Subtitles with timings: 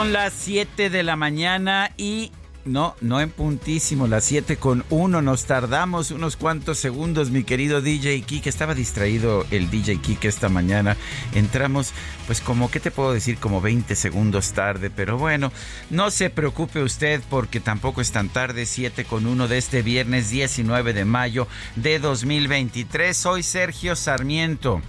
[0.00, 2.32] Son las 7 de la mañana y
[2.64, 5.20] no, no en puntísimo, las 7 con 1.
[5.20, 8.48] Nos tardamos unos cuantos segundos, mi querido DJ Kike.
[8.48, 10.96] Estaba distraído el DJ Kike esta mañana.
[11.34, 11.92] Entramos,
[12.26, 13.36] pues como, ¿qué te puedo decir?
[13.36, 14.88] Como 20 segundos tarde.
[14.88, 15.52] Pero bueno,
[15.90, 18.64] no se preocupe usted porque tampoco es tan tarde.
[18.64, 23.14] 7 con 1 de este viernes 19 de mayo de 2023.
[23.14, 24.80] Soy Sergio Sarmiento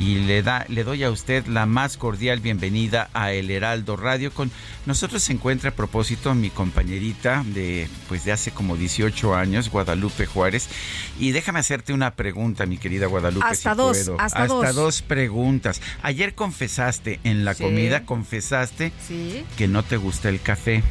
[0.00, 4.32] y le da le doy a usted la más cordial bienvenida a El Heraldo Radio.
[4.32, 4.50] Con
[4.86, 10.26] nosotros se encuentra a propósito mi compañerita de pues de hace como 18 años, Guadalupe
[10.26, 10.68] Juárez,
[11.18, 14.20] y déjame hacerte una pregunta, mi querida Guadalupe, Hasta si dos, puedo.
[14.20, 14.74] hasta dos.
[14.74, 15.80] dos preguntas.
[16.02, 17.62] Ayer confesaste en la Sí.
[17.62, 20.82] comida confesaste Sí, que no te gusta el café.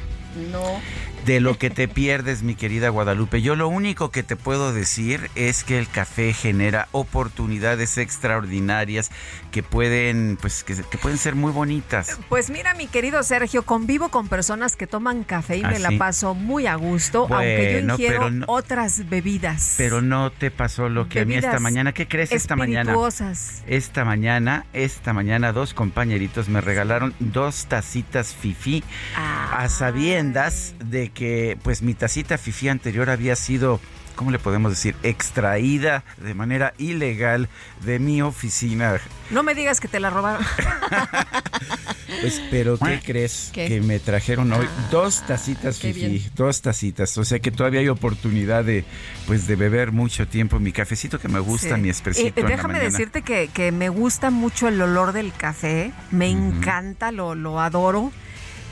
[0.51, 0.79] no.
[1.25, 3.41] De lo que te pierdes, mi querida Guadalupe.
[3.41, 9.09] Yo lo único que te puedo decir es que el café genera oportunidades extraordinarias
[9.49, 12.19] que pueden, pues, que, que pueden ser muy bonitas.
[12.27, 15.91] Pues mira, mi querido Sergio, convivo con personas que toman café y ¿Ah, me la
[15.97, 19.75] paso muy a gusto, aunque yo Bueno, ingiero no- otras bebidas.
[19.77, 21.93] Pero no te pasó lo que a mí esta mañana.
[21.93, 22.93] ¿Qué crees esta mañana?
[23.67, 28.83] Esta mañana, esta mañana, dos compañeritos me regalaron dos tacitas fifi
[29.15, 29.59] Ah.
[29.63, 33.79] a sabiendas de que, pues, mi tacita fifi anterior había sido,
[34.15, 34.95] ¿cómo le podemos decir?
[35.03, 37.49] Extraída de manera ilegal
[37.85, 38.99] de mi oficina.
[39.29, 40.45] No me digas que te la robaron.
[42.21, 43.49] Pues, pero ¿qué crees?
[43.53, 43.67] ¿Qué?
[43.67, 47.17] Que me trajeron hoy Ah, dos tacitas qué fifi, dos tacitas.
[47.17, 48.85] O sea que todavía hay oportunidad de,
[49.25, 51.81] pues, de beber mucho tiempo mi cafecito que me gusta, Sí.
[51.81, 52.39] mi Eh, expresito.
[52.39, 55.91] en la déjame decirte que, que me gusta mucho el olor del café.
[56.11, 58.11] Me encanta, lo, lo adoro.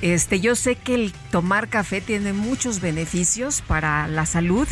[0.02, 4.68] Este, yo sé que el tomar café tiene muchos beneficios para la salud.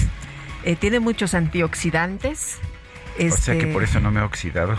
[0.64, 2.58] eh, tiene muchos antioxidantes.
[3.16, 4.76] O sea que Este, por eso no me he oxidado.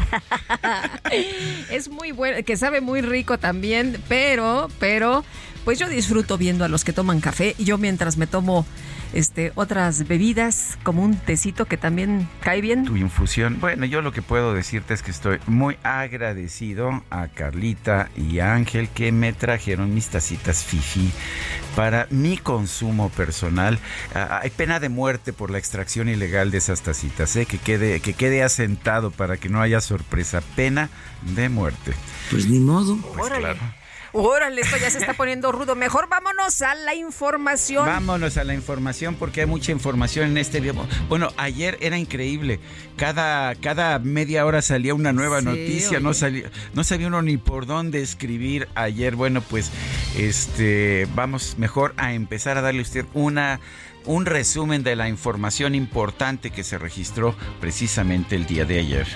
[1.71, 5.25] Es muy bueno, que sabe muy rico también, pero, pero,
[5.65, 8.65] pues yo disfruto viendo a los que toman café y yo mientras me tomo
[9.13, 12.85] este otras bebidas como un tecito que también cae bien.
[12.85, 13.59] tu infusión.
[13.61, 18.55] Bueno, yo lo que puedo decirte es que estoy muy agradecido a Carlita y a
[18.55, 21.11] Ángel que me trajeron mis tacitas Fifi
[21.77, 23.79] para mi consumo personal.
[24.15, 27.47] Ah, hay pena de muerte por la extracción ilegal de esas tacitas, ¿eh?
[27.47, 30.43] que quede que quede asentado para que no haya sorpresa.
[30.57, 30.91] Pena
[31.35, 31.93] de muerte.
[32.31, 32.97] Pues ni modo.
[32.97, 33.41] Pues Órale.
[33.43, 33.80] claro.
[34.13, 35.77] Órale, esto ya se está poniendo rudo.
[35.77, 37.87] Mejor vámonos a la información.
[37.87, 40.87] Vámonos a la información porque hay mucha información en este video.
[41.09, 42.61] Bueno, ayer era increíble.
[42.97, 46.01] Cada, cada media hora salía una nueva Sí, noticia.
[46.01, 49.15] No, salía, no sabía uno ni por dónde escribir ayer.
[49.15, 49.71] Bueno, pues
[50.17, 53.61] este vamos mejor a empezar a darle a usted una
[54.07, 59.07] un resumen de la información importante que se registró precisamente el día de ayer.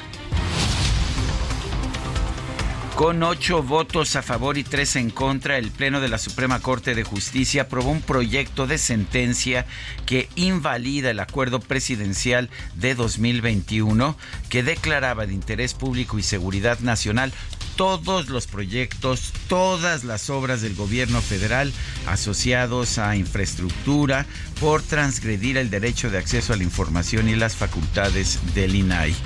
[2.97, 6.95] Con ocho votos a favor y tres en contra, el Pleno de la Suprema Corte
[6.95, 9.67] de Justicia aprobó un proyecto de sentencia
[10.07, 14.17] que invalida el acuerdo presidencial de 2021
[14.49, 17.33] que declaraba de interés público y seguridad nacional
[17.75, 21.73] todos los proyectos, todas las obras del gobierno federal
[22.07, 24.25] asociados a infraestructura
[24.61, 29.17] por transgredir el derecho de acceso a la información y las facultades del INAI.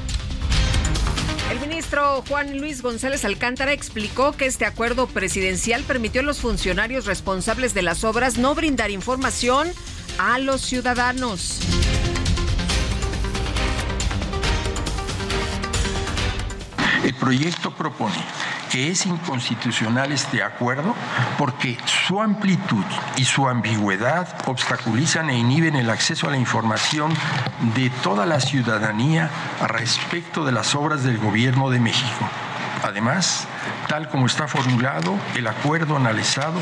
[1.89, 7.73] Ministro Juan Luis González Alcántara explicó que este acuerdo presidencial permitió a los funcionarios responsables
[7.73, 9.73] de las obras no brindar información
[10.19, 11.61] a los ciudadanos.
[17.03, 18.23] El proyecto propone
[18.71, 20.95] que es inconstitucional este acuerdo
[21.39, 22.85] porque su amplitud
[23.17, 27.13] y su ambigüedad obstaculizan e inhiben el acceso a la información
[27.75, 29.31] de toda la ciudadanía
[29.69, 32.29] respecto de las obras del Gobierno de México.
[32.85, 33.47] Además,
[33.89, 36.61] tal como está formulado, el acuerdo analizado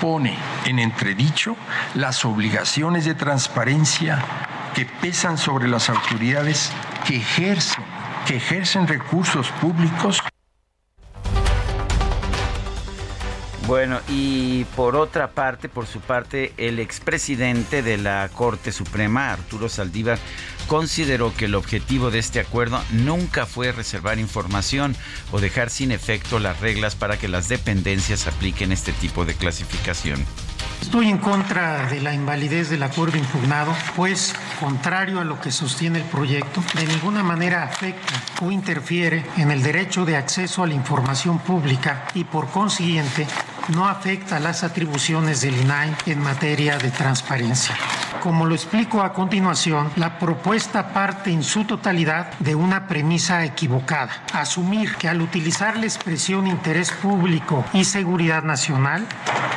[0.00, 1.56] pone en entredicho
[1.94, 4.18] las obligaciones de transparencia
[4.74, 6.72] que pesan sobre las autoridades
[7.06, 7.84] que ejercen,
[8.26, 10.20] que ejercen recursos públicos.
[13.66, 19.70] Bueno, y por otra parte, por su parte, el expresidente de la Corte Suprema, Arturo
[19.70, 20.18] Saldívar,
[20.66, 24.94] consideró que el objetivo de este acuerdo nunca fue reservar información
[25.32, 30.22] o dejar sin efecto las reglas para que las dependencias apliquen este tipo de clasificación.
[30.82, 36.00] Estoy en contra de la invalidez del acuerdo impugnado, pues, contrario a lo que sostiene
[36.00, 38.12] el proyecto, de ninguna manera afecta
[38.42, 43.26] o interfiere en el derecho de acceso a la información pública y, por consiguiente,
[43.68, 47.74] no afecta las atribuciones del INAI en materia de transparencia.
[48.22, 54.24] Como lo explico a continuación, la propuesta parte en su totalidad de una premisa equivocada.
[54.32, 59.06] Asumir que al utilizar la expresión interés público y seguridad nacional,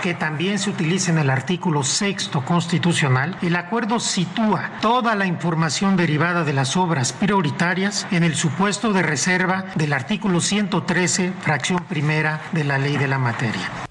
[0.04, 5.96] que también se utiliza en el artículo sexto constitucional, el acuerdo sitúa toda la información
[5.96, 12.42] derivada de las obras prioritarias en el supuesto de reserva del artículo 113, fracción primera
[12.52, 13.88] de la ley de la materia.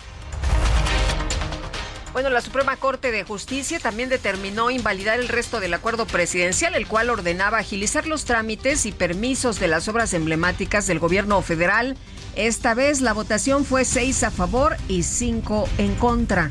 [2.17, 6.87] Bueno, la Suprema Corte de Justicia también determinó invalidar el resto del acuerdo presidencial, el
[6.87, 11.95] cual ordenaba agilizar los trámites y permisos de las obras emblemáticas del gobierno federal.
[12.35, 16.49] Esta vez la votación fue seis a favor y cinco en contra.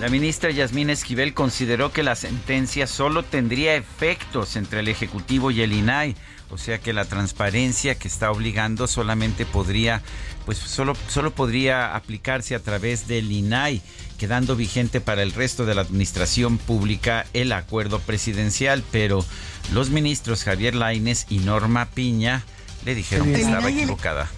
[0.00, 5.62] La ministra Yasmín Esquivel consideró que la sentencia solo tendría efectos entre el Ejecutivo y
[5.62, 6.16] el INAI,
[6.54, 10.02] o sea que la transparencia que está obligando solamente podría,
[10.46, 13.82] pues solo, solo podría aplicarse a través del INAI,
[14.18, 19.24] quedando vigente para el resto de la administración pública el acuerdo presidencial, pero
[19.72, 22.44] los ministros Javier Laines y Norma Piña
[22.84, 24.30] le dijeron que estaba equivocada.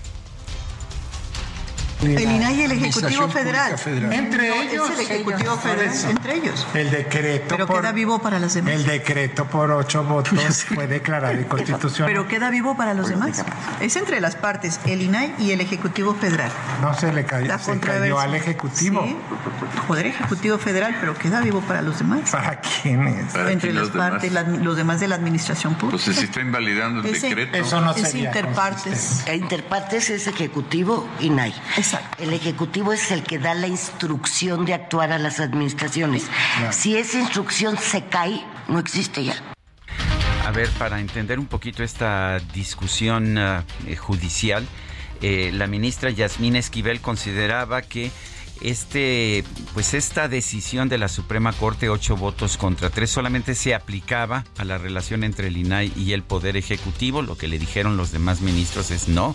[2.03, 3.75] El INAI y el Ejecutivo Federal.
[4.13, 4.91] Entre ellos.
[4.91, 6.67] Es el Ejecutivo Federal, entre ellos.
[6.75, 7.47] El decreto.
[7.49, 8.75] Pero por, queda vivo para los demás.
[8.75, 12.11] El decreto por ocho votos fue declarado inconstitucional.
[12.13, 13.43] Pero queda vivo para los demás.
[13.81, 16.51] Es entre las partes, el INAI y el Ejecutivo Federal.
[16.83, 19.03] No se le cayó, La se cayó al Ejecutivo.
[19.05, 19.17] Sí,
[19.89, 22.31] Poder Ejecutivo Federal, pero queda vivo para los demás.
[22.31, 23.35] ¿Para quiénes?
[23.35, 25.97] entre las partes, la- los demás de la administración pública.
[26.03, 27.57] Entonces, si está invalidando el Ese- decreto.
[27.57, 29.23] Eso no es sería interpartes.
[29.27, 31.55] E Interpartes es Ejecutivo y NAI.
[31.87, 32.23] Exacto.
[32.25, 36.25] El Ejecutivo es el que da la instrucción de actuar a las administraciones.
[36.73, 39.37] Si esa instrucción se cae, no existe ya.
[40.45, 44.67] A ver, para entender un poquito esta discusión eh, judicial,
[45.23, 48.11] eh, la ministra Yasmín Esquivel consideraba que
[48.61, 49.45] este,
[49.75, 54.65] pues esta decisión de la Suprema Corte, ocho votos contra tres, solamente se aplicaba a
[54.65, 57.23] la relación entre el INAI y el Poder Ejecutivo.
[57.23, 59.35] Lo que le dijeron los demás ministros es no.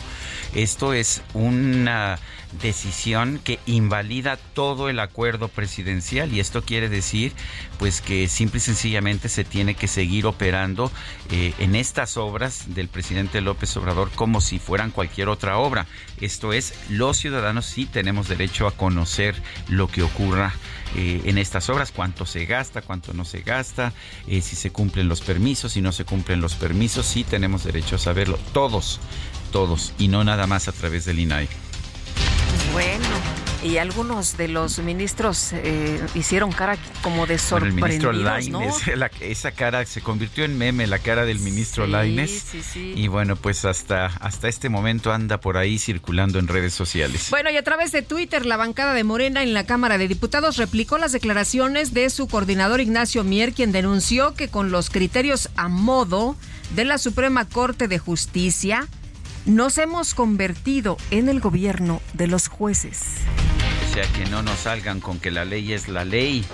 [0.56, 2.20] Esto es una
[2.60, 7.34] decisión que invalida todo el acuerdo presidencial y esto quiere decir
[7.80, 10.92] pues que simple y sencillamente se tiene que seguir operando
[11.30, 15.88] eh, en estas obras del presidente López Obrador como si fueran cualquier otra obra.
[16.20, 19.36] Esto es, los ciudadanos sí tenemos derecho a conocer
[19.68, 20.54] lo que ocurra
[20.96, 23.94] eh, en estas obras, cuánto se gasta, cuánto no se gasta,
[24.28, 27.96] eh, si se cumplen los permisos, si no se cumplen los permisos, sí tenemos derecho
[27.96, 29.00] a saberlo, todos,
[29.52, 31.48] todos, y no nada más a través del INAI.
[32.74, 33.06] Bueno,
[33.64, 38.20] y algunos de los ministros eh, hicieron cara como de Bueno, el sorprendidos, ministro ¿no?
[38.24, 42.32] Laines, la- esa cara se convirtió en meme, la cara del ministro Sí, Laines.
[42.50, 42.94] sí, sí.
[42.96, 47.28] Y bueno, pues hasta, hasta este momento anda por ahí circulando en redes sociales.
[47.30, 50.58] Bueno, y a través de Twitter, la bancada de Morena en la Cámara de Diputados
[50.58, 55.68] replicó las declaraciones de su coordinador Ignacio Mier, quien denunció que con los criterios a
[55.68, 56.36] modo
[56.74, 58.88] de la Suprema Corte de Justicia,
[59.46, 63.18] nos hemos convertido en el gobierno de los jueces.
[63.90, 66.46] O sea, que no nos salgan con que la ley es la ley.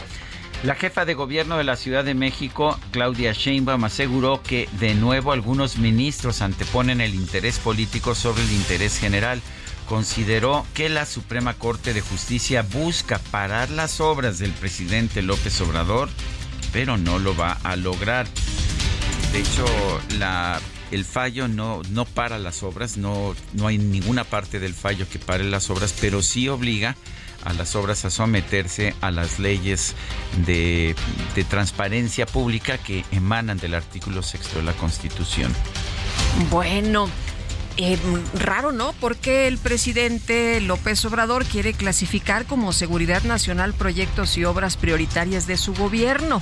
[0.63, 5.31] La jefa de gobierno de la Ciudad de México, Claudia Sheinbaum, aseguró que de nuevo
[5.31, 9.39] algunos ministros anteponen el interés político sobre el interés general.
[9.87, 16.09] Consideró que la Suprema Corte de Justicia busca parar las obras del presidente López Obrador,
[16.73, 18.27] pero no lo va a lograr.
[19.31, 19.65] De hecho,
[20.17, 20.59] la,
[20.91, 25.19] el fallo no, no para las obras, no, no hay ninguna parte del fallo que
[25.19, 26.95] pare las obras, pero sí obliga
[27.43, 29.95] a las obras a someterse a las leyes
[30.45, 30.95] de,
[31.49, 35.53] transparencia pública que emanan del artículo sexto de la Constitución.
[36.49, 37.09] Bueno,
[37.79, 37.95] Eh,
[38.33, 38.91] raro, ¿no?
[38.99, 45.57] Porque el presidente López Obrador quiere clasificar como seguridad nacional proyectos y obras prioritarias de
[45.57, 46.41] su gobierno.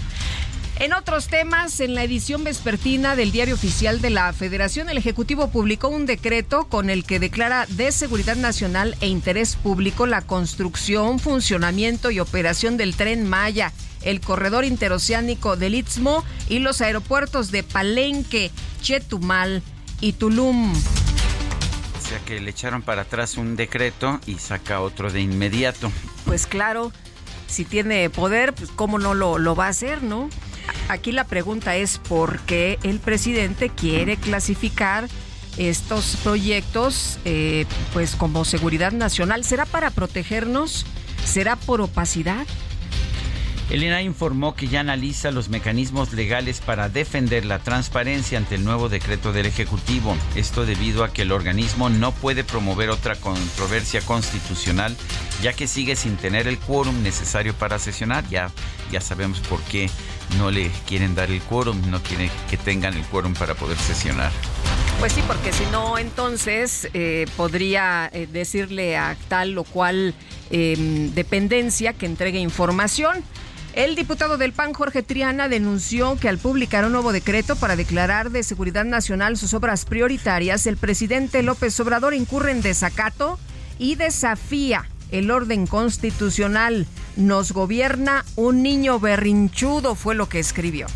[0.78, 5.50] En otros temas, en la edición vespertina del Diario Oficial de la Federación, el Ejecutivo
[5.50, 11.20] publicó un decreto con el que declara de seguridad nacional e interés público la construcción,
[11.20, 17.64] funcionamiento y operación del tren Maya, el corredor interoceánico del Istmo y los aeropuertos de
[17.64, 18.52] Palenque,
[18.82, 19.64] Chetumal
[20.02, 20.74] y Tulum.
[20.74, 25.90] O sea que le echaron para atrás un decreto y saca otro de inmediato.
[26.26, 26.92] Pues claro,
[27.48, 30.30] si tiene poder, pues cómo no lo, lo va a hacer, ¿no?
[30.88, 35.08] Aquí la pregunta es por qué el presidente quiere clasificar
[35.58, 39.44] estos proyectos eh, pues como seguridad nacional.
[39.44, 40.86] ¿Será para protegernos?
[41.24, 42.46] ¿Será por opacidad?
[43.72, 48.90] Elena informó que ya analiza los mecanismos legales para defender la transparencia ante el nuevo
[48.90, 50.16] decreto del Ejecutivo.
[50.36, 54.96] Esto debido a que el organismo no puede promover otra controversia constitucional,
[55.42, 58.28] ya que sigue sin tener el quórum necesario para sesionar.
[58.30, 58.52] Ya,
[58.92, 59.90] ya sabemos por qué
[60.38, 64.32] no le quieren dar el quórum, no quieren que tengan el quórum para poder sesionar.
[65.00, 70.14] Pues sí, porque si no, entonces eh, podría eh, decirle a tal o cual
[70.50, 73.24] em, dependencia que entregue información.
[73.74, 78.32] El diputado del PAN, Jorge Triana, denunció que al publicar un nuevo decreto para declarar
[78.32, 83.38] de seguridad nacional sus obras prioritarias, el presidente López Obrador incurre en desacato
[83.78, 86.88] y desafía el orden constitucional.
[87.16, 90.88] Nos gobierna un niño berrinchudo, fue lo que escribió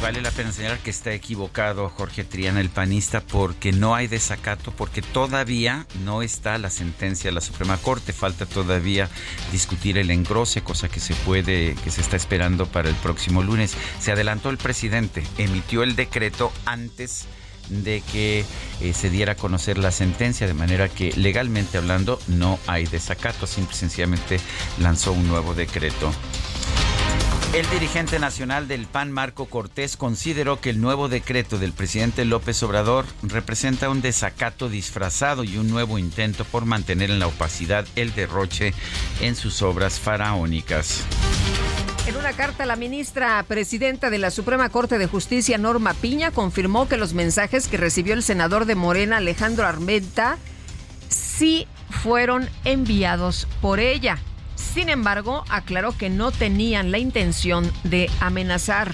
[0.00, 4.70] vale la pena señalar que está equivocado Jorge Triana, el panista, porque no hay desacato,
[4.70, 8.12] porque todavía no está la sentencia de la Suprema Corte.
[8.12, 9.08] Falta todavía
[9.50, 13.74] discutir el engrose, cosa que se puede, que se está esperando para el próximo lunes.
[13.98, 17.37] Se adelantó el presidente, emitió el decreto antes de
[18.12, 18.44] que
[18.80, 23.46] eh, se diera a conocer la sentencia, de manera que legalmente hablando no hay desacato,
[23.46, 24.40] simple y sencillamente
[24.78, 26.12] lanzó un nuevo decreto.
[27.54, 32.62] El dirigente nacional del PAN, Marco Cortés, consideró que el nuevo decreto del presidente López
[32.62, 38.14] Obrador representa un desacato disfrazado y un nuevo intento por mantener en la opacidad el
[38.14, 38.74] derroche
[39.22, 41.04] en sus obras faraónicas.
[42.08, 46.88] En una carta, la ministra presidenta de la Suprema Corte de Justicia, Norma Piña, confirmó
[46.88, 50.38] que los mensajes que recibió el senador de Morena, Alejandro Armenta,
[51.10, 54.16] sí fueron enviados por ella.
[54.54, 58.90] Sin embargo, aclaró que no tenían la intención de amenazar.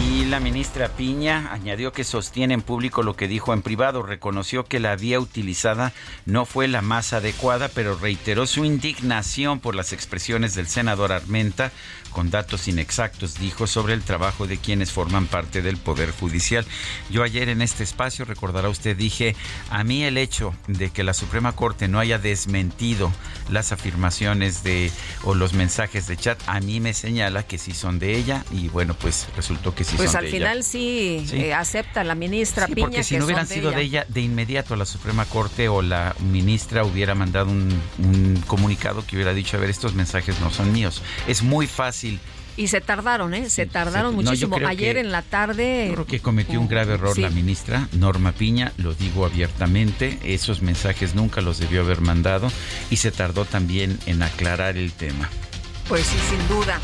[0.00, 4.02] Y la ministra Piña añadió que sostiene en público lo que dijo en privado.
[4.02, 5.92] Reconoció que la vía utilizada
[6.24, 11.72] no fue la más adecuada, pero reiteró su indignación por las expresiones del senador Armenta
[12.12, 16.64] con datos inexactos, dijo, sobre el trabajo de quienes forman parte del Poder Judicial.
[17.10, 19.34] Yo ayer en este espacio, recordará usted, dije,
[19.70, 23.12] a mí el hecho de que la Suprema Corte no haya desmentido
[23.50, 24.90] las afirmaciones de
[25.24, 28.68] o los mensajes de chat, a mí me señala que sí son de ella y
[28.68, 30.38] bueno, pues resultó que sí pues son de ella.
[30.38, 33.46] Pues al final sí, Eh, acepta la ministra sí, Piña porque si que no hubieran
[33.46, 37.68] sido de de ella, de inmediato la Suprema Corte o la ministra hubiera mandado un,
[37.98, 41.02] un comunicado que hubiera dicho, a ver, estos mensajes no son míos.
[41.26, 42.01] Es muy fácil
[42.56, 43.48] y se tardaron, ¿eh?
[43.48, 44.56] Se tardaron muchísimo.
[44.66, 45.86] Ayer en la tarde.
[45.88, 47.22] Yo creo que cometió un grave error Sí.
[47.22, 50.18] la ministra Norma Piña, lo digo abiertamente.
[50.22, 52.50] Esos mensajes nunca los debió haber mandado
[52.90, 55.30] y se tardó también en aclarar el tema.
[55.88, 56.78] Pues sí, sin duda.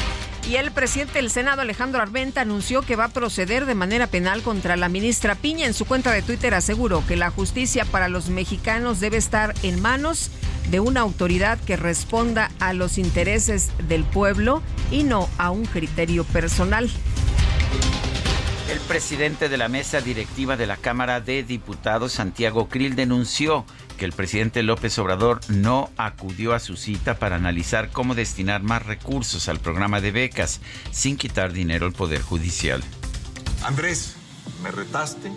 [0.49, 4.41] Y el presidente del Senado, Alejandro Armenta, anunció que va a proceder de manera penal
[4.41, 5.67] contra la ministra Piña.
[5.67, 9.83] En su cuenta de Twitter aseguró que la justicia para los mexicanos debe estar en
[9.83, 10.31] manos
[10.71, 16.25] de una autoridad que responda a los intereses del pueblo y no a un criterio
[16.25, 16.89] personal.
[18.69, 23.65] El presidente de la mesa directiva de la Cámara de Diputados, Santiago Krill, denunció
[23.97, 28.85] que el presidente López Obrador no acudió a su cita para analizar cómo destinar más
[28.85, 30.61] recursos al programa de becas
[30.91, 32.83] sin quitar dinero al Poder Judicial.
[33.65, 34.17] Andrés,
[34.63, 35.33] me retaste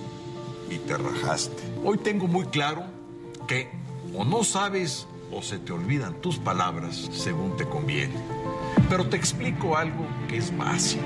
[0.70, 1.64] y te rajaste.
[1.86, 2.84] Hoy tengo muy claro
[3.48, 3.72] que
[4.14, 8.16] o no sabes o se te olvidan tus palabras según te conviene.
[8.90, 11.06] Pero te explico algo que es básico.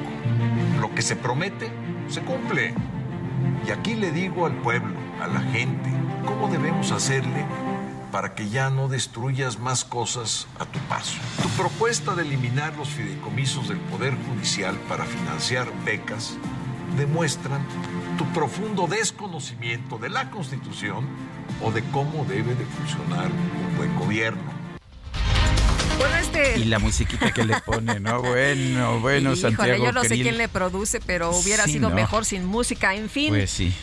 [0.79, 1.69] Lo que se promete,
[2.09, 2.73] se cumple.
[3.67, 5.89] Y aquí le digo al pueblo, a la gente,
[6.25, 7.45] cómo debemos hacerle
[8.11, 11.17] para que ya no destruyas más cosas a tu paso.
[11.41, 16.37] Tu propuesta de eliminar los fideicomisos del Poder Judicial para financiar becas
[16.97, 17.61] demuestran
[18.17, 21.05] tu profundo desconocimiento de la Constitución
[21.61, 24.41] o de cómo debe de funcionar un buen gobierno.
[25.97, 26.59] Bueno, este.
[26.59, 28.21] Y la musiquita que le pone, ¿no?
[28.35, 31.95] Bueno, bueno, Híjole, Santiago yo no sé quién le produce, pero hubiera Sí, sido ¿no?
[31.95, 32.93] mejor sin música.
[32.95, 33.29] En fin.
[33.29, 33.73] Pues sí.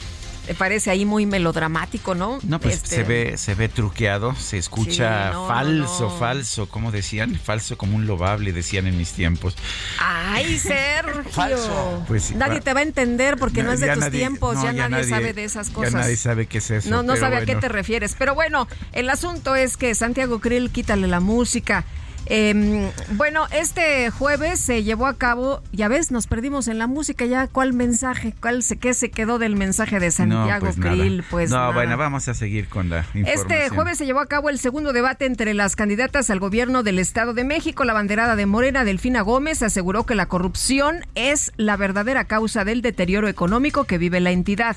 [0.54, 2.38] Parece ahí muy melodramático, ¿no?
[2.42, 6.18] No, pues Este, se ve se ve truqueado, se escucha Sí, no, falso, no.
[6.18, 9.56] falso, como decían, falso como un lobable decían en mis tiempos.
[9.98, 11.24] Ay, Sergio.
[11.30, 12.04] Falso.
[12.08, 15.04] Pues nadie te va a entender porque no, es de tus nadie- tiempos, ya, nadie,
[15.04, 15.92] sabe de esas cosas.
[15.92, 16.90] Ya nadie sabe qué es eso.
[16.90, 18.14] No, no sabe a qué te refieres.
[18.18, 21.84] Pero bueno, el asunto es que Santiago Krill, quítale la música.
[22.26, 27.24] Eh, bueno, este jueves se llevó a cabo, ya ves, nos perdimos en la música,
[27.26, 30.92] ya cuál mensaje, cuál se, qué se quedó del mensaje de Santiago no, pues nada.
[30.92, 31.72] Krill, pues No, nada.
[31.72, 33.26] bueno, vamos a seguir con la información.
[33.52, 36.98] Este jueves se llevó a cabo el segundo debate entre las candidatas al gobierno del
[36.98, 37.84] Estado de México.
[37.84, 42.82] La banderada de Morena, Delfina Gómez, aseguró que la corrupción es la verdadera causa del
[42.82, 44.76] deterioro económico que vive la entidad.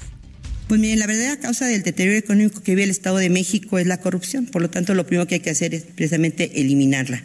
[0.67, 3.85] Pues miren, la verdadera causa del deterioro económico que vive el Estado de México es
[3.85, 4.47] la corrupción.
[4.47, 7.21] Por lo tanto, lo primero que hay que hacer es precisamente eliminarla.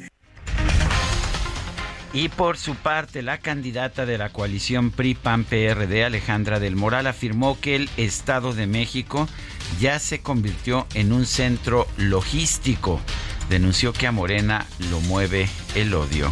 [2.12, 7.76] Y por su parte, la candidata de la coalición PRI-PAN-PRD, Alejandra del Moral, afirmó que
[7.76, 9.28] el Estado de México
[9.80, 13.00] ya se convirtió en un centro logístico.
[13.49, 16.30] Denunció que a Morena lo mueve el odio.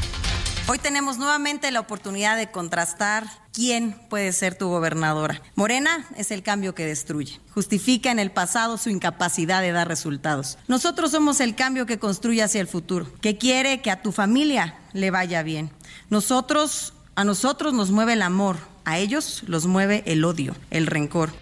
[0.70, 5.40] Hoy tenemos nuevamente la oportunidad de contrastar quién puede ser tu gobernadora.
[5.54, 7.40] Morena es el cambio que destruye.
[7.54, 10.58] Justifica en el pasado su incapacidad de dar resultados.
[10.68, 14.76] Nosotros somos el cambio que construye hacia el futuro, que quiere que a tu familia
[14.92, 15.70] le vaya bien.
[16.10, 21.32] Nosotros, a nosotros nos mueve el amor, a ellos los mueve el odio, el rencor.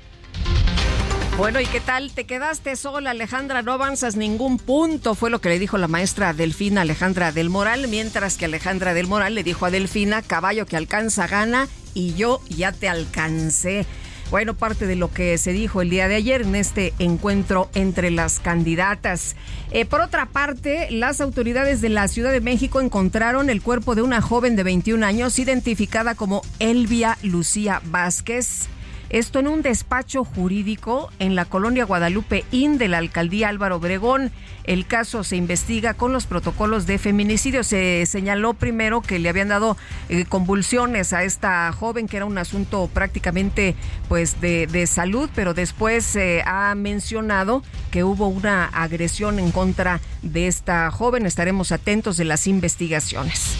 [1.37, 2.13] Bueno, ¿y qué tal?
[2.13, 3.61] ¿Te quedaste sola, Alejandra?
[3.61, 7.89] No avanzas ningún punto, fue lo que le dijo la maestra Delfina Alejandra del Moral,
[7.89, 12.41] mientras que Alejandra del Moral le dijo a Delfina, caballo que alcanza gana y yo
[12.49, 13.85] ya te alcancé.
[14.31, 18.11] Bueno, parte de lo que se dijo el día de ayer en este encuentro entre
[18.11, 19.37] las candidatas.
[19.73, 24.01] Eh, por otra parte, las autoridades de la Ciudad de México encontraron el cuerpo de
[24.01, 28.69] una joven de 21 años identificada como Elvia Lucía Vázquez.
[29.17, 34.31] Esto en un despacho jurídico en la colonia Guadalupe Inn de la alcaldía Álvaro Obregón.
[34.65, 37.65] El caso se investiga con los protocolos de feminicidio.
[37.65, 39.79] Se señaló primero que le habían dado
[40.11, 43.75] eh, convulsiones a esta joven, que era un asunto prácticamente
[44.07, 49.99] pues de, de salud, pero después se ha mencionado que hubo una agresión en contra
[50.21, 51.25] de esta joven.
[51.25, 53.57] Estaremos atentos de las investigaciones.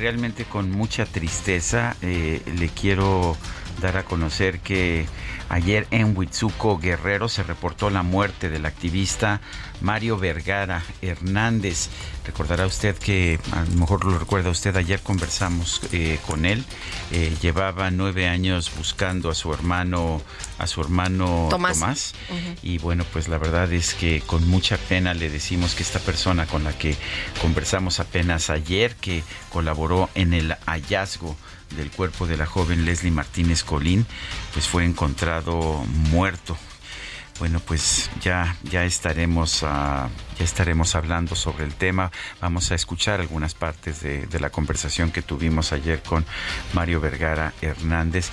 [0.00, 3.36] Realmente con mucha tristeza eh, le quiero
[3.82, 5.04] dar a conocer que
[5.50, 9.40] ayer en Huitzuco Guerrero se reportó la muerte del activista
[9.80, 11.88] Mario Vergara Hernández.
[12.24, 16.64] Recordará usted que, a lo mejor lo recuerda usted, ayer conversamos eh, con él.
[17.10, 20.22] Eh, llevaba nueve años buscando a su hermano,
[20.58, 22.14] a su hermano Tomás.
[22.62, 26.46] Y bueno, pues la verdad es que con mucha pena le decimos que esta persona
[26.46, 26.96] con la que
[27.40, 31.36] conversamos apenas ayer, que colaboró en el hallazgo
[31.76, 34.06] del cuerpo de la joven Leslie Martínez Colín,
[34.52, 36.56] pues fue encontrado muerto.
[37.38, 42.12] Bueno, pues ya, ya estaremos ah, ya estaremos hablando sobre el tema.
[42.38, 46.26] Vamos a escuchar algunas partes de, de la conversación que tuvimos ayer con
[46.74, 48.28] Mario Vergara Hernández.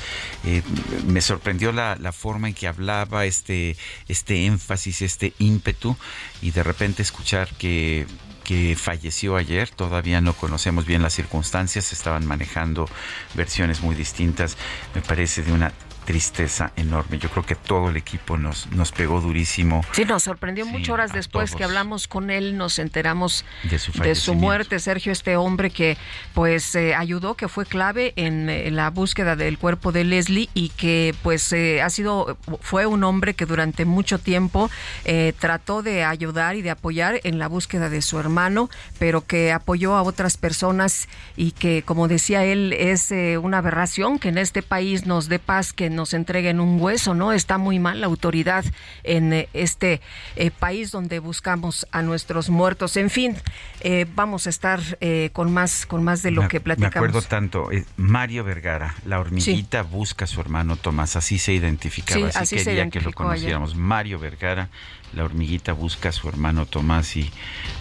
[0.45, 0.61] Eh,
[1.05, 3.77] me sorprendió la, la forma en que hablaba, este,
[4.09, 5.95] este énfasis, este ímpetu,
[6.41, 8.05] y de repente escuchar que
[8.47, 9.69] que falleció ayer.
[9.69, 12.89] Todavía no conocemos bien las circunstancias, estaban manejando
[13.35, 14.57] versiones muy distintas.
[14.95, 15.73] Me parece de una
[16.07, 17.19] tristeza enorme.
[17.19, 20.93] Yo creo que todo el equipo nos, nos pegó durísimo Sí, nos sorprendió Sí, mucho
[20.93, 24.41] horas después que hablamos con él, nos enteramos de su de su fallecimiento.
[24.41, 25.97] muerte, Sergio, este hombre que
[26.33, 31.13] pues eh, ayudó, que fue clave en, la búsqueda del cuerpo de Leslie y que
[31.23, 34.69] pues eh, ha sido, fue un hombre que durante mucho tiempo
[35.03, 39.51] eh, trató de ayudar y de apoyar en la búsqueda de su hermano, pero que
[39.51, 44.37] apoyó a otras personas y que como decía él es eh, una aberración que en
[44.37, 47.33] este país nos dé paz, que nos entreguen un hueso, ¿no?
[47.33, 48.63] Está muy mal la autoridad
[49.03, 49.99] en eh, este
[50.37, 52.95] eh, país donde buscamos a nuestros muertos.
[52.95, 53.35] En fin,
[53.81, 56.95] eh, vamos a estar eh, con más con más de lo Me- que Me platicamos.
[57.09, 57.69] acuerdo tanto.
[57.97, 61.17] Mario Vergara, la hormiguita busca a su hermano Tomás.
[61.17, 63.15] Así se identificaba, Sí, así, así quería que lo ayer.
[63.15, 63.75] conociéramos.
[63.75, 64.69] Mario Vergara,
[65.13, 67.29] la hormiguita busca a su hermano Tomás y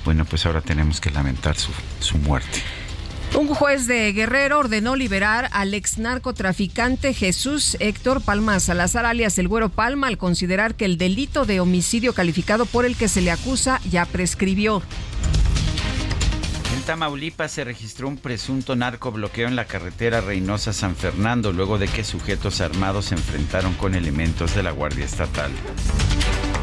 [0.05, 2.61] bueno, pues ahora tenemos que lamentar su, su muerte.
[3.35, 9.49] Un juez de Guerrero ordenó liberar al ex narcotraficante Jesús Héctor Palma Salazar, alias el
[9.49, 13.31] Güero Palma, al considerar que el delito de homicidio calificado por el que se le
[13.31, 14.83] acusa ya prescribió.
[16.75, 22.05] En Tamaulipas se registró un presunto narcobloqueo en la carretera Reynosa-San Fernando luego de que
[22.05, 25.51] sujetos armados se enfrentaron con elementos de la Guardia Estatal.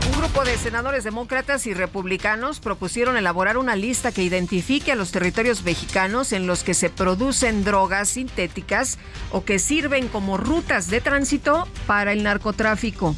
[0.06, 5.12] Un grupo de senadores demócratas y republicanos propusieron elaborar una lista que identifique a los
[5.12, 8.98] territorios mexicanos en los que se producen drogas sintéticas
[9.32, 13.16] o que sirven como rutas de tránsito para el narcotráfico.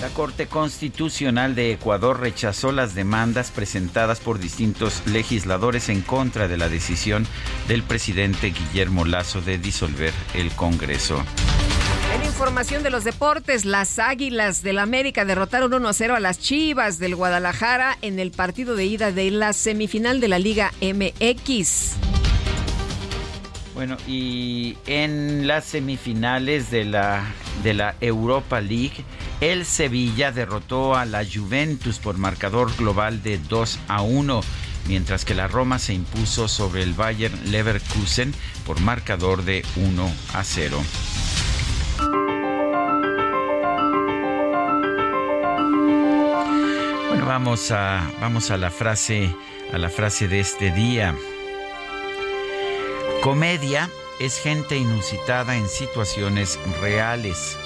[0.00, 6.56] La Corte Constitucional de Ecuador rechazó las demandas presentadas por distintos legisladores en contra de
[6.56, 7.26] la decisión
[7.68, 11.22] del presidente Guillermo Lazo de disolver el Congreso.
[12.12, 17.14] En información de los deportes, las Águilas del América derrotaron 1-0 a las Chivas del
[17.14, 21.96] Guadalajara en el partido de ida de la semifinal de la Liga MX.
[23.74, 27.24] Bueno, y en las semifinales de la,
[27.62, 29.04] de la Europa League,
[29.40, 34.40] el Sevilla derrotó a la Juventus por marcador global de 2 a 1,
[34.88, 38.34] mientras que la Roma se impuso sobre el Bayern Leverkusen
[38.66, 40.82] por marcador de 1 a 0.
[47.10, 49.34] Bueno, vamos a, vamos a la frase
[49.72, 51.12] a la frase de este día.
[53.20, 57.58] Comedia es gente inusitada en situaciones reales.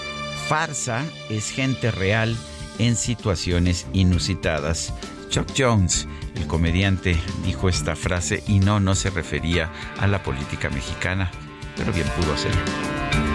[0.49, 2.39] Farsa es gente real
[2.79, 4.95] en situaciones inusitadas.
[5.29, 10.71] Chuck Jones, el comediante, dijo esta frase y no, no se refería a la política
[10.71, 11.31] mexicana,
[11.77, 13.34] pero bien pudo ser.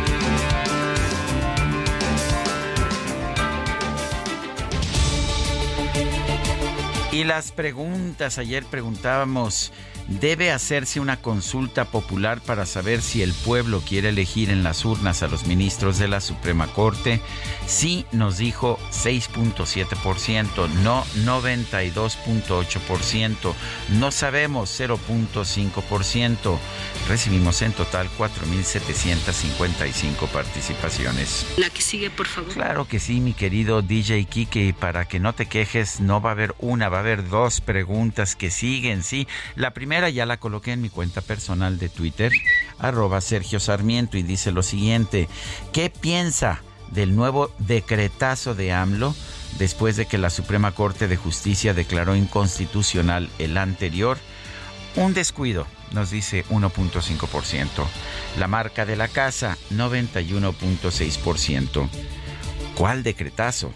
[7.19, 9.73] Y las preguntas, ayer preguntábamos,
[10.09, 15.21] ¿debe hacerse una consulta popular para saber si el pueblo quiere elegir en las urnas
[15.23, 17.21] a los ministros de la Suprema Corte?
[17.67, 23.53] Sí, nos dijo 6.7%, no 92.8%,
[23.99, 26.57] no sabemos 0.5%.
[27.07, 31.45] Recibimos en total 4.755 participaciones.
[31.57, 32.51] La que sigue, por favor.
[32.53, 36.31] Claro que sí, mi querido DJ Kike, y para que no te quejes, no va
[36.31, 39.27] a haber una, va a haber dos preguntas que siguen, sí.
[39.55, 42.31] La primera ya la coloqué en mi cuenta personal de Twitter,
[42.77, 45.27] arroba Sergio Sarmiento, y dice lo siguiente,
[45.73, 49.13] ¿qué piensa del nuevo decretazo de AMLO
[49.57, 54.17] después de que la Suprema Corte de Justicia declaró inconstitucional el anterior?
[54.95, 57.67] Un descuido, nos dice 1.5%.
[58.37, 61.89] La marca de la casa, 91.6%.
[62.75, 63.73] ¿Cuál decretazo?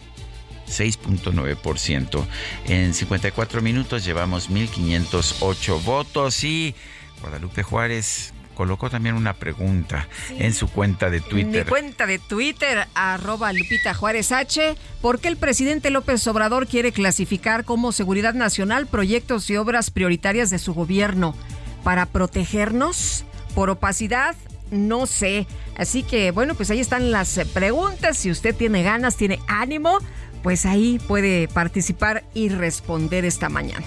[0.68, 2.26] 6.9%.
[2.66, 6.76] En 54 minutos llevamos 1.508 votos y
[7.22, 11.66] Guadalupe Juárez colocó también una pregunta en su cuenta de Twitter.
[11.66, 14.76] Mi cuenta de Twitter, arroba Lupita Juárez H.
[15.02, 20.50] ¿Por qué el presidente López Obrador quiere clasificar como seguridad nacional proyectos y obras prioritarias
[20.50, 21.36] de su gobierno?
[21.84, 23.26] ¿Para protegernos?
[23.56, 24.36] ¿Por opacidad?
[24.72, 25.46] No sé.
[25.76, 28.18] Así que, bueno, pues ahí están las preguntas.
[28.18, 30.00] Si usted tiene ganas, tiene ánimo,
[30.44, 33.86] pues ahí puede participar y responder esta mañana.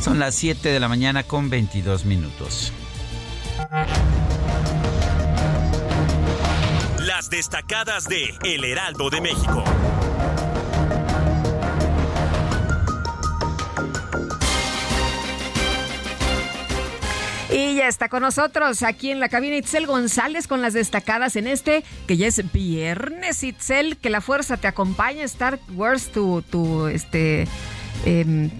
[0.00, 2.72] Son las 7 de la mañana con 22 minutos.
[7.00, 9.64] Las destacadas de El Heraldo de México.
[17.50, 21.46] Y ya está con nosotros aquí en la cabina Itzel González con las destacadas en
[21.46, 26.88] este, que ya es viernes, Itzel, que la fuerza te acompañe, Star Wars, tu, tu,
[26.88, 27.48] este,
[28.04, 28.50] eh,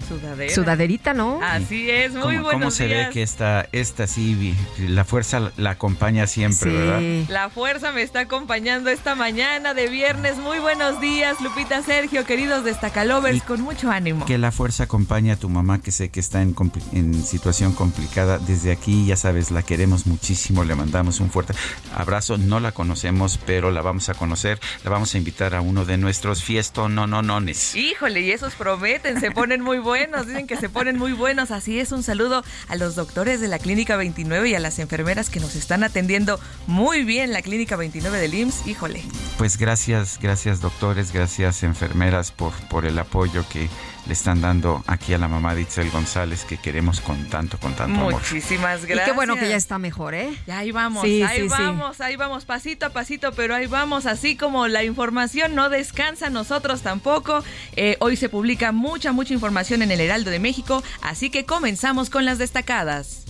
[0.53, 1.39] sudaderita, ¿no?
[1.43, 3.07] Así es, muy ¿Cómo, buenos cómo se días.
[3.07, 7.01] ve que esta, esta sí, la fuerza la acompaña siempre, ¿verdad?
[7.29, 10.37] La fuerza me está acompañando esta mañana de viernes.
[10.37, 14.25] Muy buenos días, Lupita Sergio, queridos destacalovers, con mucho ánimo.
[14.25, 18.37] Que la fuerza acompañe a tu mamá, que sé que está en, situación complicada.
[18.37, 20.63] Desde aquí, ya sabes, la queremos muchísimo.
[20.63, 21.53] Le mandamos un fuerte
[21.95, 22.37] abrazo.
[22.37, 24.59] No la conocemos, pero la vamos a conocer.
[24.83, 27.75] La vamos a invitar a uno de nuestros fiestos no no nones.
[27.75, 31.51] Híjole, y esos prometen, se ponen muy buenos, dicen que se ponen muy buenos.
[31.51, 35.29] Así es, un saludo a los doctores de la Clínica 29 y a las enfermeras
[35.29, 38.67] que nos están atendiendo muy bien la Clínica 29 del IMSS.
[38.67, 39.03] Híjole.
[39.37, 43.69] Pues gracias, gracias doctores, gracias enfermeras por, por el apoyo que
[44.09, 47.75] le están dando aquí a la mamá de Itzel González, que queremos con tanto, con
[47.75, 48.13] tanto amor.
[48.13, 49.05] Muchísimas Y gracias.
[49.05, 50.35] qué bueno que ya está mejor, ¿eh?
[50.47, 51.47] Ya ahí vamos, Sí, ahí sí, sí.
[51.49, 56.31] vamos, ahí vamos, pasito a pasito, pero ahí vamos, así como la información no descansa,
[56.31, 57.43] nosotros tampoco.
[57.75, 62.09] Eh, hoy se publica mucha, mucha información en el Heraldo de México, así que comenzamos
[62.09, 63.25] con las destacadas.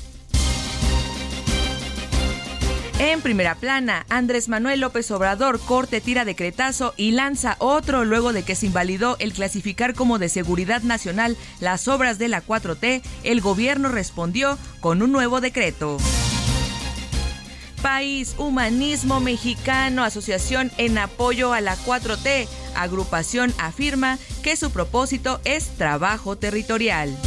[2.99, 8.43] En primera plana, Andrés Manuel López Obrador corte tira decretazo y lanza otro luego de
[8.43, 13.39] que se invalidó el clasificar como de seguridad nacional las obras de la 4T, el
[13.39, 15.97] gobierno respondió con un nuevo decreto.
[17.81, 25.69] País Humanismo Mexicano, asociación en apoyo a la 4T, Agrupación afirma que su propósito es
[25.77, 27.17] trabajo territorial.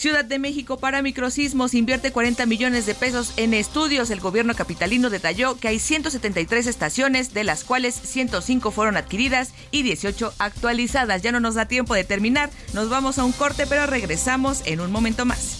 [0.00, 4.08] Ciudad de México para microsismos invierte 40 millones de pesos en estudios.
[4.08, 9.82] El gobierno capitalino detalló que hay 173 estaciones, de las cuales 105 fueron adquiridas y
[9.82, 11.20] 18 actualizadas.
[11.20, 14.80] Ya no nos da tiempo de terminar, nos vamos a un corte, pero regresamos en
[14.80, 15.58] un momento más.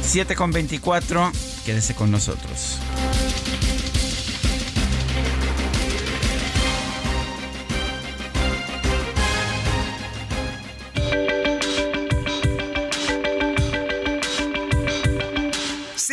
[0.00, 1.30] 7 con 24,
[1.66, 2.78] quédese con nosotros.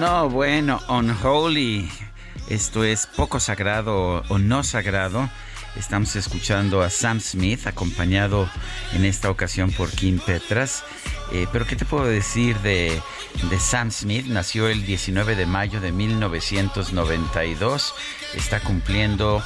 [0.00, 1.86] No, bueno, unholy.
[2.48, 5.28] Esto es poco sagrado o no sagrado.
[5.76, 8.48] Estamos escuchando a Sam Smith, acompañado
[8.94, 10.84] en esta ocasión por Kim Petras.
[11.32, 12.98] Eh, pero ¿qué te puedo decir de,
[13.50, 14.24] de Sam Smith?
[14.24, 17.94] Nació el 19 de mayo de 1992.
[18.34, 19.42] Está cumpliendo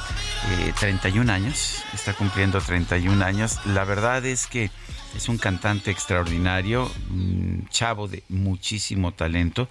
[0.51, 1.83] eh, 31 años.
[1.93, 3.59] Está cumpliendo 31 años.
[3.65, 4.71] La verdad es que
[5.15, 9.67] es un cantante extraordinario, un chavo de muchísimo talento,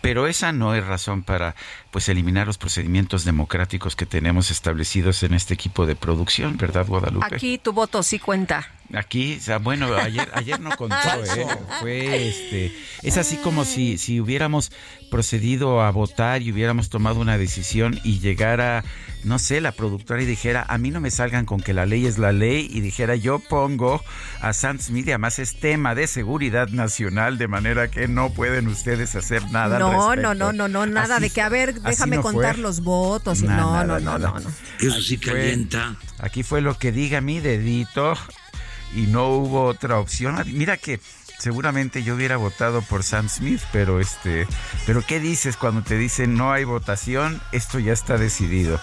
[0.00, 1.54] pero esa no es razón para
[1.90, 7.34] pues eliminar los procedimientos democráticos que tenemos establecidos en este equipo de producción, ¿verdad, Guadalupe?
[7.34, 8.68] Aquí tu voto sí cuenta.
[8.92, 11.46] Aquí, o sea, bueno, ayer, ayer no contó, ¿eh?
[11.78, 12.72] Fue este.
[13.02, 14.72] Es así como si, si hubiéramos
[15.10, 18.82] procedido a votar y hubiéramos tomado una decisión y llegara,
[19.22, 22.06] no sé, la productora y dijera, a mí no me salgan con que la ley
[22.06, 24.02] es la ley, y dijera, yo pongo
[24.40, 28.66] a Sam Smith, y además es tema de seguridad nacional, de manera que no pueden
[28.66, 29.76] ustedes hacer nada.
[29.76, 30.34] al No, respecto.
[30.34, 32.62] no, no, no, no, nada Así- de que, a ver, déjame no contar fue.
[32.62, 33.40] los votos.
[33.42, 34.32] y Na- no, nada, no, no, nada.
[34.34, 34.50] no, no.
[34.80, 35.96] Eso sí calienta.
[36.18, 38.14] Aquí fue lo que diga mi dedito
[38.94, 40.36] y no hubo otra opción.
[40.52, 41.00] Mira que
[41.40, 44.46] seguramente yo hubiera votado por Sam Smith, pero este,
[44.86, 47.40] pero ¿qué dices cuando te dicen no hay votación?
[47.52, 48.78] Esto ya está decidido.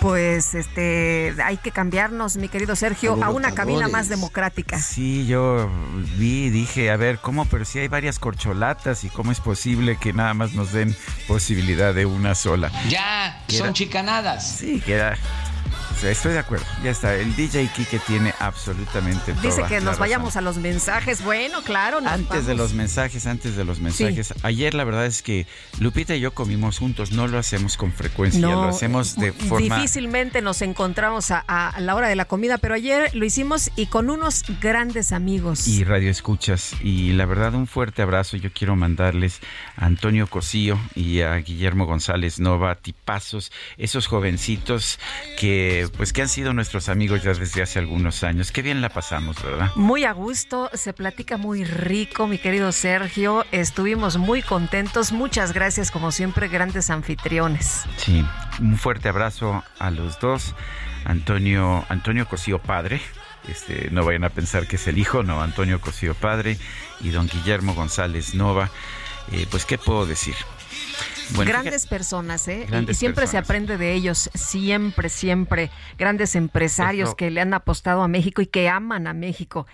[0.00, 4.78] Pues este hay que cambiarnos, mi querido Sergio, a una cabina más democrática.
[4.78, 5.70] Sí, yo
[6.16, 7.44] vi dije, a ver, ¿cómo?
[7.46, 11.94] Pero si hay varias corcholatas y cómo es posible que nada más nos den posibilidad
[11.94, 12.70] de una sola.
[12.88, 14.56] Ya, Que son chicanadas.
[14.58, 15.18] Sí, que era...
[16.04, 17.14] estoy de acuerdo, ya está.
[17.14, 20.00] El DJ Kike tiene absolutamente Dice toda que nos razón.
[20.00, 21.22] vayamos a los mensajes.
[21.24, 24.34] Bueno, claro, nos Antes de los mensajes, antes de los mensajes.
[24.42, 25.46] Ayer la verdad es que
[25.80, 29.76] Lupita y yo comimos juntos, no lo hacemos con frecuencia, No, lo hacemos de forma...
[29.76, 33.86] Difícilmente nos encontramos a, a la hora de la comida, pero ayer lo hicimos y
[33.86, 35.66] con unos grandes amigos.
[35.68, 36.74] Y radio escuchas.
[36.82, 38.36] Y la verdad, un fuerte abrazo.
[38.36, 39.40] Yo quiero mandarles
[39.76, 44.98] a Antonio Cosío y a Guillermo González Nova, tipazos, esos jovencitos
[45.38, 48.52] que pues que han sido nuestros amigos ya desde hace algunos años.
[48.52, 49.70] Qué bien la pasamos, ¿verdad?
[49.74, 53.44] Muy a gusto, se platica muy rico, mi querido Sergio.
[53.52, 55.12] Estuvimos muy contentos.
[55.12, 57.84] Muchas gracias, como siempre, grandes anfitriones.
[57.96, 58.24] Sí,
[58.60, 60.54] un fuerte abrazo a los dos.
[61.04, 63.00] Antonio, Antonio Cosío Padre.
[63.48, 66.58] Este, no vayan a pensar que es el hijo, no, Antonio Cosío Padre
[67.00, 68.70] y don Guillermo González Nova.
[69.32, 70.34] Eh, pues, ¿qué puedo decir?
[71.34, 72.66] Grandes personas, ¿eh?
[72.88, 75.70] y siempre se aprende de ellos, siempre, siempre.
[75.98, 79.66] Grandes empresarios que le han apostado a México y que aman a México.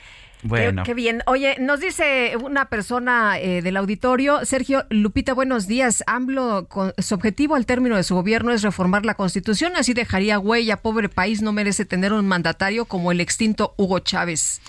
[0.42, 0.82] Bueno.
[0.82, 1.22] Qué, bien.
[1.26, 6.02] Oye, nos dice una persona eh, del auditorio, Sergio Lupita, buenos días.
[6.06, 10.78] AMLO, su objetivo al término de su gobierno es reformar la Constitución, así dejaría huella.
[10.78, 14.60] Pobre país no merece tener un mandatario como el extinto Hugo Chávez.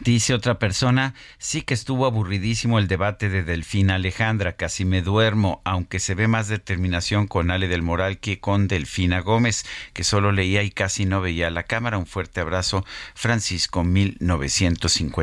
[0.00, 5.60] Dice otra persona, sí que estuvo aburridísimo el debate de Delfina Alejandra, casi me duermo,
[5.64, 10.32] aunque se ve más determinación con Ale del Moral que con Delfina Gómez, que solo
[10.32, 11.98] leía y casi no veía la cámara.
[11.98, 15.17] Un fuerte abrazo, Francisco 1950.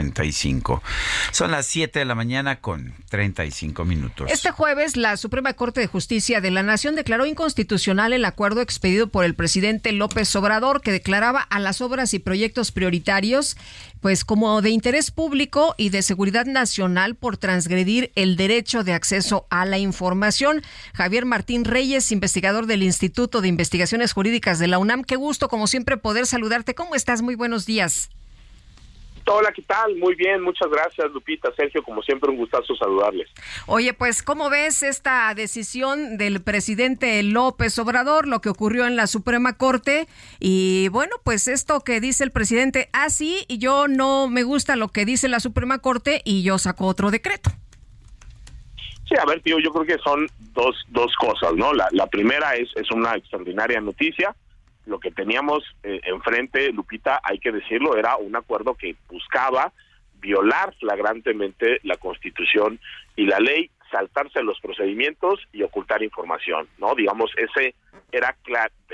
[1.31, 4.29] Son las 7 de la mañana con 35 minutos.
[4.31, 9.08] Este jueves, la Suprema Corte de Justicia de la Nación declaró inconstitucional el acuerdo expedido
[9.08, 13.58] por el presidente López Obrador que declaraba a las obras y proyectos prioritarios
[14.01, 19.47] pues como de interés público y de seguridad nacional por transgredir el derecho de acceso
[19.49, 20.62] a la información.
[20.93, 25.65] Javier Martín Reyes, investigador del Instituto de Investigaciones Jurídicas de la UNAM, qué gusto como
[25.65, 26.75] siempre poder saludarte.
[26.75, 27.23] ¿Cómo estás?
[27.23, 28.10] Muy buenos días.
[29.27, 29.95] Hola, ¿qué tal?
[29.95, 33.27] Muy bien, muchas gracias, Lupita, Sergio, como siempre un gustazo saludarles.
[33.65, 39.07] Oye, pues, ¿cómo ves esta decisión del presidente López Obrador, lo que ocurrió en la
[39.07, 40.07] Suprema Corte?
[40.39, 44.75] Y bueno, pues esto que dice el presidente, así, ah, y yo no me gusta
[44.75, 47.49] lo que dice la Suprema Corte y yo saco otro decreto.
[49.09, 51.73] Sí, a ver, tío, yo creo que son dos, dos cosas, ¿no?
[51.73, 54.35] La, la primera es, es una extraordinaria noticia
[54.86, 59.71] lo que teníamos eh, enfrente, Lupita, hay que decirlo, era un acuerdo que buscaba
[60.19, 62.80] violar flagrantemente la Constitución
[63.15, 66.95] y la ley, saltarse los procedimientos y ocultar información, ¿no?
[66.95, 67.76] Digamos, ese
[68.12, 68.36] era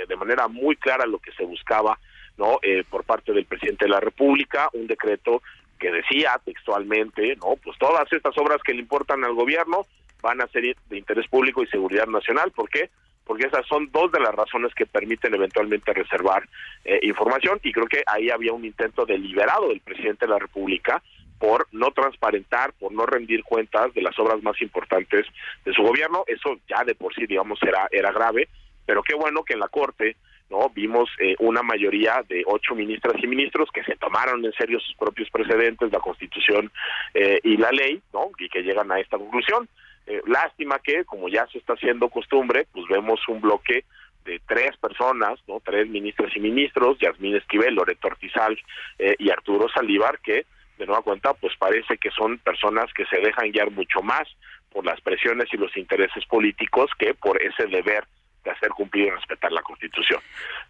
[0.08, 2.00] de manera muy clara lo que se buscaba,
[2.38, 2.60] ¿no?
[2.62, 5.42] Eh, por parte del presidente de la República, un decreto
[5.80, 7.56] que decía textualmente, ¿no?
[7.64, 9.88] Pues todas estas obras que le importan al gobierno
[10.22, 12.90] van a ser de interés público y seguridad nacional, ¿por qué?
[13.26, 16.44] porque esas son dos de las razones que permiten eventualmente reservar
[16.84, 21.02] eh, información y creo que ahí había un intento deliberado del presidente de la República
[21.40, 25.26] por no transparentar, por no rendir cuentas de las obras más importantes
[25.66, 26.24] de su gobierno.
[26.28, 28.48] Eso ya de por sí, digamos, era, era grave,
[28.86, 30.18] pero qué bueno que en la Corte
[30.52, 34.80] no vimos eh, una mayoría de ocho ministras y ministros que se tomaron en serio
[34.82, 36.70] sus propios precedentes, la Constitución
[37.14, 39.70] eh, y la ley, no y que llegan a esta conclusión.
[40.08, 43.86] Eh, lástima que, como ya se está haciendo costumbre, pues vemos un bloque
[44.26, 48.60] de tres personas, no, tres ministras y ministros, Yasmín Esquivel, Loreto Ortizal
[49.00, 50.46] eh, y Arturo Saldívar, que
[50.78, 54.28] de nueva cuenta, pues parece que son personas que se dejan guiar mucho más
[54.72, 58.06] por las presiones y los intereses políticos que por ese deber
[58.44, 60.20] de hacer cumplir y respetar la Constitución.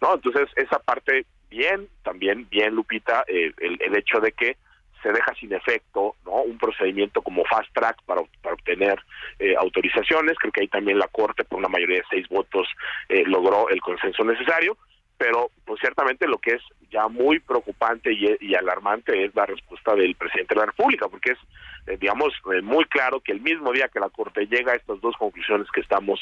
[0.02, 0.14] ¿no?
[0.14, 4.56] Entonces, esa parte, bien, también bien, Lupita, eh, el, el hecho de que
[5.02, 9.00] se deja sin efecto no un procedimiento como fast track para, para obtener
[9.38, 10.38] eh, autorizaciones.
[10.38, 12.68] Creo que ahí también la corte por una mayoría de seis votos
[13.08, 14.76] eh, logró el consenso necesario.
[15.18, 20.14] Pero pues ciertamente lo que es ya muy preocupante y, alarmante es la respuesta del
[20.16, 21.38] presidente de la República porque es
[21.86, 25.16] eh, digamos muy claro que el mismo día que la corte llega a estas dos
[25.16, 26.20] conclusiones que estamos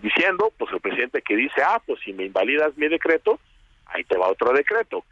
[0.00, 3.38] diciendo pues el presidente que dice ah pues si me invalidas mi decreto
[3.86, 5.04] ahí te va otro decreto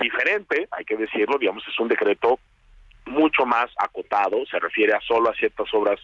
[0.00, 2.38] diferente, hay que decirlo, digamos, es un decreto
[3.06, 5.98] mucho más acotado, se refiere a solo a ciertas obras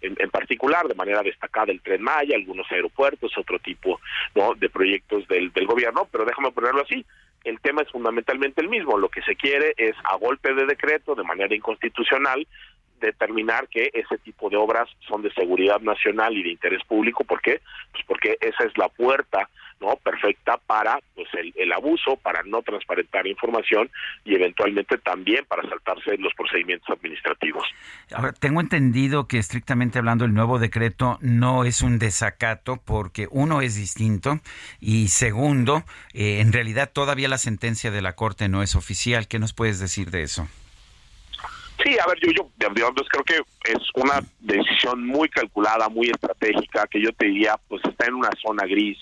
[0.00, 4.00] en, particular, de manera destacada el Tren Maya, algunos aeropuertos, otro tipo
[4.34, 4.54] ¿no?
[4.54, 7.04] de proyectos del, del gobierno, pero déjame ponerlo así,
[7.44, 11.14] el tema es fundamentalmente el mismo, lo que se quiere es a golpe de decreto,
[11.14, 12.46] de manera inconstitucional,
[13.06, 17.40] determinar que ese tipo de obras son de seguridad nacional y de interés público, ¿por
[17.40, 17.60] qué?
[17.92, 19.48] Pues porque esa es la puerta
[19.82, 23.90] no perfecta para pues el, abuso para no transparentar información
[24.24, 27.64] y eventualmente también para saltarse los procedimientos administrativos.
[28.14, 33.60] Ahora tengo entendido que estrictamente hablando el nuevo decreto no es un desacato porque uno
[33.60, 34.38] es distinto
[34.80, 35.82] y segundo
[36.14, 39.26] eh, en realidad todavía la sentencia de la corte no es oficial.
[39.26, 40.46] Qué nos puedes decir de eso
[41.82, 43.40] Sí, a ver, yo, yo, creo que
[43.72, 48.30] es una decisión muy calculada, muy estratégica, que yo te diría, pues está en una
[48.40, 48.98] zona gris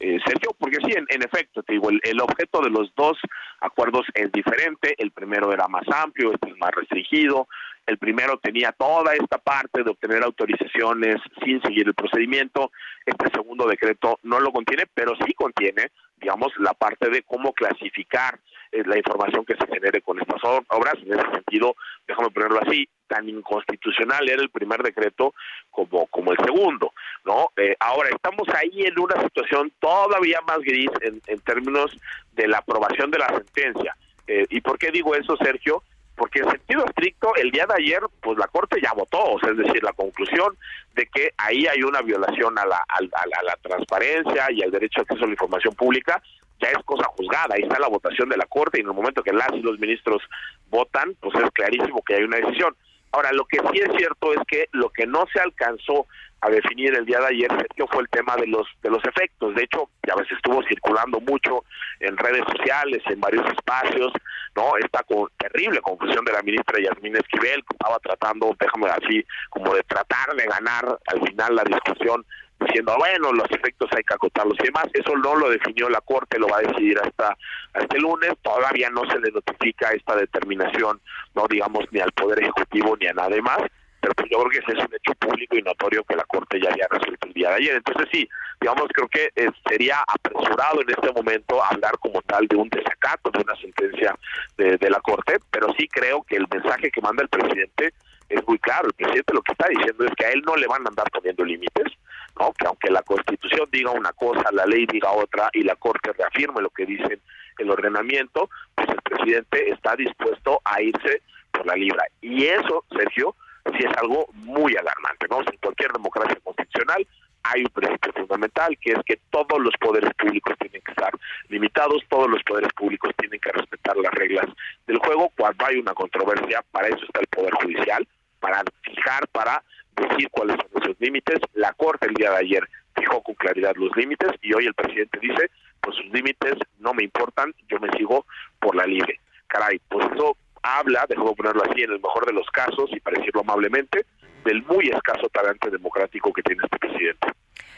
[0.00, 3.16] eh, Sergio, porque sí, en, efecto, te digo, el, objeto de los dos
[3.60, 7.46] acuerdos es diferente, el primero era más amplio, este es más restringido,
[7.86, 12.72] el primero tenía toda esta parte de obtener autorizaciones sin seguir el procedimiento,
[13.06, 18.40] este segundo decreto no lo contiene, pero sí contiene, digamos, la parte de cómo clasificar
[18.72, 21.76] eh, la información que se genere con estas obras, en ese sentido,
[22.08, 25.34] déjame ponerlo así, tan inconstitucional era el primer decreto
[25.70, 26.92] como, como el segundo.
[27.24, 27.50] ¿no?
[27.56, 31.94] Eh, ahora, estamos ahí en una situación todavía más gris en, en términos
[32.32, 33.94] de la aprobación de la sentencia.
[34.26, 35.82] Eh, ¿Y por qué digo eso, Sergio?
[36.16, 39.50] Porque en sentido estricto, el día de ayer, pues la Corte ya votó, o sea,
[39.50, 40.56] es decir, la conclusión
[40.94, 45.00] de que ahí hay una violación a la, a, a la transparencia y al derecho
[45.00, 46.22] a acceso a la información pública,
[46.62, 49.22] ya es cosa juzgada, ahí está la votación de la Corte y en el momento
[49.22, 50.22] que las y los ministros
[50.70, 52.74] votan, pues es clarísimo que hay una decisión.
[53.12, 56.06] Ahora, lo que sí es cierto es que lo que no se alcanzó
[56.40, 57.50] a definir el día de ayer
[57.90, 59.54] fue el tema de los de los efectos.
[59.54, 61.64] De hecho, ya veces estuvo circulando mucho
[62.00, 64.12] en redes sociales, en varios espacios,
[64.56, 64.76] ¿no?
[64.78, 69.74] Esta con, terrible confusión de la ministra Yasmín Esquivel, que estaba tratando, déjame así, como
[69.74, 72.24] de tratar de ganar al final la discusión
[72.66, 74.86] diciendo, bueno, los efectos hay que acotarlos y demás.
[74.92, 77.36] Eso no lo definió la Corte, lo va a decidir hasta,
[77.72, 78.32] hasta el lunes.
[78.42, 81.00] Todavía no se le notifica esta determinación,
[81.34, 83.60] no digamos, ni al Poder Ejecutivo ni a nadie más
[84.02, 86.60] pero pues yo creo que ese es un hecho público y notorio que la Corte
[86.60, 87.76] ya había resuelto el día de ayer.
[87.76, 88.28] Entonces sí,
[88.60, 93.30] digamos, creo que eh, sería apresurado en este momento hablar como tal de un desacato,
[93.30, 94.18] de una sentencia
[94.56, 97.94] de la Corte, pero sí creo que el mensaje que manda el presidente
[98.32, 98.88] es muy claro.
[98.88, 101.10] El presidente lo que está diciendo es que a él no le van a andar
[101.10, 101.92] poniendo límites,
[102.38, 102.52] ¿no?
[102.52, 106.62] que aunque la Constitución diga una cosa, la ley diga otra y la Corte reafirme
[106.62, 107.20] lo que dice
[107.58, 112.04] el ordenamiento, pues el presidente está dispuesto a irse por la libra.
[112.20, 115.40] Y eso, Sergio, sí es algo muy alarmante, ¿no?
[115.40, 117.06] En cualquier democracia constitucional
[117.44, 121.12] hay un principio fundamental que es que todos los poderes públicos tienen que estar
[121.48, 124.46] limitados, todos los poderes públicos tienen que respetar las reglas
[124.86, 125.30] del juego.
[125.36, 128.06] Cuando hay una controversia, para eso está el Poder Judicial,
[128.42, 129.62] para fijar, para
[129.96, 131.38] decir cuáles son esos límites.
[131.54, 135.18] La Corte el día de ayer fijó con claridad los límites y hoy el presidente
[135.20, 138.26] dice, pues sus límites no me importan, yo me sigo
[138.60, 139.20] por la libre.
[139.46, 143.18] Caray, pues eso habla, déjame ponerlo así, en el mejor de los casos, y para
[143.18, 144.04] decirlo amablemente,
[144.44, 147.28] del muy escaso talante democrático que tiene este presidente.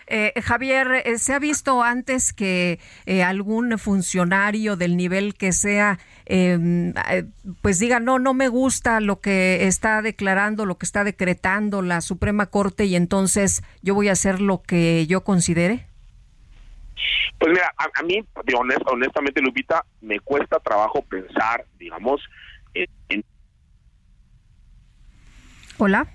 [0.07, 5.99] Eh, Javier, eh, ¿se ha visto antes que eh, algún funcionario del nivel que sea,
[6.27, 7.25] em, eh,
[7.63, 12.01] pues diga, no, no me gusta lo que está declarando, lo que está decretando la
[12.01, 15.87] Suprema Corte y entonces yo voy a hacer lo que yo considere?
[17.39, 18.25] Pues mira, a, a mí,
[18.57, 22.21] honest, honestamente, Lupita, me cuesta trabajo pensar, digamos,
[22.75, 23.25] en, en
[25.79, 26.07] Hola.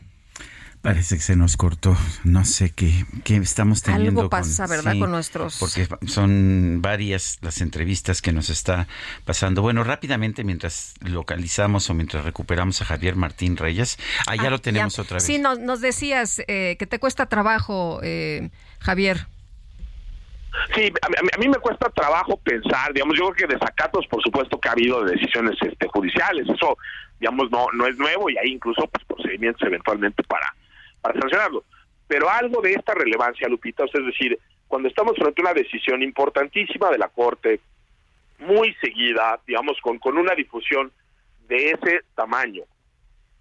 [0.82, 1.98] Parece que se nos cortó.
[2.24, 4.22] No sé qué, qué estamos teniendo.
[4.22, 4.94] Algo pasa, con, ¿verdad?
[4.94, 5.58] sí, con nuestros.
[5.60, 8.88] Porque son varias las entrevistas que nos está
[9.26, 9.62] pasando.
[9.62, 13.98] Bueno, rápidamente, mientras localizamos o mientras recuperamos a Javier Martín Reyes.
[14.26, 15.02] Ah, ya Ah, lo tenemos ya.
[15.04, 15.24] otra vez.
[15.26, 18.50] Sí, nos, nos decías eh, que te cuesta trabajo, eh,
[18.80, 19.28] Javier.
[20.74, 24.24] Sí, a, mí- a mí me cuesta trabajo pensar, digamos, yo creo que desacatos, por
[24.24, 26.78] supuesto que ha habido de decisiones este, judiciales, eso,
[27.20, 30.54] digamos, no no es nuevo y hay incluso pues, procedimientos eventualmente para,
[31.02, 31.64] para sancionarlo.
[32.08, 34.38] Pero algo de esta relevancia, Lupita, es decir,
[34.68, 37.60] cuando estamos frente a una decisión importantísima de la Corte,
[38.40, 40.92] muy seguida, digamos, con, con una difusión
[41.48, 42.64] de ese tamaño,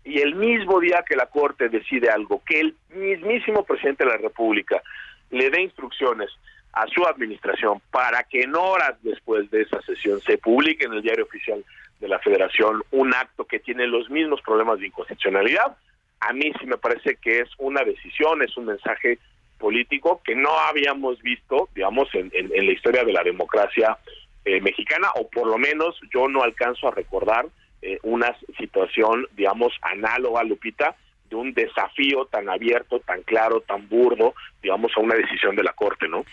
[0.04, 4.16] y el mismo día que la Corte decide algo, que el mismísimo presidente de la
[4.16, 4.82] República
[5.30, 6.30] le dé instrucciones
[6.72, 11.02] a su administración para que en horas después de esa sesión se publique en el
[11.02, 11.64] diario oficial
[12.00, 15.76] de la Federación un acto que tiene los mismos problemas de inconstitucionalidad,
[16.20, 19.18] a mí sí me parece que es una decisión, es un mensaje
[19.58, 23.98] político que no habíamos visto, digamos, en, en- en la historia de la democracia
[24.44, 27.46] eh, mexicana, o por lo menos yo no alcanzo a recordar
[27.82, 30.96] eh, una situación, digamos, análoga, Lupita,
[31.28, 35.72] de un desafío tan abierto, tan claro, tan burdo, digamos, a una decisión de la
[35.72, 36.24] Corte, ¿no?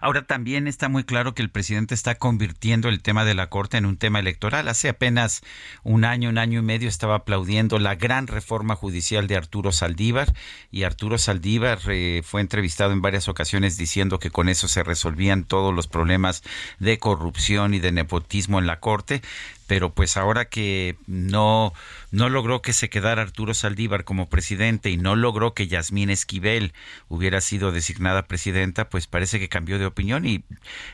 [0.00, 3.76] Ahora también está muy claro que el presidente está convirtiendo el tema de la Corte
[3.76, 4.68] en un tema electoral.
[4.68, 5.42] Hace apenas
[5.82, 10.28] un año, un año y medio estaba aplaudiendo la gran reforma judicial de Arturo Saldívar
[10.70, 15.44] y Arturo Saldívar eh, fue entrevistado en varias ocasiones diciendo que con eso se resolvían
[15.44, 16.42] todos los problemas
[16.78, 19.20] de corrupción y de nepotismo en la Corte
[19.66, 21.72] pero pues ahora que no
[22.10, 26.72] no logró que se quedara Arturo Saldívar como presidente y no logró que Yasmín Esquivel
[27.08, 30.44] hubiera sido designada presidenta, pues parece que cambió de opinión y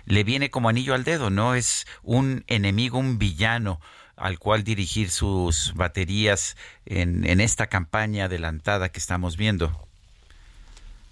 [0.07, 1.55] le viene como anillo al dedo, ¿no?
[1.55, 3.81] Es un enemigo, un villano
[4.17, 6.57] al cual dirigir sus baterías
[6.87, 9.73] en, en esta campaña adelantada que estamos viendo.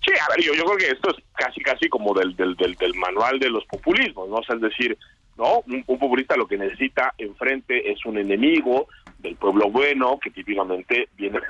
[0.05, 3.39] Sí, a ver, yo, yo creo que esto es casi, casi como del, del, manual
[3.39, 4.37] de los populismos, ¿no?
[4.37, 4.97] O sea, es decir,
[5.37, 5.61] ¿no?
[5.67, 8.89] Un, populista lo que necesita enfrente es un enemigo
[9.19, 11.41] del pueblo bueno, que típicamente viene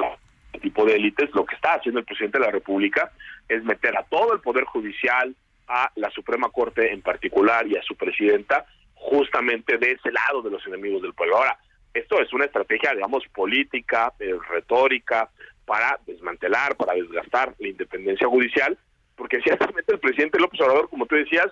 [0.58, 1.30] tipo de élites.
[1.34, 3.12] Lo que está haciendo el presidente de la República
[3.48, 5.34] es meter a todo el Poder Judicial,
[5.68, 10.50] a la Suprema Corte en particular y a su presidenta, justamente de ese lado de
[10.50, 11.36] los enemigos del pueblo.
[11.36, 11.58] Ahora,
[11.94, 15.28] esto es una estrategia, digamos, política, eh, retórica,
[15.64, 18.76] para desmantelar, para desgastar la independencia judicial,
[19.16, 21.46] porque ciertamente el presidente López Obrador, como tú decías,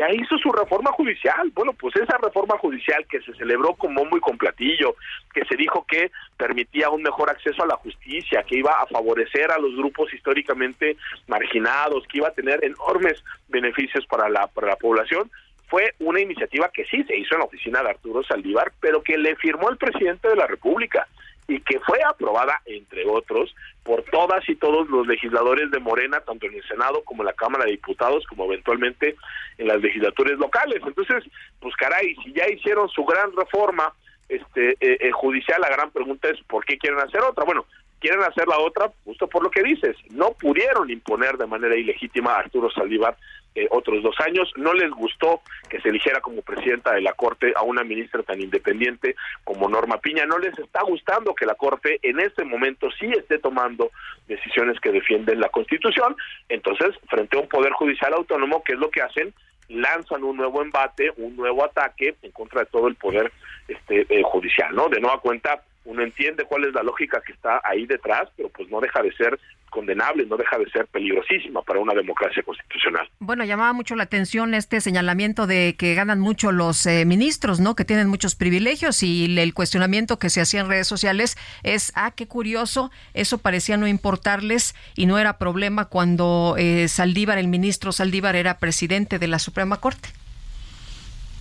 [0.00, 1.50] ya hizo su reforma judicial.
[1.52, 4.96] Bueno, pues esa reforma judicial que se celebró como muy con platillo,
[5.34, 9.52] que se dijo que permitía un mejor acceso a la justicia, que iba a favorecer
[9.52, 10.96] a los grupos históricamente
[11.28, 15.30] marginados, que iba a tener enormes beneficios para la, para la población,
[15.68, 19.18] fue una iniciativa que sí se hizo en la oficina de Arturo Saldívar, pero que
[19.18, 21.06] le firmó el presidente de la República
[21.50, 26.46] y que fue aprobada, entre otros, por todas y todos los legisladores de Morena, tanto
[26.46, 29.16] en el Senado como en la Cámara de Diputados, como eventualmente
[29.58, 30.80] en las legislaturas locales.
[30.86, 31.24] Entonces,
[31.58, 33.92] pues caray, si ya hicieron su gran reforma
[34.28, 37.44] este eh, eh, judicial, la gran pregunta es ¿por qué quieren hacer otra?
[37.44, 37.66] Bueno,
[37.98, 39.96] quieren hacer la otra justo por lo que dices.
[40.10, 43.16] No pudieron imponer de manera ilegítima a Arturo Saldívar
[43.54, 44.52] eh, otros dos años.
[44.56, 48.40] No les gustó que se eligiera como presidenta de la Corte a una ministra tan
[48.40, 50.26] independiente como Norma Piña.
[50.26, 53.90] No les está gustando que la Corte en este momento sí esté tomando
[54.28, 56.16] decisiones que defienden la Constitución.
[56.48, 59.34] Entonces, frente a un Poder Judicial autónomo, ¿qué es lo que hacen?
[59.70, 63.32] lanzan un nuevo embate, un nuevo ataque en contra de todo el poder
[63.68, 64.88] este eh, judicial, ¿no?
[64.88, 68.68] De nueva cuenta, uno entiende cuál es la lógica que está ahí detrás, pero pues
[68.68, 69.38] no deja de ser
[69.70, 73.08] condenable, no deja de ser peligrosísima para una democracia constitucional.
[73.20, 77.76] Bueno, llamaba mucho la atención este señalamiento de que ganan mucho los eh, ministros, ¿no?
[77.76, 82.12] Que tienen muchos privilegios y el cuestionamiento que se hacía en redes sociales es, ah,
[82.14, 87.92] qué curioso, eso parecía no importarles y no era problema cuando eh, Saldívar, el ministro
[87.92, 90.10] Saldívar, era presidente de la Suprema Corte.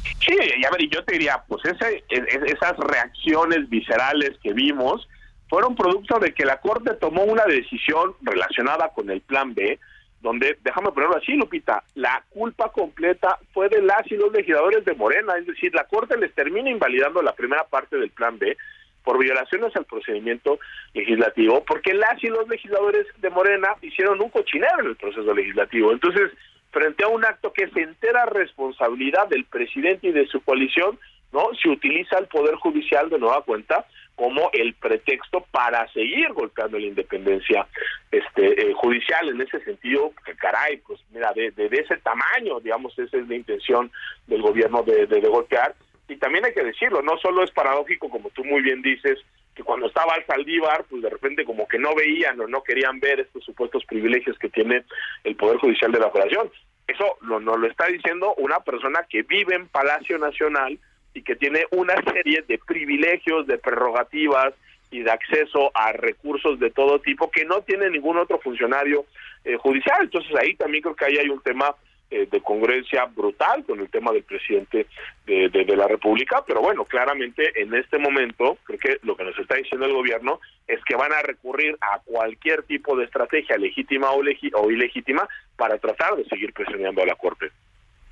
[0.04, 5.08] Sí, ya ver, yo te diría, pues ese, esas reacciones viscerales que vimos
[5.50, 9.80] fueron producto de que la Corte tomó una decisión relacionada con el Plan B,
[10.22, 14.93] donde, déjame ponerlo así, Lupita, la culpa completa fue de las y los legisladores de
[14.93, 18.56] Morena, es decir, la Corte les termina invalidando la primera parte del Plan B
[19.04, 20.60] por violaciones al procedimiento
[20.93, 25.91] legislativo, porque las y los legisladores de Morena hicieron un cochinero en el proceso legislativo.
[25.91, 26.32] Entonces,
[26.72, 30.99] frente a un acto que es entera responsabilidad del presidente y de su coalición,
[31.32, 31.49] ¿no?
[31.61, 33.86] Se utiliza el Poder Judicial de nueva cuenta
[34.20, 37.65] como el pretexto para seguir golpeando la independencia
[38.11, 42.99] este eh, judicial en ese sentido que caray pues mira de, de, ese tamaño digamos
[42.99, 43.89] esa es la intención
[44.28, 45.74] del gobierno de, de, golpear
[46.09, 49.20] y también hay que decirlo no solo es paradójico como tú muy bien dices
[49.60, 53.01] que cuando estaba al Saldívar pues de repente como que no veían o no querían
[53.01, 54.86] ver estos supuestos privilegios que tiene
[55.26, 56.49] el poder judicial de la Federación
[56.88, 60.80] eso no nos lo está diciendo una persona que vive en Palacio Nacional
[61.14, 64.53] y que tiene una serie de privilegios, de prerrogativas
[64.91, 69.05] y de acceso a recursos de todo tipo que no tiene ningún otro funcionario
[69.43, 69.99] eh, judicial.
[70.01, 71.76] Entonces ahí también creo que ahí hay un tema
[72.12, 74.88] eh, de congruencia brutal con el tema del presidente
[75.28, 79.38] de, de, la República, pero bueno, claramente en este momento creo que lo que nos
[79.38, 84.12] está diciendo el gobierno es que van a recurrir a cualquier tipo de estrategia legítima
[84.12, 87.51] o, o ilegítima para tratar de seguir presionando a la Corte.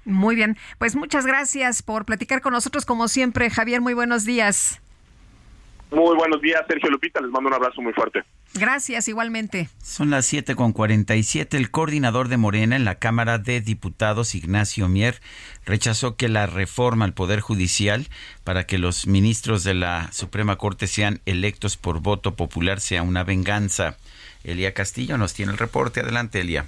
[0.05, 4.81] Muy bien, pues muchas gracias por platicar con nosotros como siempre, Javier, muy buenos días.
[5.91, 8.23] Muy buenos días, Sergio Lupita, les mando un abrazo muy fuerte.
[8.53, 9.69] Gracias, igualmente.
[9.83, 11.57] Son las 7 con 47.
[11.57, 15.21] El coordinador de Morena en la Cámara de Diputados, Ignacio Mier,
[15.65, 18.07] rechazó que la reforma al Poder Judicial
[18.43, 23.23] para que los ministros de la Suprema Corte sean electos por voto popular sea una
[23.23, 23.97] venganza.
[24.43, 25.99] Elia Castillo nos tiene el reporte.
[25.99, 26.65] Adelante, Elia.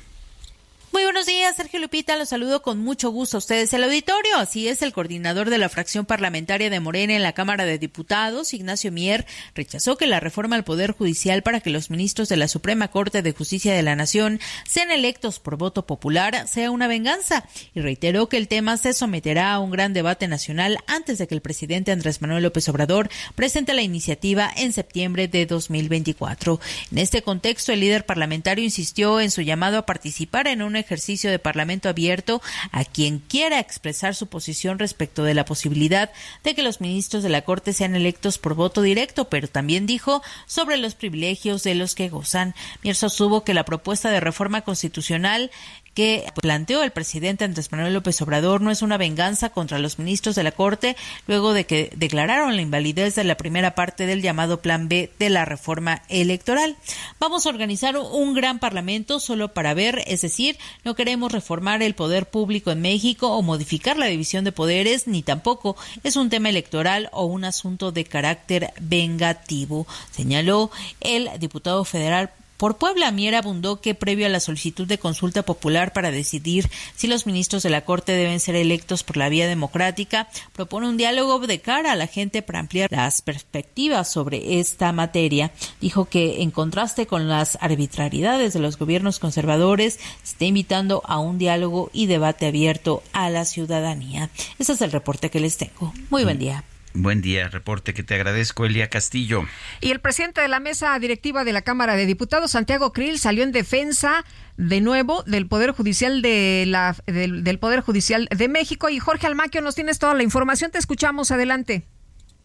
[0.99, 2.17] Muy buenos días, Sergio Lupita.
[2.17, 4.35] Los saludo con mucho gusto a ustedes el auditorio.
[4.35, 8.53] Así es, el coordinador de la fracción parlamentaria de Morena en la Cámara de Diputados,
[8.53, 9.25] Ignacio Mier,
[9.55, 13.21] rechazó que la reforma al Poder Judicial para que los ministros de la Suprema Corte
[13.21, 18.27] de Justicia de la Nación sean electos por voto popular sea una venganza y reiteró
[18.27, 21.93] que el tema se someterá a un gran debate nacional antes de que el presidente
[21.93, 26.59] Andrés Manuel López Obrador presente la iniciativa en septiembre de 2024.
[26.91, 31.29] En este contexto, el líder parlamentario insistió en su llamado a participar en una ejercicio
[31.29, 36.09] de Parlamento abierto a quien quiera expresar su posición respecto de la posibilidad
[36.43, 40.23] de que los ministros de la Corte sean electos por voto directo, pero también dijo
[40.47, 42.55] sobre los privilegios de los que gozan.
[42.81, 45.51] Mier sostuvo que la propuesta de reforma constitucional
[45.93, 50.35] que planteó el presidente Andrés Manuel López Obrador no es una venganza contra los ministros
[50.35, 50.95] de la Corte
[51.27, 55.29] luego de que declararon la invalidez de la primera parte del llamado Plan B de
[55.29, 56.77] la reforma electoral.
[57.19, 61.95] Vamos a organizar un gran parlamento solo para ver, es decir, no queremos reformar el
[61.95, 66.49] poder público en México o modificar la división de poderes, ni tampoco es un tema
[66.49, 70.71] electoral o un asunto de carácter vengativo, señaló
[71.01, 73.09] el diputado federal por Puebla.
[73.11, 77.63] Mier abundó que previo a la solicitud de consulta popular para decidir si los ministros
[77.63, 81.93] de la Corte deben ser electos por la vía democrática, propone un diálogo de cara
[81.93, 85.51] a la gente para ampliar las perspectivas sobre esta materia.
[85.79, 91.17] Dijo que en contraste con las arbitrariedades de los gobiernos conservadores, se está invitando a
[91.19, 94.29] un diálogo y debate abierto a la ciudadanía.
[94.59, 95.93] Ese es el reporte que les tengo.
[96.09, 96.65] Muy buen día.
[96.93, 99.43] Buen día, reporte que te agradezco, Elia Castillo.
[99.79, 103.43] Y el presidente de la mesa directiva de la Cámara de Diputados, Santiago Krill, salió
[103.43, 104.25] en defensa
[104.57, 108.89] de nuevo del Poder Judicial de la del, del Poder Judicial de México.
[108.89, 110.71] Y Jorge Almaquio, nos tienes toda la información.
[110.71, 111.29] Te escuchamos.
[111.31, 111.85] Adelante.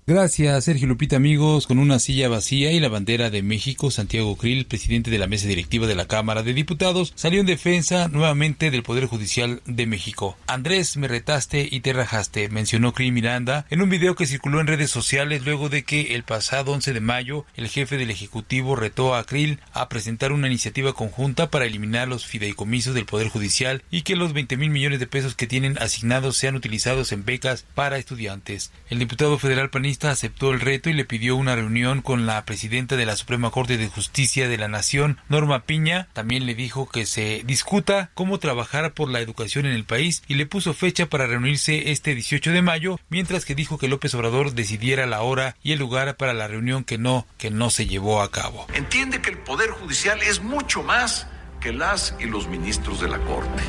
[0.06, 1.66] Gracias, Sergio Lupita, amigos.
[1.66, 5.48] Con una silla vacía y la bandera de México, Santiago Krill, presidente de la mesa
[5.48, 10.36] directiva de la Cámara de Diputados, salió en defensa nuevamente del Poder Judicial de México.
[10.46, 14.66] Andrés, me retaste y te rajaste, mencionó Krill Miranda en un video que circuló en
[14.66, 19.14] redes sociales luego de que el pasado 11 de mayo el jefe del Ejecutivo retó
[19.14, 24.02] a Krill a presentar una iniciativa conjunta para eliminar los fideicomisos del Poder Judicial y
[24.02, 27.96] que los 20 mil millones de pesos que tienen asignados sean utilizados en becas para
[27.96, 28.70] estudiantes.
[28.90, 29.70] El diputado federal
[30.02, 33.76] aceptó el reto y le pidió una reunión con la presidenta de la Suprema Corte
[33.76, 36.08] de Justicia de la Nación, Norma Piña.
[36.12, 40.34] También le dijo que se discuta cómo trabajar por la educación en el país y
[40.34, 44.52] le puso fecha para reunirse este 18 de mayo, mientras que dijo que López Obrador
[44.52, 48.22] decidiera la hora y el lugar para la reunión que no, que no se llevó
[48.22, 48.66] a cabo.
[48.74, 51.26] Entiende que el Poder Judicial es mucho más
[51.60, 53.62] que las y los ministros de la Corte.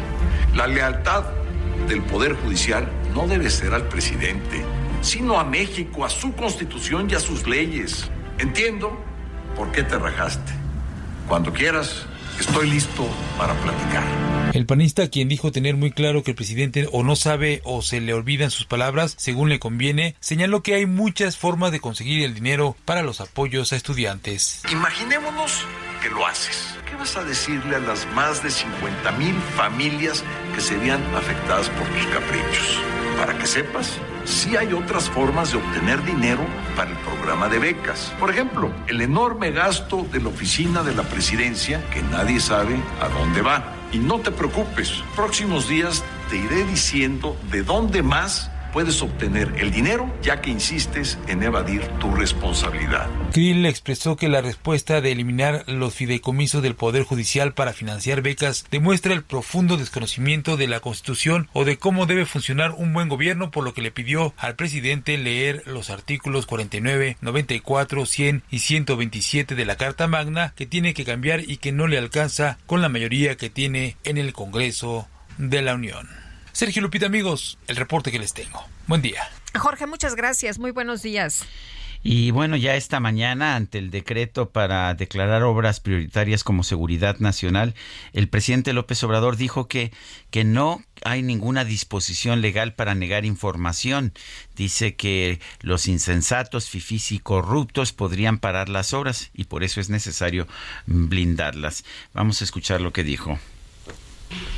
[0.54, 1.24] La lealtad
[1.88, 4.66] del Poder Judicial no debe ser al presidente,
[5.06, 8.10] sino a México, a su constitución y a sus leyes.
[8.40, 9.00] Entiendo
[9.56, 10.52] por qué te rajaste.
[11.28, 12.06] Cuando quieras,
[12.40, 14.04] estoy listo para platicar.
[14.54, 18.02] El panista, quien dijo tener muy claro que el presidente o no sabe o se
[18.02, 22.34] le olvidan sus palabras según le conviene, señaló que hay muchas formas de conseguir el
[22.34, 24.62] dinero para los apoyos a estudiantes.
[24.72, 25.66] Imaginémonos
[26.02, 26.76] que lo haces.
[26.90, 30.24] ¿Qué vas a decirle a las más de 50 mil familias
[30.54, 32.80] que serían afectadas por tus caprichos?
[33.18, 38.14] Para que sepas, sí hay otras formas de obtener dinero para el programa de becas.
[38.20, 43.10] Por ejemplo, el enorme gasto de la oficina de la presidencia que nadie sabe a
[43.10, 43.64] dónde va.
[43.92, 49.72] Y no te preocupes, próximos días te iré diciendo de dónde más puedes obtener el
[49.72, 53.10] dinero ya que insistes en evadir tu responsabilidad.
[53.32, 58.66] Krill expresó que la respuesta de eliminar los fideicomisos del Poder Judicial para financiar becas
[58.72, 63.50] demuestra el profundo desconocimiento de la Constitución o de cómo debe funcionar un buen gobierno,
[63.50, 69.56] por lo que le pidió al presidente leer los artículos 49, 94, 100 y 127
[69.56, 72.90] de la Carta Magna que tiene que cambiar y que no le alcanza con la
[72.90, 75.08] mayoría que tiene en el Congreso
[75.38, 76.25] de la Unión.
[76.56, 78.64] Sergio Lupita, amigos, el reporte que les tengo.
[78.88, 79.30] Buen día.
[79.60, 80.58] Jorge, muchas gracias.
[80.58, 81.44] Muy buenos días.
[82.02, 87.76] Y bueno, ya esta mañana, ante el decreto para declarar obras prioritarias como seguridad nacional,
[88.14, 89.92] el presidente López Obrador dijo que,
[90.30, 94.14] que no hay ninguna disposición legal para negar información.
[94.56, 99.90] Dice que los insensatos, fifís y corruptos podrían parar las obras y por eso es
[99.90, 100.48] necesario
[100.86, 101.84] blindarlas.
[102.14, 103.40] Vamos a escuchar lo que dijo.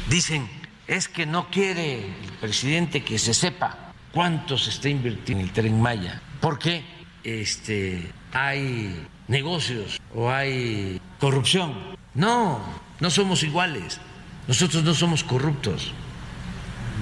[0.10, 0.48] Dicen
[0.88, 5.54] es que no quiere el presidente que se sepa cuánto se está invirtiendo en el
[5.54, 6.84] tren Maya, porque
[7.24, 11.98] este, hay negocios o hay corrupción.
[12.14, 12.62] No,
[13.00, 14.00] no somos iguales.
[14.48, 15.92] Nosotros no somos corruptos.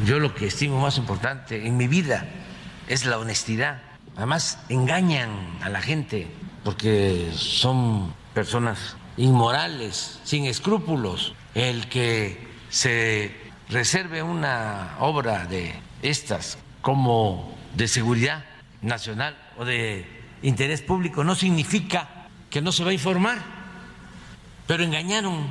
[0.06, 2.28] Yo lo que estimo más importante en mi vida
[2.88, 3.82] es la honestidad.
[4.18, 5.30] Además, engañan
[5.62, 6.28] a la gente
[6.64, 11.36] porque son personas inmorales, sin escrúpulos.
[11.54, 18.46] El que se reserve una obra de estas como de seguridad
[18.82, 20.06] nacional o de
[20.42, 23.40] interés público no significa que no se va a informar,
[24.68, 25.48] pero engañaron.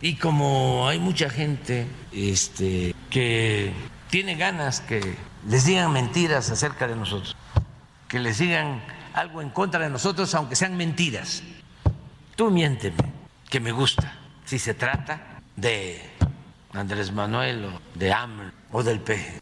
[0.00, 3.72] Y como hay mucha gente este, que
[4.10, 5.16] tiene ganas que
[5.48, 7.36] les digan mentiras acerca de nosotros,
[8.08, 8.82] que les digan
[9.14, 11.42] algo en contra de nosotros, aunque sean mentiras,
[12.36, 12.96] tú miénteme,
[13.48, 14.14] que me gusta,
[14.44, 16.13] si se trata de
[16.74, 19.40] Andrés Manuel o de AMLO o del PG.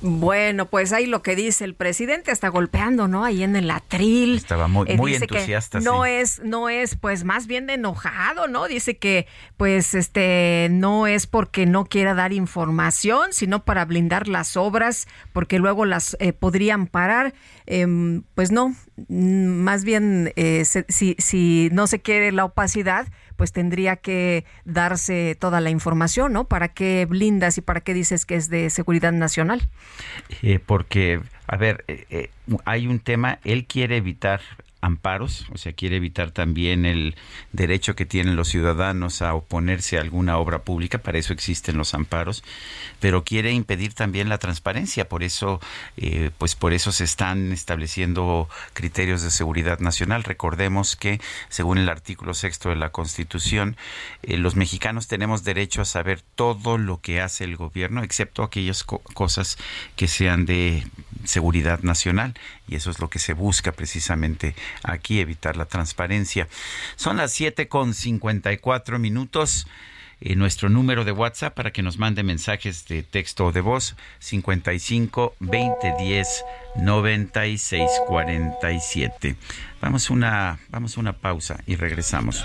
[0.00, 3.24] Bueno, pues ahí lo que dice el presidente está golpeando, ¿no?
[3.24, 4.36] Ahí en el atril.
[4.36, 5.80] Estaba muy, muy entusiasta.
[5.80, 6.10] no sí.
[6.10, 8.68] es, no es, pues más bien enojado, ¿no?
[8.68, 9.26] Dice que,
[9.56, 15.58] pues, este, no es porque no quiera dar información, sino para blindar las obras, porque
[15.58, 17.34] luego las eh, podrían parar.
[17.66, 18.76] Eh, pues no,
[19.08, 23.08] más bien, eh, se, si, si no se quiere la opacidad,
[23.38, 26.48] pues tendría que darse toda la información, ¿no?
[26.48, 29.62] ¿Para qué blindas y para qué dices que es de seguridad nacional?
[30.42, 32.30] Eh, porque, a ver, eh, eh,
[32.64, 34.40] hay un tema, él quiere evitar
[34.80, 37.16] amparos, o sea, quiere evitar también el
[37.52, 41.94] derecho que tienen los ciudadanos a oponerse a alguna obra pública, para eso existen los
[41.94, 42.44] amparos,
[43.00, 45.60] pero quiere impedir también la transparencia, por eso,
[45.96, 50.24] eh, pues por eso se están estableciendo criterios de seguridad nacional.
[50.24, 53.76] Recordemos que, según el artículo sexto de la Constitución,
[54.22, 58.84] eh, los mexicanos tenemos derecho a saber todo lo que hace el gobierno, excepto aquellas
[58.84, 59.58] cosas
[59.96, 60.86] que sean de
[61.24, 62.34] seguridad nacional
[62.68, 66.48] y eso es lo que se busca precisamente aquí, evitar la transparencia.
[66.96, 69.66] Son las 7 con 54 minutos.
[70.20, 73.94] Eh, nuestro número de WhatsApp para que nos mande mensajes de texto o de voz
[74.18, 76.44] 55 20 10
[76.74, 79.36] 96 47.
[79.80, 82.44] Vamos una vamos una pausa y regresamos.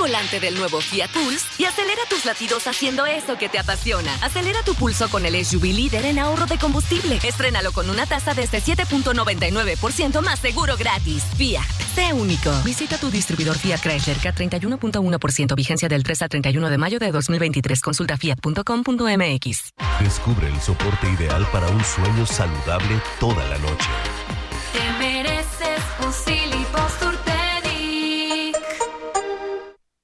[0.00, 4.12] Volante del nuevo Fiat Pulse y acelera tus latidos haciendo eso que te apasiona.
[4.22, 7.20] Acelera tu pulso con el SUV líder en ahorro de combustible.
[7.22, 11.22] Estrénalo con una tasa desde 7.99% más seguro gratis.
[11.36, 12.50] Fiat, sé único.
[12.64, 17.80] Visita tu distribuidor Fiat Chrysler K31.1% vigencia del 3 al 31 de mayo de 2023.
[17.82, 19.74] Consulta fiat.com.mx.
[20.00, 23.90] Descubre el soporte ideal para un sueño saludable toda la noche.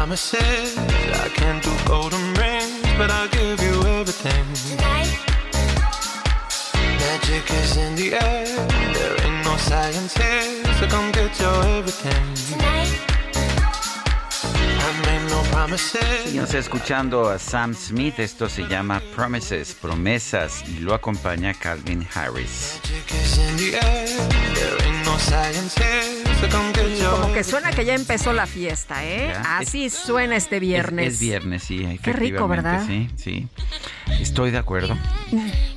[0.00, 0.78] Promises.
[0.78, 4.44] I can't do golden rings, but I'll give you everything.
[4.70, 5.12] Tonight.
[7.02, 8.46] Magic is in the air.
[8.96, 12.24] There ain't no science here, so come get your everything.
[12.48, 13.10] Tonight.
[15.76, 22.80] Seguimos escuchando a Sam Smith, esto se llama Promises, Promesas, y lo acompaña Calvin Harris.
[26.48, 29.32] Como que suena que ya empezó la fiesta, ¿eh?
[29.44, 31.14] Así suena este viernes.
[31.14, 31.98] Es, viernes, sí.
[32.02, 32.84] Qué rico, ¿verdad?
[32.86, 33.48] Sí, sí.
[34.20, 34.96] Estoy de acuerdo.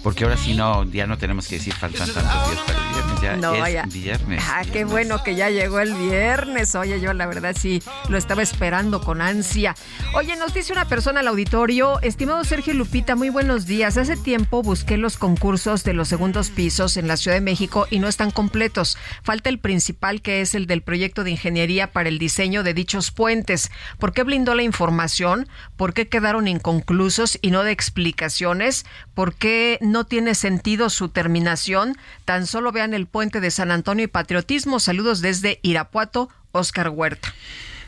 [0.03, 2.92] Porque ahora sí no, ya no tenemos que decir faltan tantos días para el.
[3.23, 4.43] Ya no, es viernes.
[4.49, 6.75] Ah, qué bueno que ya llegó el viernes.
[6.75, 9.75] Oye, yo la verdad sí lo estaba esperando con ansia.
[10.13, 13.95] Oye, nos dice una persona al auditorio, estimado Sergio Lupita, muy buenos días.
[13.95, 17.99] Hace tiempo busqué los concursos de los segundos pisos en la Ciudad de México y
[17.99, 18.97] no están completos.
[19.23, 23.11] Falta el principal que es el del proyecto de ingeniería para el diseño de dichos
[23.11, 23.71] puentes.
[23.99, 25.47] ¿Por qué blindó la información?
[25.77, 28.85] ¿Por qué quedaron inconclusos y no de explicaciones?
[29.13, 31.97] ¿Por qué no tiene sentido su terminación?
[32.25, 34.79] Tan solo vean el puente de San Antonio y Patriotismo.
[34.79, 37.33] Saludos desde Irapuato, Oscar Huerta.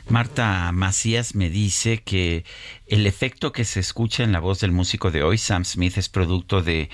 [0.08, 2.44] Marta Macías me dice que
[2.86, 6.08] el efecto que se escucha en la voz del músico de hoy, Sam Smith, es
[6.08, 6.90] producto de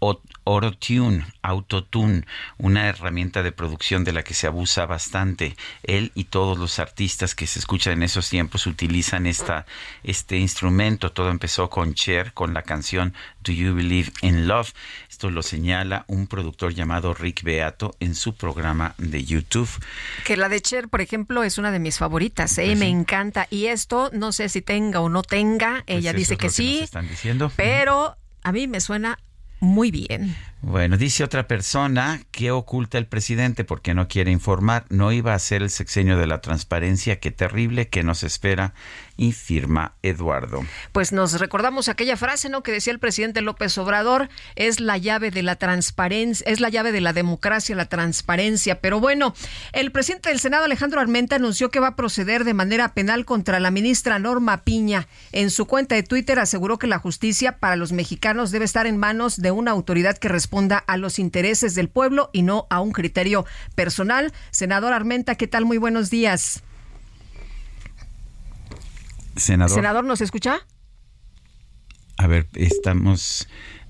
[0.00, 2.24] Autotune, Autotune,
[2.58, 5.56] una herramienta de producción de la que se abusa bastante.
[5.82, 9.66] Él y todos los artistas que se escuchan en esos tiempos utilizan esta,
[10.02, 11.12] este instrumento.
[11.12, 14.72] Todo empezó con Cher, con la canción Do You Believe in Love.
[15.10, 19.68] Esto lo señala un productor llamado Rick Beato en su programa de YouTube.
[20.24, 22.56] Que la de Cher, por ejemplo, es una de mis favoritas.
[22.58, 22.66] ¿eh?
[22.66, 23.46] Pues Me encanta.
[23.50, 25.84] Y esto, no sé si tenga o no tenga.
[25.86, 26.80] Ella pues dice que sí.
[26.82, 27.50] están diciendo.
[27.56, 29.18] Pero a mí me suena
[29.60, 30.36] muy bien.
[30.60, 34.84] Bueno, dice otra persona que oculta el presidente porque no quiere informar.
[34.90, 37.20] No iba a ser el sexenio de la transparencia.
[37.20, 38.74] Qué terrible que nos espera
[39.16, 40.64] y firma Eduardo.
[40.92, 42.62] Pues nos recordamos aquella frase, ¿no?
[42.62, 46.92] Que decía el presidente López Obrador, es la llave de la transparencia, es la llave
[46.92, 48.80] de la democracia, la transparencia.
[48.80, 49.34] Pero bueno,
[49.72, 53.60] el presidente del Senado, Alejandro Armenta, anunció que va a proceder de manera penal contra
[53.60, 55.08] la ministra Norma Piña.
[55.32, 58.96] En su cuenta de Twitter aseguró que la justicia para los mexicanos debe estar en
[58.96, 62.92] manos de una autoridad que responda a los intereses del pueblo y no a un
[62.92, 64.32] criterio personal.
[64.50, 65.64] Senador Armenta, ¿qué tal?
[65.64, 66.62] Muy buenos días.
[69.36, 69.74] Senador.
[69.74, 70.66] Senador, ¿nos escucha?
[72.18, 73.46] A ver, estamos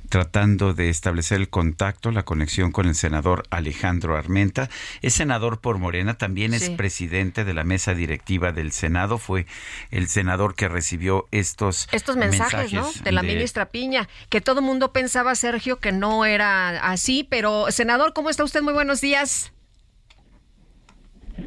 [0.09, 4.69] tratando de establecer el contacto, la conexión con el senador Alejandro Armenta.
[5.03, 9.19] Es senador por Morena, también es presidente de la mesa directiva del Senado.
[9.19, 9.47] Fue
[9.91, 12.91] el senador que recibió estos, estos mensajes, ¿no?
[13.03, 17.27] De la ministra Piña, que todo el mundo pensaba, Sergio, que no era así.
[17.29, 18.63] Pero, senador, ¿cómo está usted?
[18.63, 19.53] Muy buenos días.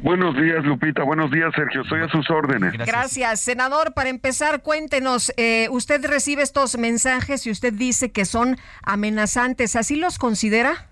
[0.02, 1.02] Buenos días, Lupita.
[1.02, 1.82] Buenos días, Sergio.
[1.82, 2.72] Estoy a sus órdenes.
[2.78, 3.40] Gracias.
[3.40, 9.76] Senador, para empezar, cuéntenos, eh, usted recibe estos mensajes y usted dice que son amenazantes.
[9.76, 10.88] ¿Así los considera?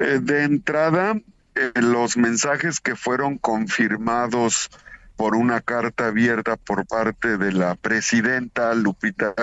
[0.00, 1.20] Eh, de entrada,
[1.54, 4.70] eh, los mensajes que fueron confirmados
[5.16, 9.34] por una carta abierta por parte de la presidenta Lupita,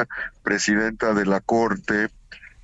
[0.43, 2.09] presidenta de la Corte,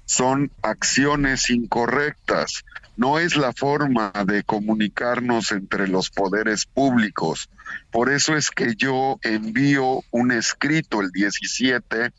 [0.06, 2.66] son acciones incorrectas
[2.98, 7.50] no es la forma de comunicarnos entre los poderes públicos.
[7.92, 12.12] Por eso es que yo envío un escrito el 17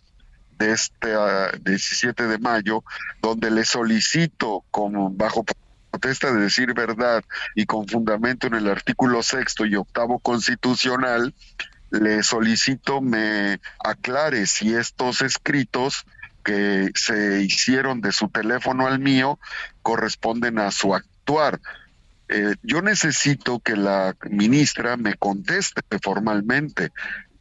[0.58, 1.14] de este
[1.62, 2.82] 17 ah, de mayo
[3.20, 5.44] donde le solicito como bajo
[5.90, 7.22] protesta de decir verdad
[7.54, 11.34] y con fundamento en el artículo sexto y octavo constitucional
[11.90, 16.06] le solicito me aclare si estos escritos
[16.46, 19.40] que se hicieron de su teléfono al mío
[19.82, 21.60] corresponden a su actuar.
[22.28, 26.92] Eh, yo necesito que la ministra me conteste formalmente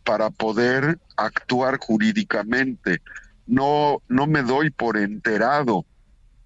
[0.03, 3.03] para poder actuar jurídicamente.
[3.45, 5.85] No, no me doy por enterado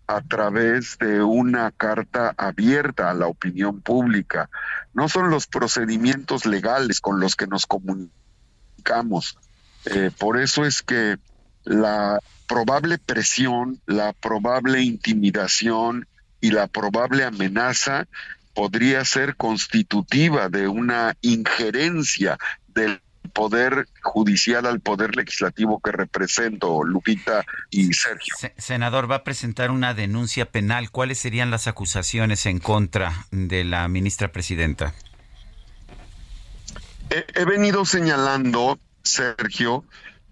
[0.07, 4.49] a través de una carta abierta a la opinión pública.
[4.93, 9.37] No son los procedimientos legales con los que nos comunicamos.
[9.85, 11.15] Eh, por eso es que
[11.63, 16.07] la probable presión, la probable intimidación
[16.41, 18.07] y la probable amenaza
[18.55, 22.37] podría ser constitutiva de una injerencia
[22.67, 23.01] del
[23.33, 28.33] poder judicial al poder legislativo que represento, Lupita y Sergio.
[28.57, 30.89] senador, va a presentar una denuncia penal.
[30.89, 34.93] ¿Cuáles serían las acusaciones en contra de la ministra presidenta?
[37.11, 39.83] he venido señalando, Sergio,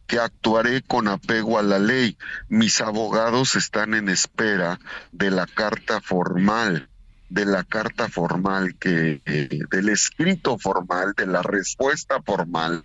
[0.07, 2.17] que actuaré con apego a la ley.
[2.47, 4.79] Mis abogados están en espera
[5.11, 6.89] de la carta formal
[7.29, 12.83] de la carta formal que eh, del escrito formal de la respuesta formal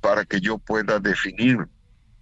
[0.00, 1.66] para que yo pueda definir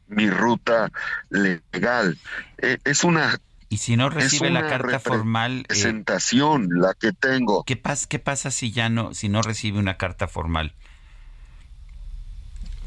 [0.07, 0.91] mi ruta
[1.31, 2.17] legal.
[2.59, 7.65] Eh, es una y si no recibe la carta formal eh, presentación la que tengo.
[7.65, 10.75] qué pasa qué pasa si ya no si no recibe una carta formal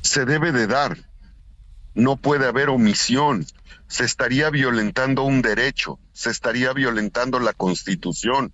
[0.02, 0.98] se debe de dar
[1.94, 3.46] no puede haber omisión.
[3.88, 8.54] Se estaría violentando un derecho, se estaría violentando la constitución.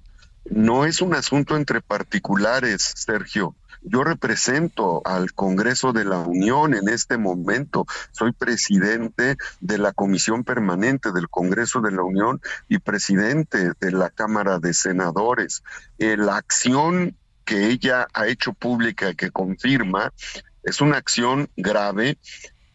[0.49, 3.55] No es un asunto entre particulares, Sergio.
[3.83, 7.85] Yo represento al Congreso de la Unión en este momento.
[8.11, 14.09] Soy presidente de la Comisión Permanente del Congreso de la Unión y presidente de la
[14.09, 15.63] Cámara de Senadores.
[15.99, 17.15] Eh, la acción
[17.45, 20.11] que ella ha hecho pública, que confirma,
[20.63, 22.17] es una acción grave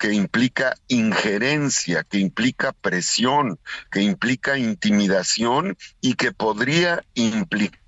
[0.02, 7.78] que implica injerencia, que implica presión, que implica intimidación y que podría implicar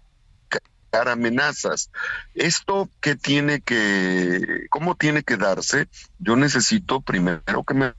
[0.93, 1.91] amenazas.
[2.37, 5.89] Esto que tiene que, ¿cómo tiene que darse?
[6.21, 7.93] Yo necesito primero que me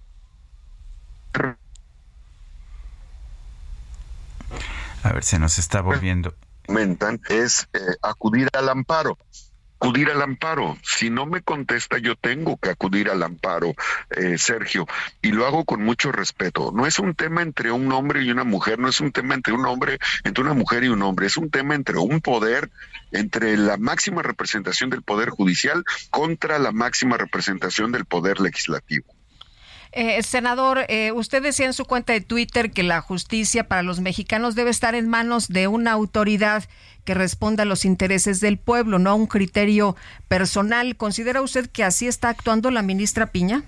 [5.03, 6.33] a ver, se nos está volviendo.
[7.27, 9.17] Es eh, acudir al amparo
[9.79, 10.77] acudir al amparo.
[10.83, 13.73] Si no me contesta, yo tengo que acudir al amparo,
[14.09, 14.87] eh, Sergio,
[15.21, 16.71] y lo hago con mucho respeto.
[16.73, 19.53] No es un tema entre un hombre y una mujer, no es un tema entre
[19.53, 22.69] un hombre, entre una mujer y un hombre, es un tema entre un poder,
[23.11, 29.14] entre la máxima representación del poder judicial contra la máxima representación del poder legislativo.
[29.97, 34.01] Eh, senador, eh, usted decía en su cuenta de Twitter que la justicia para los
[34.01, 36.65] mexicanos debe estar en manos de una autoridad
[37.05, 39.95] que responda a los intereses del pueblo, no a un criterio
[40.27, 40.97] personal.
[40.97, 43.63] ¿Considera usted que así está actuando la ministra Piña?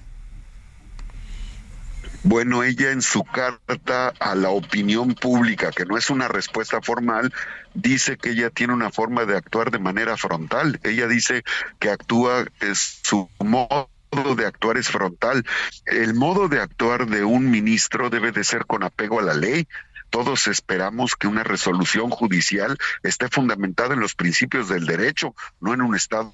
[2.24, 7.34] Bueno, ella en su carta a la opinión pública, que no es una respuesta formal,
[7.74, 10.78] dice que ella tiene una forma de actuar de manera frontal.
[10.84, 11.44] Ella dice
[11.80, 15.46] que actúa, es su modo de actuar es frontal.
[15.86, 19.68] El modo de actuar de un ministro debe de ser con apego a la ley.
[20.10, 25.82] Todos esperamos que una resolución judicial esté fundamentada en los principios del derecho, no en
[25.82, 26.34] un Estado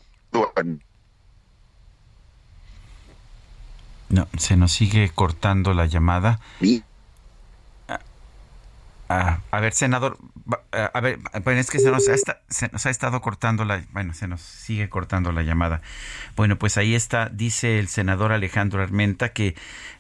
[4.10, 6.40] no, se nos sigue cortando la llamada.
[9.10, 10.18] Ah, a ver, senador,
[10.72, 12.08] a ver, bueno, es que se nos,
[12.86, 15.82] ha estado cortando la, bueno, se nos sigue cortando la llamada.
[16.36, 19.56] Bueno, pues ahí está, dice el senador Alejandro Armenta que,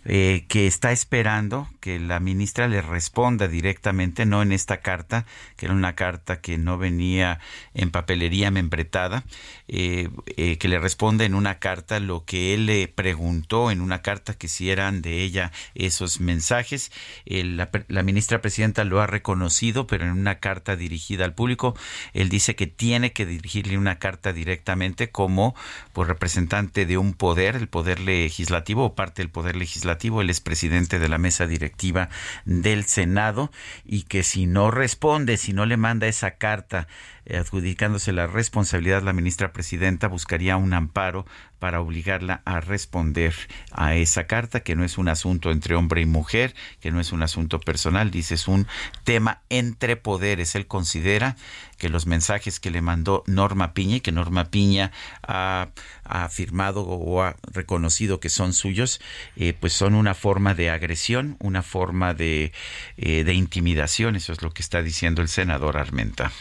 [0.06, 5.26] eh, que está esperando que la ministra le responda directamente, no en esta carta,
[5.56, 7.40] que era una carta que no venía
[7.74, 9.24] en papelería membretada,
[9.70, 14.02] eh, eh, que le responda en una carta lo que él le preguntó, en una
[14.02, 16.92] carta que si eran de ella esos mensajes.
[17.26, 21.76] la ministra presidenta lo ha reconocido, pero en una carta dirigida al público,
[22.14, 25.56] él dice que tiene que dirigirle una carta directamente como
[25.94, 30.42] pues, representante de un poder, el poder legislativo o parte del poder legislativo, él es
[30.42, 32.10] presidente de la mesa directiva
[32.46, 33.52] del Senado
[33.86, 36.88] y que si no responde, si no le manda esa carta
[37.30, 41.26] adjudicándose la responsabilidad, la ministra presidenta buscaría un amparo
[41.64, 43.34] para obligarla a responder
[43.72, 47.14] a esa carta, que no es un asunto entre hombre y mujer, que no es
[47.14, 48.68] un asunto personal, dice, es un
[49.06, 50.56] tema entre poderes.
[50.56, 51.38] Él considera
[51.78, 54.92] que los mensajes que le mandó Norma Piña y que Norma Piña
[55.26, 55.70] ha,
[56.04, 59.00] afirmado o ha reconocido que son suyos,
[59.38, 62.52] eh, pues son una forma de agresión, una forma de,
[62.98, 64.18] eh, de intimidación.
[64.18, 66.32] Eso es lo que está diciendo el senador Armenta.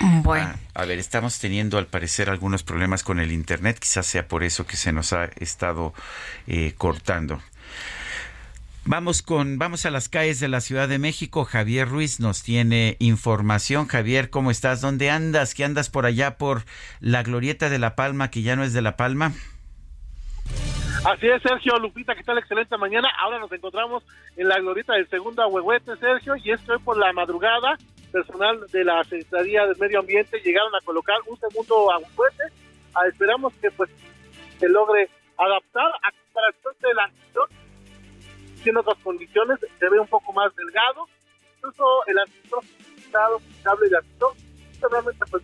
[0.00, 0.52] Bueno.
[0.74, 4.42] Ah, a ver, estamos teniendo al parecer algunos problemas con el Internet, quizás sea por
[4.42, 5.94] eso que se nos ha estado
[6.46, 7.40] eh, cortando.
[8.86, 11.46] Vamos con, vamos a las calles de la Ciudad de México.
[11.46, 13.86] Javier Ruiz nos tiene información.
[13.86, 14.82] Javier, ¿cómo estás?
[14.82, 15.54] ¿Dónde andas?
[15.54, 16.64] ¿Qué andas por allá por
[17.00, 19.32] la Glorieta de La Palma, que ya no es de La Palma?
[21.06, 22.36] Así es, Sergio Lupita, ¿qué tal?
[22.36, 23.08] Excelente mañana.
[23.22, 24.02] Ahora nos encontramos
[24.36, 27.78] en la Glorieta del segundo Ahuehuete, Sergio, y esto es por la madrugada
[28.14, 32.44] personal de la Secretaría del Medio Ambiente llegaron a colocar un segundo aguafuerte.
[32.94, 33.90] Ah, esperamos que pues
[34.60, 37.10] se logre adaptar a comparación de la
[38.64, 41.06] en otras condiciones se ve un poco más delgado.
[41.56, 42.64] Incluso el ascensor
[43.62, 44.32] cable de ascensor
[44.90, 45.42] realmente pues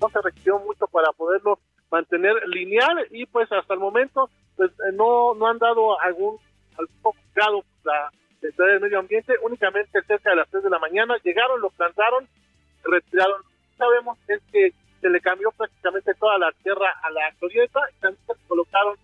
[0.00, 1.60] no se requirió mucho para poderlo
[1.90, 6.38] mantener lineal y pues hasta el momento pues eh, no no han dado algún
[6.76, 8.10] algún grado la
[8.40, 12.26] del Medio Ambiente, únicamente cerca de las 3 de la mañana, llegaron, lo plantaron,
[12.84, 13.42] retiraron.
[13.76, 18.26] Sabemos es que se le cambió prácticamente toda la tierra a la glorieta y también
[18.26, 18.96] se colocaron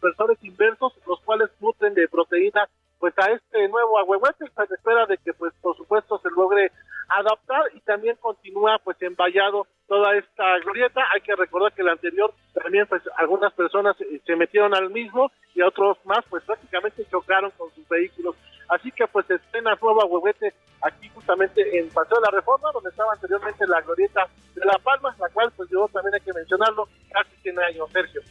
[0.00, 2.68] sensores inversos, los cuales nutren de proteína
[2.98, 6.70] pues a este nuevo agüehuete, se espera de que pues por supuesto se logre
[7.08, 11.00] adaptar y también continúa pues envallado toda esta glorieta.
[11.12, 15.32] Hay que recordar que el anterior también pues algunas personas eh, se metieron al mismo
[15.52, 17.50] y otros más pues prácticamente chocaron
[17.92, 18.36] vehículos.
[18.68, 23.12] Así que pues estrena nueva huevete aquí justamente en Paseo de la Reforma, donde estaba
[23.12, 27.36] anteriormente la glorieta de La Palma, la cual pues yo también hay que mencionarlo, casi
[27.42, 28.22] 100 años, Sergio.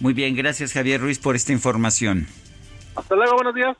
[0.00, 2.26] Muy bien, gracias Javier Ruiz por esta información.
[2.94, 3.76] Hasta luego, buenos días.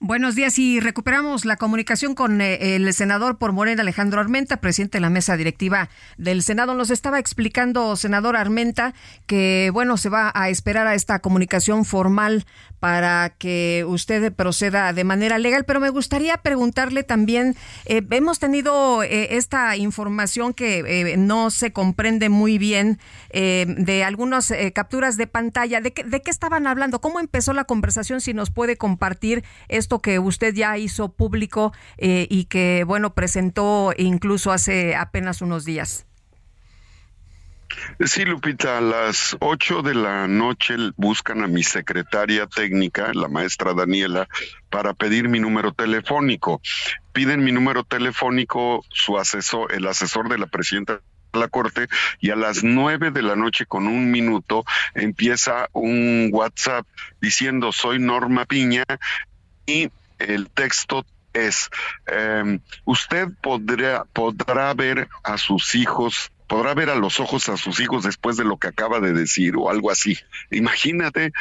[0.00, 4.98] Buenos días y recuperamos la comunicación con eh, el senador por Morena Alejandro Armenta, presidente
[4.98, 6.74] de la mesa directiva del Senado.
[6.74, 8.92] Nos estaba explicando, senador Armenta,
[9.26, 12.44] que bueno, se va a esperar a esta comunicación formal
[12.84, 17.56] para que usted proceda de manera legal, pero me gustaría preguntarle también,
[17.86, 22.98] eh, hemos tenido eh, esta información que no se comprende muy bien
[23.32, 27.00] de algunas capturas de pantalla, ¿De qué, ¿de qué estaban hablando?
[27.00, 28.20] ¿Cómo empezó la conversación?
[28.20, 33.92] Si nos puede compartir esto que usted ya hizo público eh, y que, bueno, presentó
[33.96, 36.06] incluso hace apenas unos días.
[38.04, 43.74] Sí, Lupita, a las 8 de la noche buscan a mi secretaria técnica, la maestra
[43.74, 44.28] Daniela,
[44.70, 46.60] para pedir mi número telefónico.
[47.12, 51.88] Piden mi número telefónico, su asesor, el asesor de la presidenta de la Corte,
[52.20, 54.64] y a las 9 de la noche con un minuto
[54.94, 56.86] empieza un WhatsApp
[57.20, 58.84] diciendo soy Norma Piña,
[59.66, 61.68] y el texto es,
[62.06, 68.04] em, usted podrá ver a sus hijos, podrá ver a los ojos a sus hijos
[68.04, 70.18] después de lo que acaba de decir o algo así.
[70.50, 71.32] Imagínate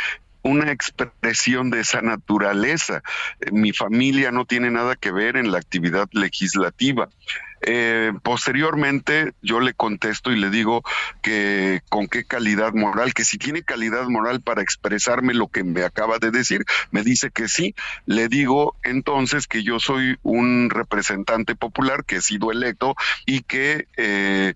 [0.43, 3.01] una expresión de esa naturaleza.
[3.39, 7.10] Eh, mi familia no tiene nada que ver en la actividad legislativa.
[7.66, 10.84] Eh, posteriormente yo le contesto y le digo
[11.22, 15.84] que con qué calidad moral, que si tiene calidad moral para expresarme lo que me
[15.84, 17.74] acaba de decir, me dice que sí.
[18.05, 22.95] Le digo entonces que yo soy un representante popular que he sido electo
[23.26, 24.53] y que eh,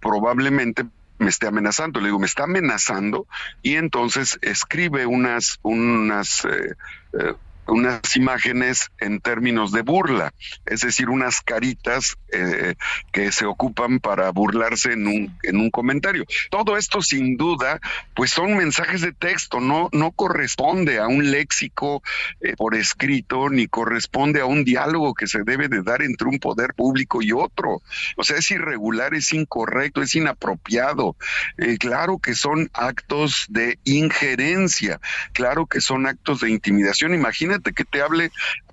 [0.00, 0.84] probablemente
[1.18, 2.00] me esté amenazando.
[2.00, 3.26] Le digo, me está amenazando
[3.62, 7.34] y entonces escribe unas, unas eh,
[7.66, 10.32] unas imágenes en términos de burla,
[10.66, 12.74] es decir, unas caritas eh,
[13.12, 16.24] que se ocupan para burlarse en un, en un comentario.
[16.50, 17.80] Todo esto sin duda,
[18.14, 22.02] pues son mensajes de texto, no, no corresponde a un léxico
[22.40, 26.38] eh, por escrito, ni corresponde a un diálogo que se debe de dar entre un
[26.38, 27.82] poder público y otro.
[28.16, 31.16] O sea, es irregular, es incorrecto, es inapropiado.
[31.58, 35.00] Eh, claro que son actos de injerencia,
[35.32, 37.14] claro que son actos de intimidación.
[37.14, 38.30] Imagínate que te hable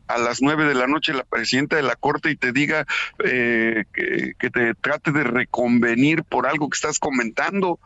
[0.08, 2.86] a las nueve de la noche la presidenta de la corte y te diga
[3.24, 7.80] eh, que, te trate de reconvenir por algo que estás comentando,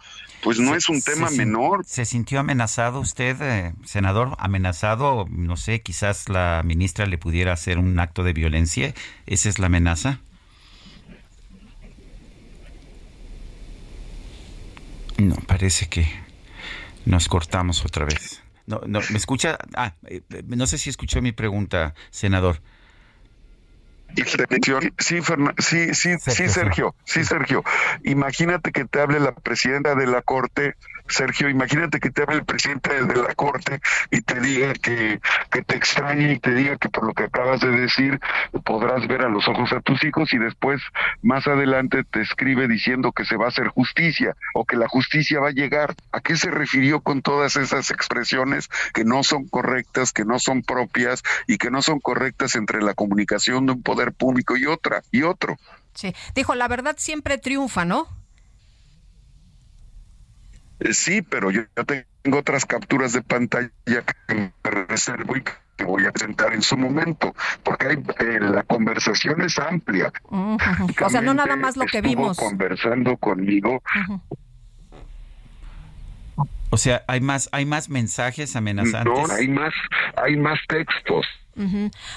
[0.43, 1.85] pues no es un tema menor.
[1.85, 4.35] ¿Se sintió amenazado usted, eh, senador?
[4.39, 5.25] ¿Amenazado?
[5.29, 8.93] No sé, quizás la ministra le pudiera hacer un acto de violencia.
[9.25, 10.19] ¿Esa es la amenaza?
[15.17, 16.07] No, parece que
[17.05, 18.43] nos cortamos otra vez.
[18.67, 19.57] No, no, ¿me escucha?
[19.75, 22.61] Ah, eh, no sé si escuchó mi pregunta, senador.
[24.97, 25.21] Sí,
[25.93, 27.63] sí, sí, sí, Sergio, sí, Sergio.
[28.03, 30.75] Imagínate que te hable la presidenta de la Corte
[31.09, 33.79] Sergio, imagínate que te hable el presidente de la Corte
[34.11, 35.19] y te diga que,
[35.51, 38.19] que te extrañe y te diga que por lo que acabas de decir
[38.63, 40.81] podrás ver a los ojos a tus hijos y después
[41.21, 45.39] más adelante te escribe diciendo que se va a hacer justicia o que la justicia
[45.39, 45.95] va a llegar.
[46.11, 50.61] ¿A qué se refirió con todas esas expresiones que no son correctas, que no son
[50.63, 55.01] propias y que no son correctas entre la comunicación de un poder público y otra
[55.11, 55.57] y otro?
[55.93, 58.07] Sí, dijo, la verdad siempre triunfa, ¿no?
[60.79, 66.05] Eh, sí, pero yo tengo otras capturas de pantalla que me reservo y que voy
[66.05, 70.11] a presentar en su momento, porque hay, eh, la conversación es amplia.
[70.29, 72.37] O sea, no nada más lo que vimos.
[72.37, 73.81] Conversando conmigo.
[76.69, 79.13] O sea, hay más, hay más mensajes amenazantes.
[79.13, 79.73] No, hay más,
[80.15, 81.25] hay más textos.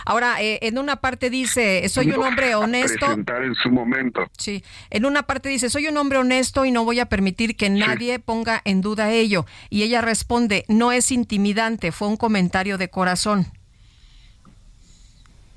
[0.04, 3.06] Ahora, eh, en una parte dice, soy un hombre honesto.
[3.06, 4.30] Presentar en su momento.
[4.36, 7.70] Sí, en una parte dice, soy un hombre honesto y no voy a permitir que
[7.70, 9.46] nadie ponga en duda ello.
[9.70, 13.46] Y ella responde, no es intimidante, fue un comentario de corazón.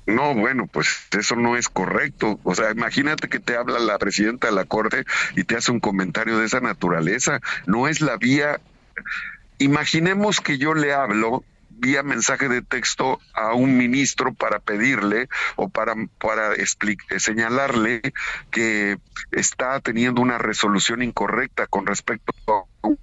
[0.06, 2.38] No, bueno, pues eso no es correcto.
[2.42, 5.04] O sea, imagínate que te habla la presidenta de la Corte
[5.34, 7.40] y te hace un comentario de esa naturaleza.
[7.66, 8.60] No es la vía.
[9.58, 11.42] Imaginemos que yo le hablo
[11.78, 16.52] vía mensaje de texto a un ministro para pedirle o para, para
[17.18, 18.00] señalarle
[18.50, 18.98] que
[19.32, 22.98] está teniendo una resolución incorrecta con respecto a un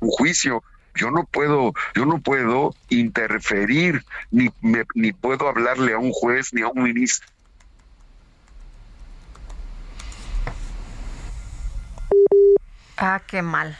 [0.00, 0.62] juicio.
[0.94, 4.48] Yo no puedo yo no puedo interferir ni
[4.94, 7.28] ni puedo hablarle a un juez ni a un ministro.
[12.96, 13.78] Ah qué mal.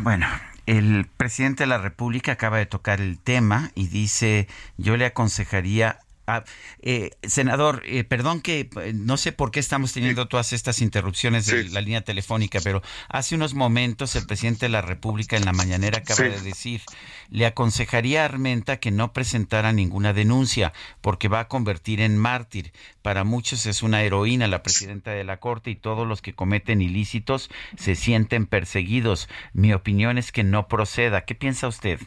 [0.00, 0.26] Bueno
[0.66, 5.98] el presidente de la República acaba de tocar el tema y dice, yo le aconsejaría
[6.26, 6.42] Ah,
[6.80, 11.44] eh, senador, eh, perdón que eh, no sé por qué estamos teniendo todas estas interrupciones
[11.44, 15.52] de la línea telefónica, pero hace unos momentos el presidente de la República en la
[15.52, 16.80] mañanera acaba de decir,
[17.28, 20.72] le aconsejaría a Armenta que no presentara ninguna denuncia
[21.02, 22.72] porque va a convertir en mártir.
[23.02, 26.80] Para muchos es una heroína la presidenta de la Corte y todos los que cometen
[26.80, 29.28] ilícitos se sienten perseguidos.
[29.52, 31.26] Mi opinión es que no proceda.
[31.26, 32.00] ¿Qué piensa usted?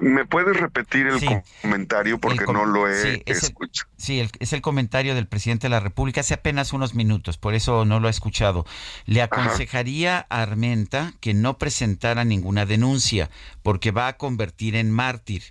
[0.00, 3.88] ¿Me puedes repetir el comentario porque no lo he escuchado?
[3.96, 7.84] sí, es el comentario del presidente de la República hace apenas unos minutos, por eso
[7.84, 8.64] no lo he escuchado.
[9.06, 13.30] Le aconsejaría a Armenta que no presentara ninguna denuncia
[13.62, 15.42] porque va a convertir en mártir.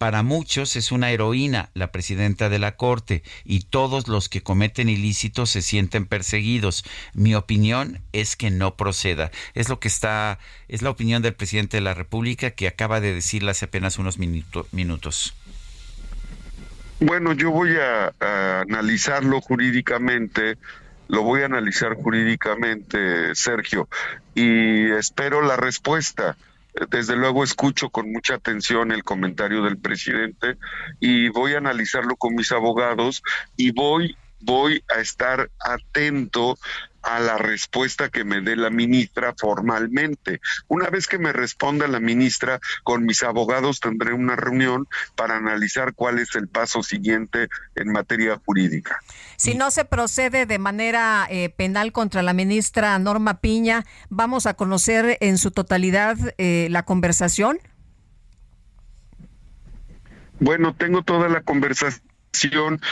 [0.00, 4.88] Para muchos es una heroína la presidenta de la Corte y todos los que cometen
[4.88, 6.86] ilícitos se sienten perseguidos.
[7.12, 9.30] Mi opinión es que no proceda.
[9.52, 10.38] Es lo que está,
[10.68, 14.16] es la opinión del presidente de la República que acaba de decirle hace apenas unos
[14.16, 15.34] minutos.
[17.00, 18.14] Bueno, yo voy a
[18.62, 20.56] analizarlo jurídicamente
[21.08, 23.88] lo voy a analizar jurídicamente, Sergio,
[24.34, 26.36] y espero la respuesta
[26.90, 30.56] desde luego escucho con mucha atención el comentario del presidente
[31.00, 33.22] y voy a analizarlo con mis abogados
[33.56, 36.58] y voy voy a estar atento
[37.02, 40.40] a la respuesta que me dé la ministra formalmente.
[40.68, 44.86] Una vez que me responda la ministra, con mis abogados tendré una reunión
[45.16, 49.00] para analizar cuál es el paso siguiente en materia jurídica.
[49.40, 54.52] Si no se procede de manera eh, penal contra la ministra Norma Piña, ¿vamos a
[54.52, 57.58] conocer en su totalidad eh, la conversación?
[60.40, 62.82] Bueno, tengo toda la conversación.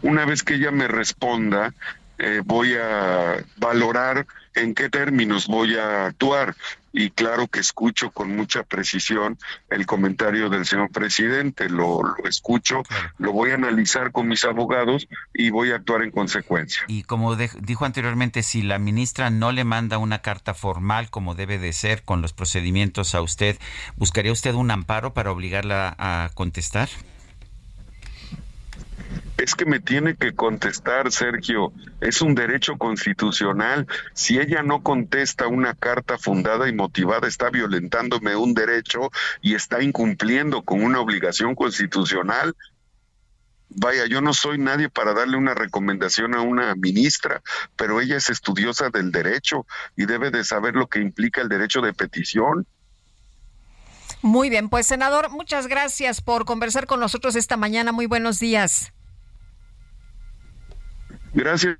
[0.00, 1.74] Una vez que ella me responda,
[2.16, 4.26] eh, voy a valorar
[4.58, 6.54] en qué términos voy a actuar.
[6.92, 12.82] Y claro que escucho con mucha precisión el comentario del señor presidente, lo, escucho,
[13.18, 16.82] lo voy a analizar con mis abogados y voy a actuar en consecuencia.
[16.88, 21.58] Y como dijo anteriormente, si la ministra no le manda una carta formal como debe
[21.58, 23.58] de ser con los procedimientos a usted,
[23.96, 26.88] ¿buscaría usted un amparo para obligarla a contestar?
[29.36, 31.72] Es que me tiene que contestar, Sergio.
[32.00, 33.86] Es un derecho constitucional.
[34.12, 39.10] Si ella no contesta una carta fundada y motivada, está violentándome un derecho
[39.40, 42.54] y está incumpliendo con una obligación constitucional.
[43.70, 47.42] Vaya, yo no soy nadie para darle una recomendación a una ministra,
[47.76, 51.80] pero ella es estudiosa del derecho y debe de saber lo que implica el derecho
[51.80, 52.66] de petición.
[54.22, 57.92] Muy bien, pues senador, muchas gracias por conversar con nosotros esta mañana.
[57.92, 58.92] Muy buenos días.
[61.34, 61.78] Gracias.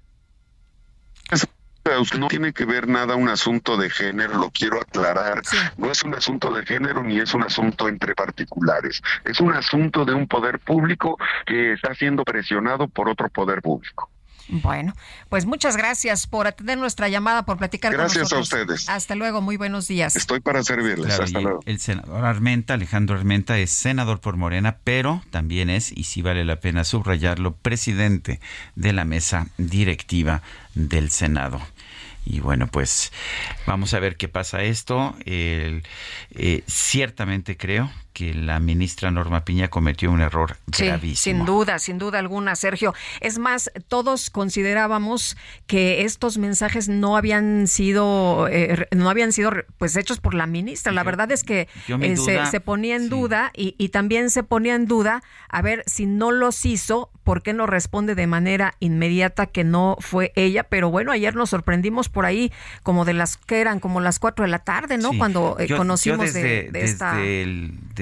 [2.18, 5.40] No tiene que ver nada un asunto de género, lo quiero aclarar.
[5.78, 9.00] No es un asunto de género ni es un asunto entre particulares.
[9.24, 11.16] Es un asunto de un poder público
[11.46, 14.10] que está siendo presionado por otro poder público.
[14.48, 14.94] Bueno,
[15.28, 18.30] pues muchas gracias por atender nuestra llamada, por platicar con nosotros.
[18.30, 18.88] Gracias a ustedes.
[18.88, 20.16] Hasta luego, muy buenos días.
[20.16, 21.20] Estoy para servirles.
[21.20, 21.60] Hasta luego.
[21.66, 26.44] El senador Armenta, Alejandro Armenta, es senador por Morena, pero también es, y sí vale
[26.44, 28.40] la pena subrayarlo, presidente
[28.74, 30.42] de la mesa directiva
[30.74, 31.60] del Senado.
[32.24, 33.12] Y bueno, pues
[33.66, 35.14] vamos a ver qué pasa esto.
[35.24, 35.82] Eh,
[36.66, 41.38] ciertamente creo que la ministra Norma Piña cometió un error gravísimo.
[41.38, 42.92] Sin duda, sin duda alguna, Sergio.
[43.20, 45.36] Es más, todos considerábamos
[45.68, 50.90] que estos mensajes no habían sido, eh, no habían sido, pues hechos por la ministra.
[50.90, 52.16] La verdad es que eh,
[52.50, 56.32] se, ponía en duda y, y también se ponía en duda a ver si no
[56.32, 60.64] los hizo, ¿por qué no responde de manera inmediata que no fue ella?
[60.64, 62.50] Pero bueno, ayer nos sorprendimos por ahí
[62.82, 65.12] como de las que eran como las cuatro de la tarde, ¿no?
[65.16, 67.16] Cuando eh, conocimos de, esta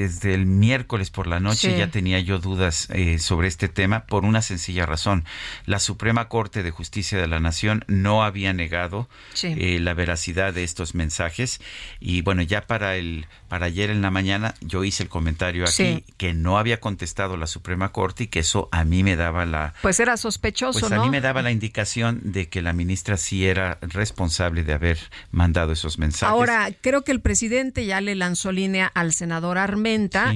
[0.07, 4.25] desde el miércoles por la noche ya tenía yo dudas eh, sobre este tema por
[4.25, 5.25] una sencilla razón.
[5.65, 9.09] La Suprema Corte de Justicia de la Nación no había negado
[9.43, 11.61] eh, la veracidad de estos mensajes.
[11.99, 16.05] Y bueno, ya para el para ayer en la mañana yo hice el comentario aquí
[16.17, 19.75] que no había contestado la Suprema Corte y que eso a mí me daba la
[19.83, 23.47] Pues era sospechoso, pues a mí me daba la indicación de que la ministra sí
[23.47, 24.99] era responsable de haber
[25.31, 26.33] mandado esos mensajes.
[26.33, 29.59] Ahora, creo que el presidente ya le lanzó línea al senador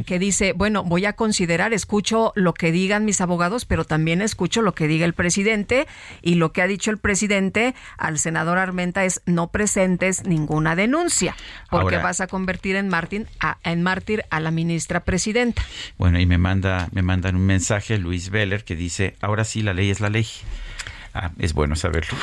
[0.07, 4.63] Que dice, bueno, voy a considerar, escucho lo que digan mis abogados, pero también escucho
[4.63, 5.87] lo que diga el presidente
[6.23, 11.35] y lo que ha dicho el presidente al senador Armenta es no presentes ninguna denuncia,
[11.71, 15.63] porque vas a convertir en mártir a, en mártir a la ministra presidenta.
[15.99, 19.75] Bueno, y me manda me mandan un mensaje Luis Veller que dice, "Ahora sí la
[19.75, 20.27] ley es la ley."
[21.13, 22.17] Ah, es bueno saberlo.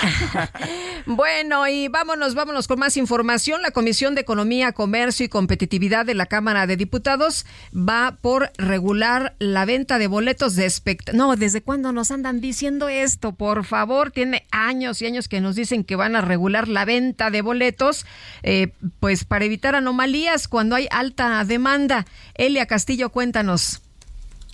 [1.05, 3.61] bueno, y vámonos, vámonos con más información.
[3.61, 7.45] La Comisión de Economía, Comercio y Competitividad de la Cámara de Diputados
[7.75, 11.17] va por regular la venta de boletos de espectáculos.
[11.17, 13.33] No, ¿desde cuándo nos andan diciendo esto?
[13.33, 17.29] Por favor, tiene años y años que nos dicen que van a regular la venta
[17.29, 18.05] de boletos,
[18.43, 18.69] eh,
[19.01, 22.05] pues para evitar anomalías cuando hay alta demanda.
[22.35, 23.81] Elia Castillo, cuéntanos.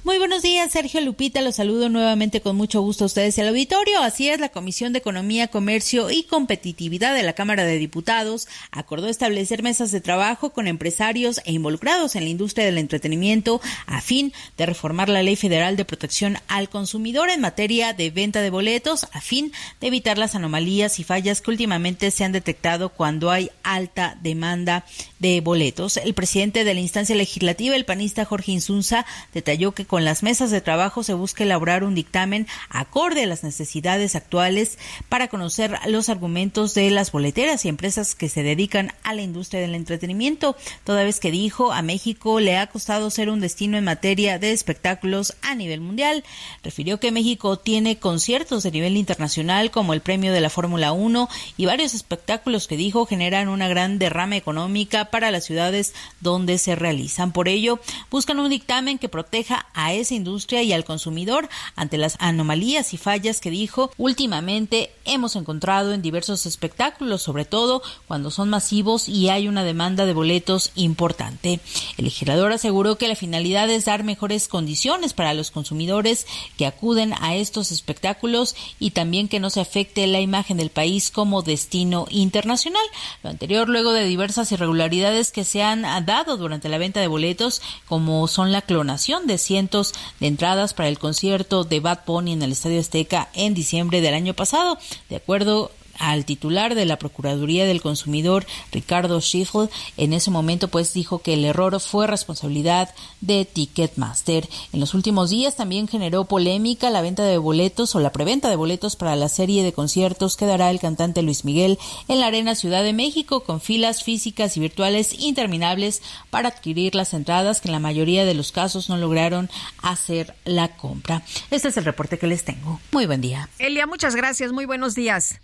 [0.05, 1.39] Muy buenos días, Sergio Lupita.
[1.39, 4.03] Los saludo nuevamente con mucho gusto a ustedes al auditorio.
[4.03, 9.07] Así es, la Comisión de Economía, Comercio y Competitividad de la Cámara de Diputados acordó
[9.07, 14.33] establecer mesas de trabajo con empresarios e involucrados en la industria del entretenimiento a fin
[14.57, 19.07] de reformar la Ley Federal de Protección al Consumidor en materia de venta de boletos,
[19.13, 23.51] a fin de evitar las anomalías y fallas que últimamente se han detectado cuando hay
[23.63, 24.83] alta demanda
[25.19, 25.95] de boletos.
[25.95, 30.49] El presidente de la instancia legislativa, el panista Jorge Insunza, detalló que con las mesas
[30.49, 36.09] de trabajo se busca elaborar un dictamen acorde a las necesidades actuales para conocer los
[36.09, 41.03] argumentos de las boleteras y empresas que se dedican a la industria del entretenimiento, toda
[41.03, 45.35] vez que dijo a México le ha costado ser un destino en materia de espectáculos
[45.43, 46.23] a nivel mundial.
[46.63, 51.29] Refirió que México tiene conciertos de nivel internacional como el premio de la Fórmula 1
[51.55, 56.73] y varios espectáculos que dijo generan una gran derrama económica para las ciudades donde se
[56.73, 57.31] realizan.
[57.31, 57.79] Por ello,
[58.09, 62.93] buscan un dictamen que proteja a a esa industria y al consumidor ante las anomalías
[62.93, 69.09] y fallas que dijo últimamente hemos encontrado en diversos espectáculos, sobre todo cuando son masivos
[69.09, 71.59] y hay una demanda de boletos importante.
[71.97, 76.25] El legislador aseguró que la finalidad es dar mejores condiciones para los consumidores
[76.57, 81.11] que acuden a estos espectáculos y también que no se afecte la imagen del país
[81.11, 82.83] como destino internacional.
[83.23, 87.61] Lo anterior luego de diversas irregularidades que se han dado durante la venta de boletos,
[87.87, 89.72] como son la clonación de cientos
[90.19, 94.13] de entradas para el concierto de Bad Pony en el Estadio Azteca en diciembre del
[94.13, 94.77] año pasado.
[95.09, 100.93] De acuerdo al titular de la Procuraduría del Consumidor, Ricardo Schiffel, en ese momento pues
[100.93, 104.47] dijo que el error fue responsabilidad de Ticketmaster.
[104.71, 108.55] En los últimos días también generó polémica la venta de boletos o la preventa de
[108.55, 112.55] boletos para la serie de conciertos que dará el cantante Luis Miguel en la Arena
[112.55, 117.73] Ciudad de México con filas físicas y virtuales interminables para adquirir las entradas que en
[117.73, 119.49] la mayoría de los casos no lograron
[119.81, 121.23] hacer la compra.
[121.51, 122.79] Este es el reporte que les tengo.
[122.91, 123.49] Muy buen día.
[123.59, 124.51] Elia, muchas gracias.
[124.51, 125.39] Muy buenos días.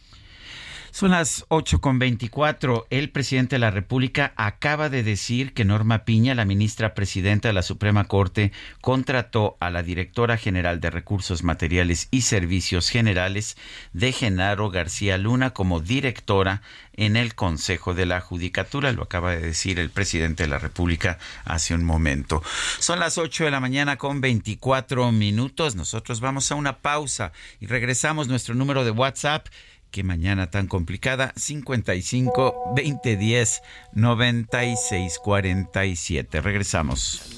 [0.91, 2.88] Son las 8 con 24.
[2.90, 7.53] El presidente de la República acaba de decir que Norma Piña, la ministra presidenta de
[7.53, 8.52] la Suprema Corte,
[8.82, 13.56] contrató a la directora general de Recursos Materiales y Servicios Generales
[13.94, 16.61] de Genaro García Luna como directora
[16.94, 18.91] en el Consejo de la Judicatura.
[18.91, 22.44] Lo acaba de decir el presidente de la República hace un momento.
[22.80, 25.76] Son las 8 de la mañana con 24 minutos.
[25.76, 29.48] Nosotros vamos a una pausa y regresamos nuestro número de WhatsApp
[29.91, 31.34] qué mañana tan complicada.
[31.36, 33.61] 55 2010
[33.94, 36.41] 96 47.
[36.41, 37.38] Regresamos.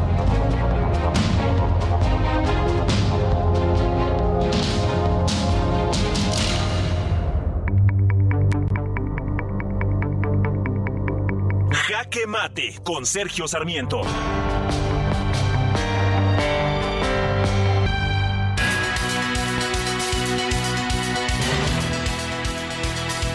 [12.11, 14.01] Jaque Mate con Sergio Sarmiento.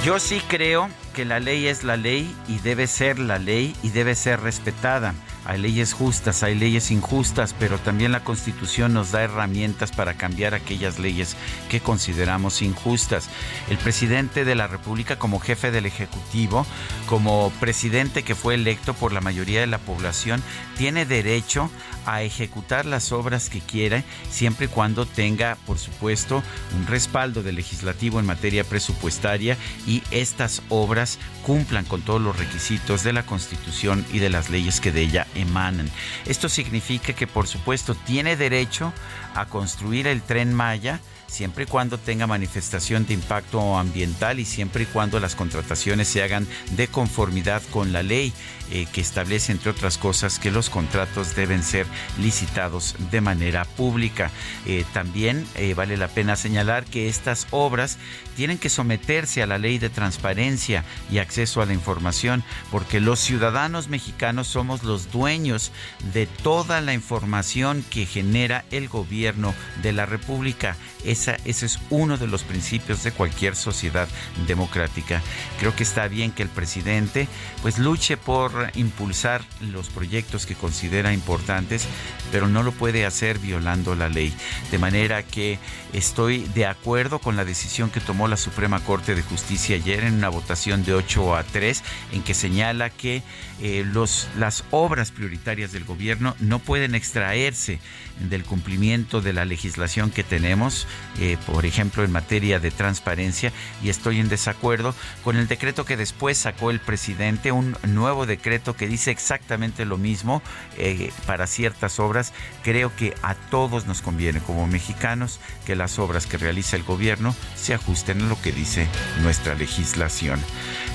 [0.05, 3.89] Yo sí creo que la ley es la ley y debe ser la ley y
[3.89, 5.15] debe ser respetada.
[5.47, 10.53] Hay leyes justas, hay leyes injustas, pero también la Constitución nos da herramientas para cambiar
[10.55, 11.37] aquellas leyes
[11.71, 13.31] que consideramos injustas.
[13.71, 16.67] El presidente de la República como jefe del Ejecutivo,
[17.07, 20.43] como presidente que fue electo por la mayoría de la población,
[20.77, 21.71] tiene derecho
[22.07, 26.43] a ejecutar las obras que quiera, siempre y cuando tenga, por supuesto,
[26.77, 29.57] un respaldo del legislativo en materia presupuestaria
[29.87, 31.06] y estas obras
[31.43, 35.27] cumplan con todos los requisitos de la Constitución y de las leyes que de ella
[35.35, 35.91] emanan.
[36.27, 38.93] Esto significa que, por supuesto, tiene derecho
[39.35, 44.85] a construir el tren Maya, siempre y cuando tenga manifestación de impacto ambiental y siempre
[44.85, 48.33] y cuando las contrataciones se hagan de conformidad con la ley
[48.71, 51.87] eh, que establece, entre otras cosas, que los contratos deben ser
[52.19, 54.31] licitados de manera pública.
[54.67, 57.99] Eh, también eh, vale la pena señalar que estas obras
[58.37, 63.21] tienen que someterse a la ley de transparencia y acceso a la información, porque los
[63.21, 65.73] ciudadanos mexicanos somos los dueños
[66.13, 70.77] de toda la información que genera el gobierno de la República.
[71.05, 74.09] Esa, ese es uno de los principios de cualquier sociedad
[74.47, 75.23] democrática.
[75.59, 77.29] Creo que está bien que el presidente
[77.63, 81.87] pues luche por impulsar los proyectos que considera importantes,
[82.33, 84.33] pero no lo puede hacer violando la ley.
[84.71, 85.59] De manera que
[85.93, 90.15] estoy de acuerdo con la decisión que tomó la Suprema Corte de Justicia ayer en
[90.15, 93.23] una votación de 8 a 3 en que señala que
[93.61, 97.79] eh, los, las obras prioritarias del gobierno no pueden extraerse
[98.21, 100.87] del cumplimiento de la legislación que tenemos,
[101.19, 103.53] eh, por ejemplo, en materia de transparencia,
[103.83, 108.77] y estoy en desacuerdo con el decreto que después sacó el presidente, un nuevo decreto
[108.77, 110.43] que dice exactamente lo mismo
[110.77, 112.33] eh, para ciertas obras.
[112.63, 117.35] Creo que a todos nos conviene como mexicanos que las obras que realiza el gobierno
[117.55, 118.87] se ajusten a lo que dice
[119.23, 120.41] nuestra legislación.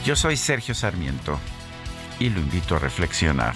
[0.05, 1.39] Yo soy Sergio Sarmiento
[2.19, 3.55] y lo invito a reflexionar.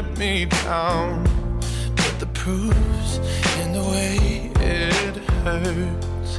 [0.00, 1.24] Let me down.
[1.96, 3.18] But the proof's
[3.60, 6.30] in the way it hurts.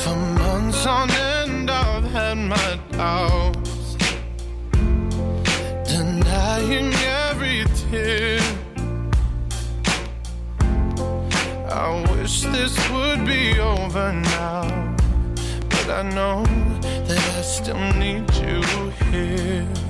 [0.00, 3.96] For months on end, I've had my doubts
[5.92, 6.92] denying
[7.26, 8.40] every tear.
[11.68, 14.94] I wish this would be over now,
[15.70, 16.44] but I know
[17.08, 18.62] that I still need you
[19.10, 19.89] here.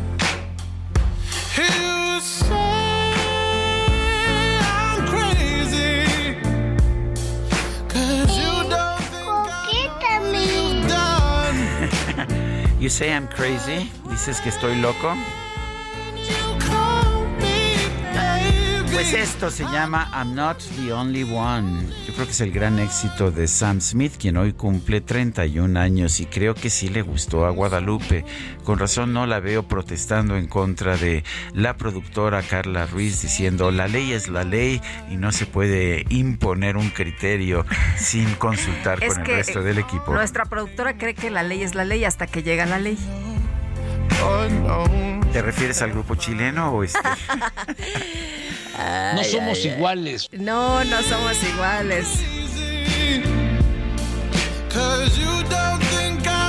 [1.57, 2.55] You say
[4.63, 6.37] I'm crazy,
[7.89, 9.03] 'cause you don't
[9.67, 11.59] think I'm done.
[12.81, 15.15] You say I'm crazy, dices que estoy loco.
[19.01, 21.87] Pues esto se llama I'm Not the Only One.
[22.07, 26.21] Yo creo que es el gran éxito de Sam Smith, quien hoy cumple 31 años
[26.21, 28.27] y creo que sí le gustó a Guadalupe.
[28.63, 31.25] Con razón no la veo protestando en contra de
[31.55, 36.77] la productora Carla Ruiz diciendo la ley es la ley y no se puede imponer
[36.77, 37.65] un criterio
[37.97, 40.13] sin consultar Es con el resto del equipo.
[40.13, 42.99] Nuestra productora cree que la ley es la ley hasta que llega la ley.
[45.33, 46.99] ¿Te refieres al grupo chileno o este?
[49.15, 50.29] No somos iguales.
[50.33, 52.07] No, no somos iguales.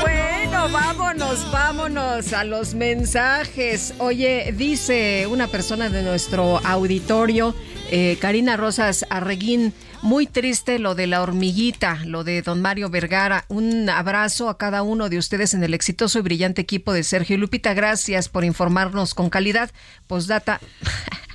[0.01, 3.93] Bueno, vámonos, vámonos a los mensajes.
[3.97, 7.55] Oye, dice una persona de nuestro auditorio,
[7.89, 13.45] eh, Karina Rosas Arreguín, muy triste lo de la hormiguita, lo de don Mario Vergara.
[13.47, 17.35] Un abrazo a cada uno de ustedes en el exitoso y brillante equipo de Sergio
[17.35, 17.73] y Lupita.
[17.73, 19.71] Gracias por informarnos con calidad.
[20.07, 20.59] Postdata.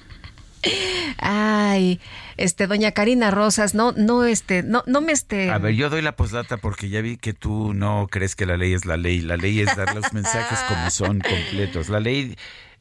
[1.19, 2.01] Ay,
[2.37, 5.51] este, doña Karina Rosas, no, no, este, no, no me este.
[5.51, 8.57] A ver, yo doy la posdata porque ya vi que tú no crees que la
[8.57, 9.20] ley es la ley.
[9.20, 11.89] La ley es dar los mensajes como son completos.
[11.89, 12.37] La ley,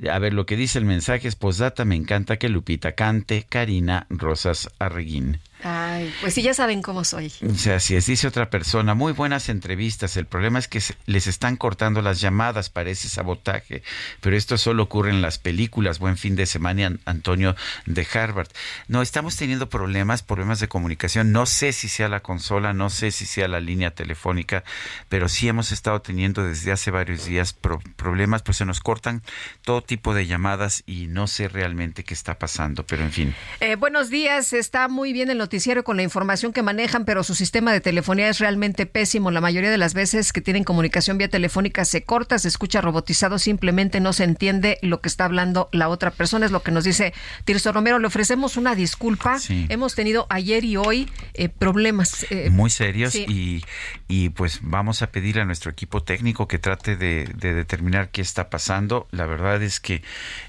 [0.09, 4.07] a ver, lo que dice el mensaje es posdata, me encanta que Lupita cante Karina
[4.09, 5.39] Rosas Arreguín.
[5.63, 7.31] Ay, pues sí, ya saben cómo soy.
[7.49, 10.15] O sea, si es, dice otra persona, muy buenas entrevistas.
[10.15, 13.81] El problema es que les están cortando las llamadas, parece sabotaje.
[14.21, 15.97] Pero esto solo ocurre en las películas.
[15.97, 17.55] Buen fin de semana, An- Antonio
[17.85, 18.49] de Harvard.
[18.87, 21.31] No, estamos teniendo problemas, problemas de comunicación.
[21.31, 24.63] No sé si sea la consola, no sé si sea la línea telefónica,
[25.09, 29.23] pero sí hemos estado teniendo desde hace varios días pro- problemas, pues se nos cortan
[29.63, 32.85] todo tipo de llamadas y no sé realmente qué está pasando.
[32.85, 33.35] Pero en fin.
[33.61, 37.35] Eh, buenos días, está muy bien el noticiero con la información que manejan, pero su
[37.35, 39.29] sistema de telefonía es realmente pésimo.
[39.29, 43.37] La mayoría de las veces que tienen comunicación vía telefónica se corta, se escucha robotizado,
[43.37, 46.47] simplemente no se entiende lo que está hablando la otra persona.
[46.47, 47.13] Es lo que nos dice
[47.45, 47.99] Tirso Romero.
[47.99, 49.37] Le ofrecemos una disculpa.
[49.37, 49.67] Sí.
[49.69, 52.25] Hemos tenido ayer y hoy eh, problemas.
[52.31, 53.25] eh, muy serios sí.
[53.29, 53.63] y,
[54.07, 58.21] y pues vamos a pedir a nuestro equipo técnico que trate de, de determinar qué
[58.21, 59.07] está pasando.
[59.11, 60.01] La verdad es que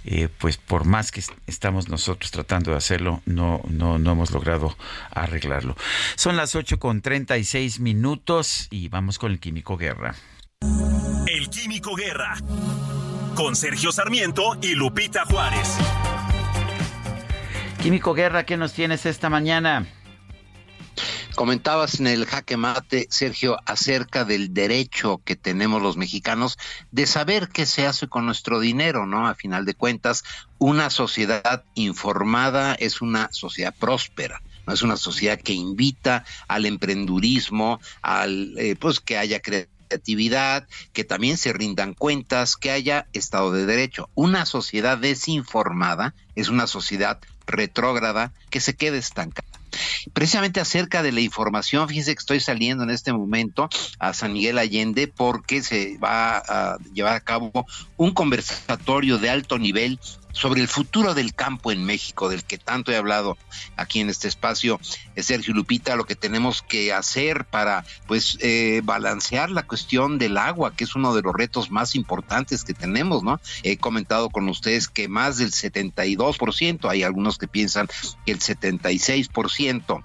[0.07, 4.31] eh, pues por más que est- estamos nosotros tratando de hacerlo, no, no, no hemos
[4.31, 4.75] logrado
[5.11, 5.77] arreglarlo.
[6.17, 10.15] Son las 8 con 36 minutos y vamos con el Químico Guerra.
[11.27, 12.37] El Químico Guerra.
[13.35, 15.77] Con Sergio Sarmiento y Lupita Juárez.
[17.83, 19.87] Químico Guerra, ¿qué nos tienes esta mañana?
[21.37, 26.57] Comentabas en el jaque mate, Sergio, acerca del derecho que tenemos los mexicanos
[26.93, 29.29] de saber qué se hace con nuestro dinero, ¿no?
[29.29, 30.25] A final de cuentas,
[30.57, 34.41] una sociedad informada es una sociedad próspera.
[34.67, 41.37] Es una sociedad que invita al emprendurismo, al eh, pues que haya creatividad, que también
[41.37, 44.11] se rindan cuentas, que haya Estado de Derecho.
[44.15, 49.47] Una sociedad desinformada es una sociedad retrógrada que se queda estancada.
[50.13, 53.69] Precisamente acerca de la información, fíjense que estoy saliendo en este momento
[53.99, 57.67] a San Miguel Allende porque se va a llevar a cabo
[57.97, 59.99] un conversatorio de alto nivel
[60.37, 63.39] sobre el futuro del campo en México, del que tanto he hablado
[63.77, 64.79] aquí en este espacio,
[65.15, 70.37] eh, Sergio Lupita, lo que tenemos que hacer para pues eh, balancear la cuestión del
[70.37, 73.41] agua, que es uno de los retos más importantes que tenemos, ¿no?
[73.63, 77.89] He comentado con ustedes que más del 72%, hay algunos que piensan
[78.27, 80.03] que el 76%,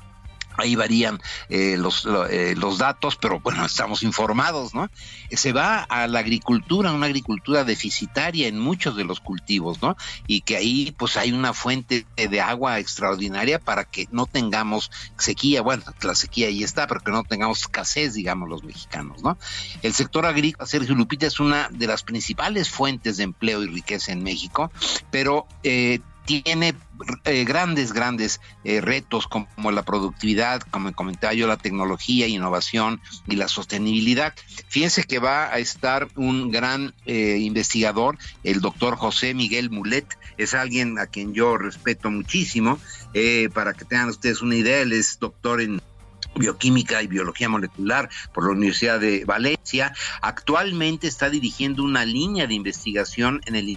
[0.62, 4.90] ahí varían eh, los, eh, los datos, pero bueno, estamos informados, ¿no?
[5.32, 9.96] Se va a la agricultura, una agricultura deficitaria en muchos de los cultivos, ¿no?
[10.28, 15.62] Y que ahí pues hay una fuente de agua extraordinaria para que no tengamos sequía,
[15.62, 19.38] bueno, la sequía ahí está, pero que no tengamos escasez, digamos, los mexicanos, ¿no?
[19.82, 24.12] El sector agrícola, Sergio Lupita, es una de las principales fuentes de empleo y riqueza
[24.12, 24.72] en México,
[25.10, 26.00] pero eh,
[26.40, 26.74] tiene
[27.26, 33.36] eh, grandes, grandes eh, retos como la productividad, como comentaba yo, la tecnología, innovación y
[33.36, 34.34] la sostenibilidad.
[34.70, 40.54] Fíjense que va a estar un gran eh, investigador, el doctor José Miguel Mulet, es
[40.54, 42.80] alguien a quien yo respeto muchísimo.
[43.54, 45.82] para que tengan ustedes una idea, él es doctor en
[46.36, 49.94] bioquímica y biología molecular por la Universidad de Valencia.
[50.22, 53.70] Actualmente está dirigiendo una línea de investigación en el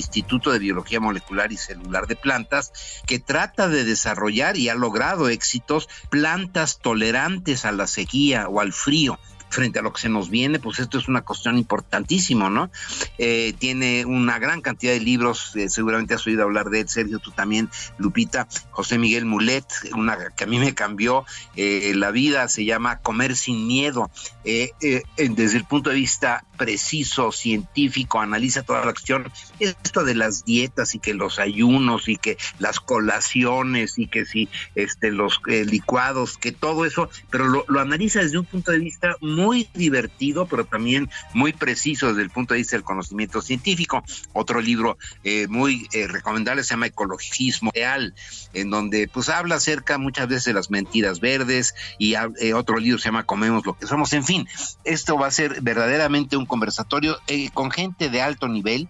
[0.00, 2.72] Instituto de Biología Molecular y Celular de Plantas,
[3.06, 8.72] que trata de desarrollar y ha logrado éxitos plantas tolerantes a la sequía o al
[8.72, 9.18] frío
[9.50, 12.70] frente a lo que se nos viene, pues esto es una cuestión importantísima, ¿no?
[13.18, 17.18] Eh, tiene una gran cantidad de libros, eh, seguramente has oído hablar de él, Sergio,
[17.18, 17.68] tú también,
[17.98, 19.66] Lupita, José Miguel Mulet,
[19.96, 21.24] una que a mí me cambió
[21.56, 24.10] eh, la vida, se llama Comer sin Miedo,
[24.44, 30.94] desde el punto de vista preciso, científico, analiza toda la cuestión, esto de las dietas
[30.94, 36.52] y que los ayunos y que las colaciones y que si este los licuados, que
[36.52, 40.64] todo eso, pero lo, lo analiza desde un punto de vista muy muy divertido, pero
[40.64, 44.04] también muy preciso desde el punto de vista del conocimiento científico.
[44.32, 48.14] Otro libro eh, muy eh, recomendable se llama Ecologismo Real,
[48.52, 52.98] en donde pues habla acerca muchas veces de las mentiras verdes y eh, otro libro
[52.98, 54.12] se llama Comemos lo que somos.
[54.12, 54.46] En fin,
[54.84, 57.18] esto va a ser verdaderamente un conversatorio
[57.54, 58.88] con gente de alto nivel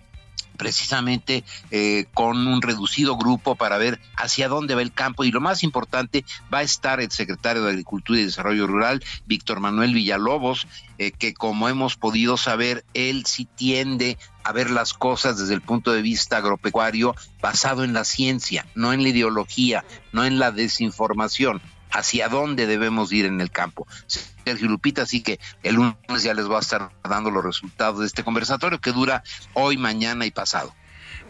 [0.60, 5.24] precisamente eh, con un reducido grupo para ver hacia dónde va el campo.
[5.24, 6.22] Y lo más importante
[6.52, 10.66] va a estar el secretario de Agricultura y Desarrollo Rural, Víctor Manuel Villalobos,
[10.98, 15.62] eh, que como hemos podido saber, él sí tiende a ver las cosas desde el
[15.62, 20.52] punto de vista agropecuario basado en la ciencia, no en la ideología, no en la
[20.52, 21.62] desinformación
[21.92, 23.86] hacia dónde debemos ir en el campo.
[24.44, 28.06] Sergio Lupita, así que el lunes ya les va a estar dando los resultados de
[28.06, 29.22] este conversatorio que dura
[29.54, 30.74] hoy, mañana y pasado.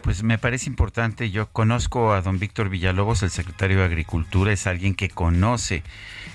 [0.01, 4.65] Pues me parece importante, yo conozco a don Víctor Villalobos, el secretario de Agricultura, es
[4.65, 5.83] alguien que conoce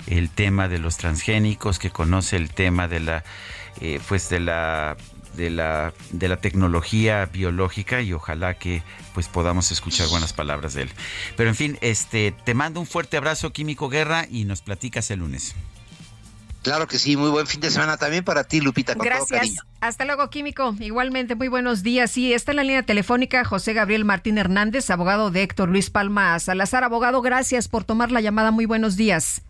[0.07, 3.25] el tema de los transgénicos, que conoce el tema de la,
[3.81, 4.97] eh, pues de la
[5.37, 8.83] de la, de la tecnología biológica y ojalá que
[9.15, 10.91] pues podamos escuchar buenas palabras de él.
[11.37, 15.21] Pero en fin, este te mando un fuerte abrazo, Químico Guerra, y nos platicas el
[15.21, 15.55] lunes.
[16.67, 19.29] Claro que sí, muy buen fin de semana también para ti, Lupita, con Gracias.
[19.29, 19.61] todo cariño.
[19.81, 20.75] Hasta luego, Químico.
[20.81, 22.11] Igualmente, muy buenos días.
[22.11, 26.37] Sí, está en la línea telefónica José Gabriel Martín Hernández, abogado de Héctor Luis Palma
[26.41, 26.83] Salazar.
[26.83, 28.51] Abogado, gracias por tomar la llamada.
[28.51, 29.43] Muy buenos días.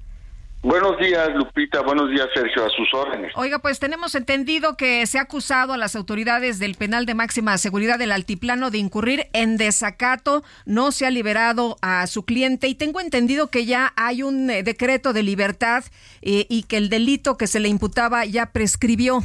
[0.62, 1.82] Buenos días, Lupita.
[1.82, 2.64] Buenos días, Sergio.
[2.64, 3.32] A sus órdenes.
[3.36, 7.56] Oiga, pues tenemos entendido que se ha acusado a las autoridades del penal de máxima
[7.58, 10.42] seguridad del altiplano de incurrir en desacato.
[10.64, 14.62] No se ha liberado a su cliente y tengo entendido que ya hay un eh,
[14.62, 15.84] decreto de libertad
[16.22, 19.20] eh, y que el delito que se le imputaba ya prescribió.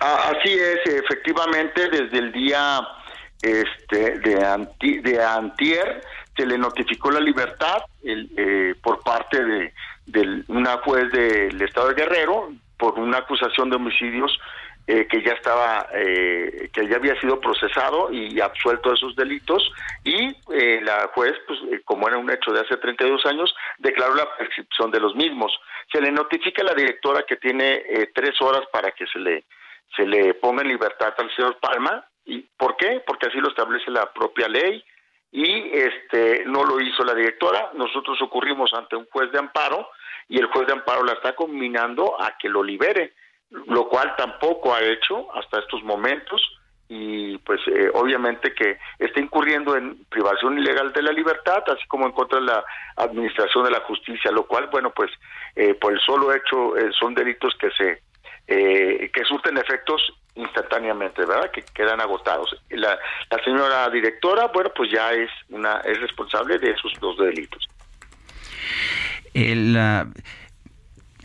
[0.00, 2.80] Ah, así es, efectivamente, desde el día
[3.42, 6.02] este, de, anti, de antier
[6.36, 9.72] se le notificó la libertad eh, por parte de,
[10.48, 14.36] una juez del estado de Guerrero por una acusación de homicidios
[14.88, 19.70] eh, que ya estaba eh, que ya había sido procesado y absuelto de esos delitos.
[20.04, 20.34] Y
[20.80, 25.00] la juez pues como era un hecho de hace 32 años declaró la prescripción de
[25.00, 25.52] los mismos.
[25.92, 27.84] Se le notifica a la directora que tiene
[28.14, 29.44] tres horas para que se le
[29.94, 32.04] se le ponga en libertad al señor Palma.
[32.24, 33.02] Y ¿por qué?
[33.06, 34.82] porque así lo establece la propia ley
[35.32, 37.70] y este no lo hizo la directora.
[37.74, 39.88] Nosotros ocurrimos ante un juez de amparo
[40.28, 43.14] y el juez de amparo la está combinando a que lo libere,
[43.50, 46.40] lo cual tampoco ha hecho hasta estos momentos
[46.94, 52.04] y pues eh, obviamente que está incurriendo en privación ilegal de la libertad, así como
[52.04, 52.62] en contra de la
[52.96, 55.10] administración de la justicia, lo cual, bueno, pues
[55.56, 58.02] eh, por el solo hecho eh, son delitos que se
[58.44, 60.02] que surten efectos
[60.34, 61.50] instantáneamente, ¿verdad?
[61.50, 62.56] Que quedan agotados.
[62.70, 62.98] La,
[63.30, 67.68] la señora directora, bueno, pues ya es una es responsable de esos dos delitos.
[69.34, 69.76] El,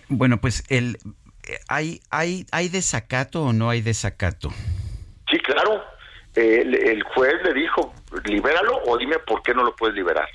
[0.09, 0.97] bueno, pues el
[1.67, 4.49] hay hay hay desacato o no hay desacato.
[5.29, 5.83] Sí, claro.
[6.35, 7.93] el, juez le dijo,
[8.25, 10.27] libéralo o dime por qué no lo puedes liberar.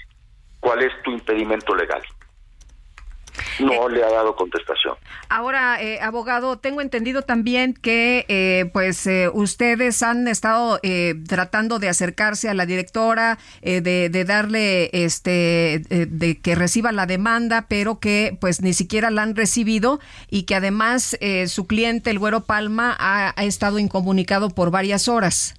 [0.61, 2.03] ¿Cuál es tu impedimento legal?
[3.61, 4.97] No le ha dado contestación.
[5.29, 10.79] Ahora, eh, abogado, tengo entendido también que eh, pues eh, ustedes han estado
[11.29, 17.67] tratando de acercarse a la directora, de, de, darle este, de que reciba la demanda,
[17.69, 20.01] pero que pues ni siquiera la han recibido
[20.31, 25.55] y que además su cliente, el Güero Palma, ha, ha, estado incomunicado por varias horas.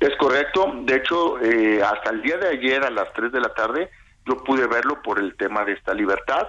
[0.00, 0.72] Es correcto.
[0.84, 3.90] De hecho, hasta el día de ayer a las 3 de la tarde
[4.26, 6.46] yo pude verlo por el tema de esta libertad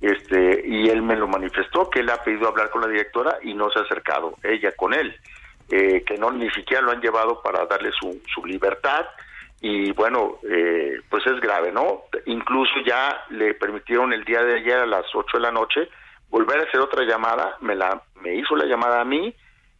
[0.00, 3.54] este y él me lo manifestó que él ha pedido hablar con la directora y
[3.54, 5.16] no se ha acercado ella con él
[5.70, 9.06] eh, que no ni siquiera lo han llevado para darle su, su libertad.
[9.60, 14.78] Y bueno eh, pues es grave no incluso ya le permitieron el día de ayer
[14.78, 15.88] a las 8 de la noche
[16.30, 19.34] volver a hacer otra llamada me la me hizo la llamada a mí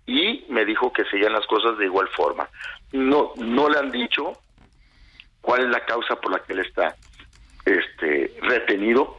[0.08, 2.48] y me dijo que seguían las cosas de igual forma.
[2.92, 4.32] No no le han dicho
[5.42, 6.96] cuál es la causa por la que él está
[7.64, 9.17] este retenido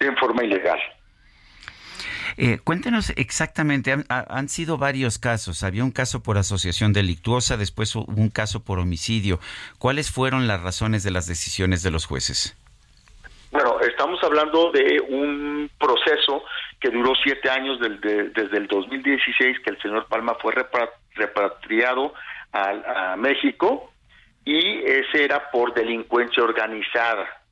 [0.00, 0.78] en forma ilegal.
[2.38, 5.62] Eh, cuéntenos exactamente, han, sido varios casos.
[5.62, 9.38] Había un caso por asociación delictuosa, después hubo un caso por homicidio.
[9.78, 12.54] ¿Cuáles fueron las razones de las decisiones de los jueces?
[13.52, 16.42] Bueno, estamos hablando de un proceso
[16.78, 20.52] que duró siete años desde el 2016, que el señor Palma fue
[21.14, 22.12] repatriado
[22.52, 23.90] a, a México
[24.44, 27.45] y ese era por delincuencia organizada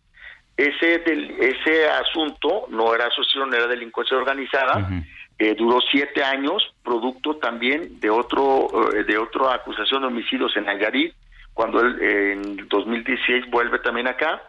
[0.57, 4.89] ese del, ese asunto no era asociación, era delincuencia organizada.
[5.37, 10.67] Eh, duró siete años, producto también de otro eh, de otra acusación de homicidios en
[10.67, 11.13] Nayarit,
[11.53, 14.43] cuando él en 2016 vuelve también acá.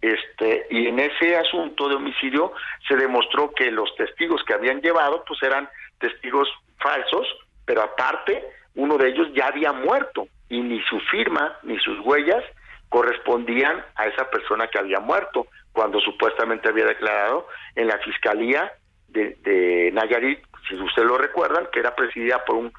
[0.00, 2.52] Este, y en ese asunto de homicidio
[2.88, 5.68] se demostró que los testigos que habían llevado pues eran
[5.98, 6.48] testigos
[6.78, 7.26] falsos,
[7.64, 8.42] pero aparte
[8.74, 12.42] uno de ellos ya había muerto y ni su firma ni sus huellas
[12.92, 18.70] correspondían a esa persona que había muerto, cuando supuestamente había declarado en la Fiscalía
[19.08, 22.72] de, Nayarit, si ustedes lo recuerdan, que era presidida por un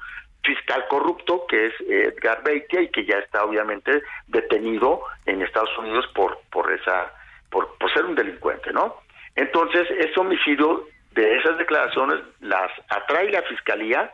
[0.44, 6.06] fiscal corrupto que es Edgar Beitia y que ya está obviamente detenido en Estados Unidos
[6.14, 7.12] por por esa
[7.50, 8.96] por, por ser un delincuente, ¿no?
[9.34, 14.12] Entonces, ese homicidio de esas declaraciones las atrae la fiscalía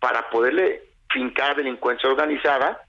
[0.00, 2.80] para poderle fincar delincuencia organizada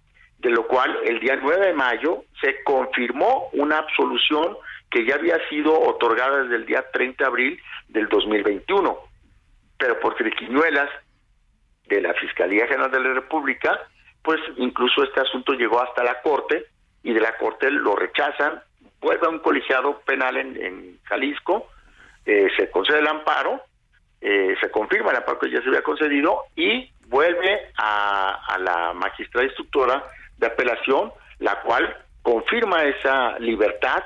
[0.45, 4.55] de lo cual el día 9 de mayo se confirmó una absolución
[4.91, 8.95] que ya había sido otorgada desde el día 30 de abril del 2021,
[9.79, 10.87] pero por triquiñuelas
[11.87, 13.87] de la Fiscalía General de la República,
[14.21, 16.67] pues incluso este asunto llegó hasta la Corte
[17.01, 18.61] y de la Corte lo rechazan,
[19.01, 21.71] vuelve a un colegiado penal en, Jalisco,
[22.23, 23.61] eh, se concede el amparo,
[24.21, 28.93] eh, se confirma el amparo que ya se había concedido y vuelve a, a la
[28.93, 30.03] magistrada instructora
[30.37, 34.03] de apelación, la cual confirma esa libertad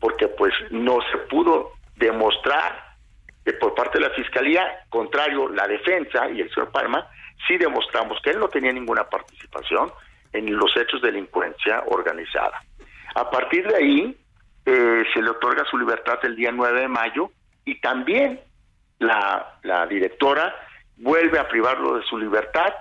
[0.00, 2.86] porque pues no se pudo demostrar
[3.60, 7.08] por parte de la fiscalía, contrario la defensa y el señor Palma,
[7.46, 9.92] sí demostramos que él no tenía ninguna participación
[10.32, 12.60] en los hechos de delincuencia organizada.
[13.14, 14.16] A partir de ahí
[14.64, 17.30] eh, se le otorga su libertad el día 9 de mayo
[17.64, 18.40] y también
[18.98, 20.54] la, la directora
[20.96, 22.74] vuelve a privarlo de su libertad,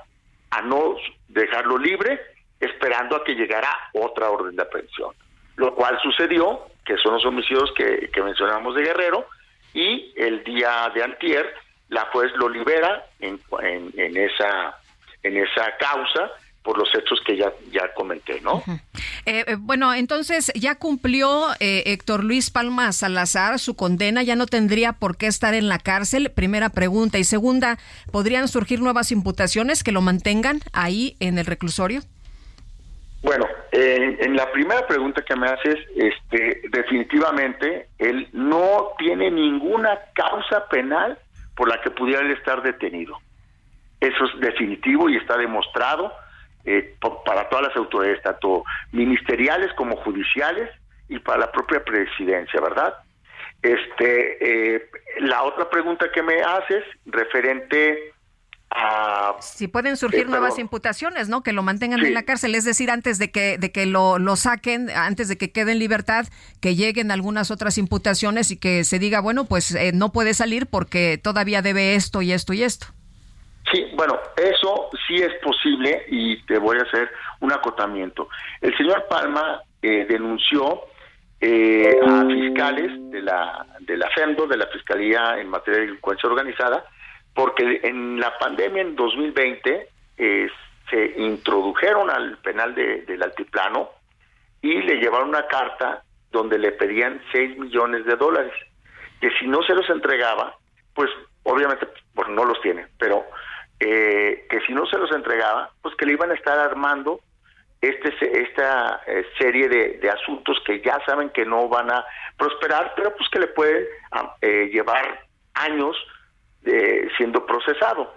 [0.50, 0.96] a no
[1.28, 2.20] dejarlo libre
[2.60, 5.14] esperando a que llegara otra orden de aprehensión.
[5.58, 9.28] Lo cual sucedió, que son los homicidios que, mencionamos de Guerrero,
[9.74, 11.54] y el día de antier
[11.90, 14.78] la juez lo libera en, en, esa
[15.22, 16.32] en esa causa
[16.64, 18.64] por los hechos que ya, ya comenté, ¿no?
[19.28, 24.46] Eh, eh, bueno, entonces ya cumplió eh, Héctor Luis Palma Salazar su condena, ya no
[24.46, 27.18] tendría por qué estar en la cárcel, primera pregunta.
[27.18, 27.80] Y segunda,
[28.12, 32.04] ¿podrían surgir nuevas imputaciones que lo mantengan ahí en el reclusorio?
[33.26, 40.68] Bueno, en la primera pregunta que me haces, este, definitivamente él no tiene ninguna causa
[40.68, 41.18] penal
[41.56, 43.18] por la que pudiera estar detenido.
[44.00, 46.14] Eso es definitivo y está demostrado
[46.66, 46.96] eh,
[47.26, 50.70] para todas las autoridades, tanto ministeriales como judiciales
[51.10, 52.94] y para la propia presidencia, ¿verdad?
[53.64, 54.90] Este, eh,
[55.22, 58.14] la otra pregunta que me haces referente
[58.72, 61.44] a si pueden surgir eh, nuevas imputaciones, ¿no?
[61.44, 62.08] Que lo mantengan Sí.
[62.08, 65.38] en la cárcel, es decir, antes de que de que lo, lo saquen, antes de
[65.38, 66.26] que quede en libertad,
[66.62, 70.68] que lleguen algunas otras imputaciones y que se diga, bueno, pues eh, no puede salir
[70.68, 72.88] porque todavía debe esto y esto y esto.
[73.72, 77.10] Sí, bueno, eso sí es posible y te voy a hacer
[77.40, 78.30] un acotamiento.
[78.62, 80.82] El señor Palma eh, denunció
[81.42, 86.30] eh, a fiscales de la, de la FEMDO, de la Fiscalía en materia de delincuencia
[86.30, 86.86] organizada,
[87.36, 89.88] porque en la pandemia en 2020
[90.18, 90.50] eh,
[90.90, 93.90] se introdujeron al penal de- del altiplano
[94.62, 96.02] y le llevaron una carta
[96.32, 98.54] donde le pedían 6 millones de dólares,
[99.22, 100.56] que si no se los entregaba,
[100.94, 101.10] pues
[101.44, 103.26] obviamente pues, no los tiene, pero
[103.80, 107.20] eh, que si no se los entregaba, pues que le iban a estar armando
[107.82, 108.10] este
[108.42, 112.04] esta eh, serie de, de asuntos que ya saben que no van a
[112.38, 115.22] prosperar, pero pues que le pueden ah, eh, llevar
[115.54, 115.96] años
[116.66, 118.12] eh, siendo procesado.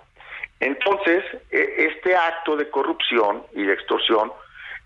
[0.61, 4.33] Entonces, eh, este acto de corrupción y de extorsión,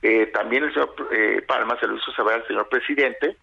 [0.02, 3.36] eh, también el señor eh, Palma se lo hizo saber al señor presidente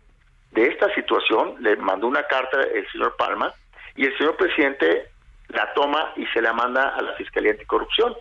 [0.52, 3.54] de esta situación, le mandó una carta el señor Palma
[3.96, 5.10] y el señor presidente
[5.48, 8.16] la toma y se la manda a la Fiscalía Anticorrupción.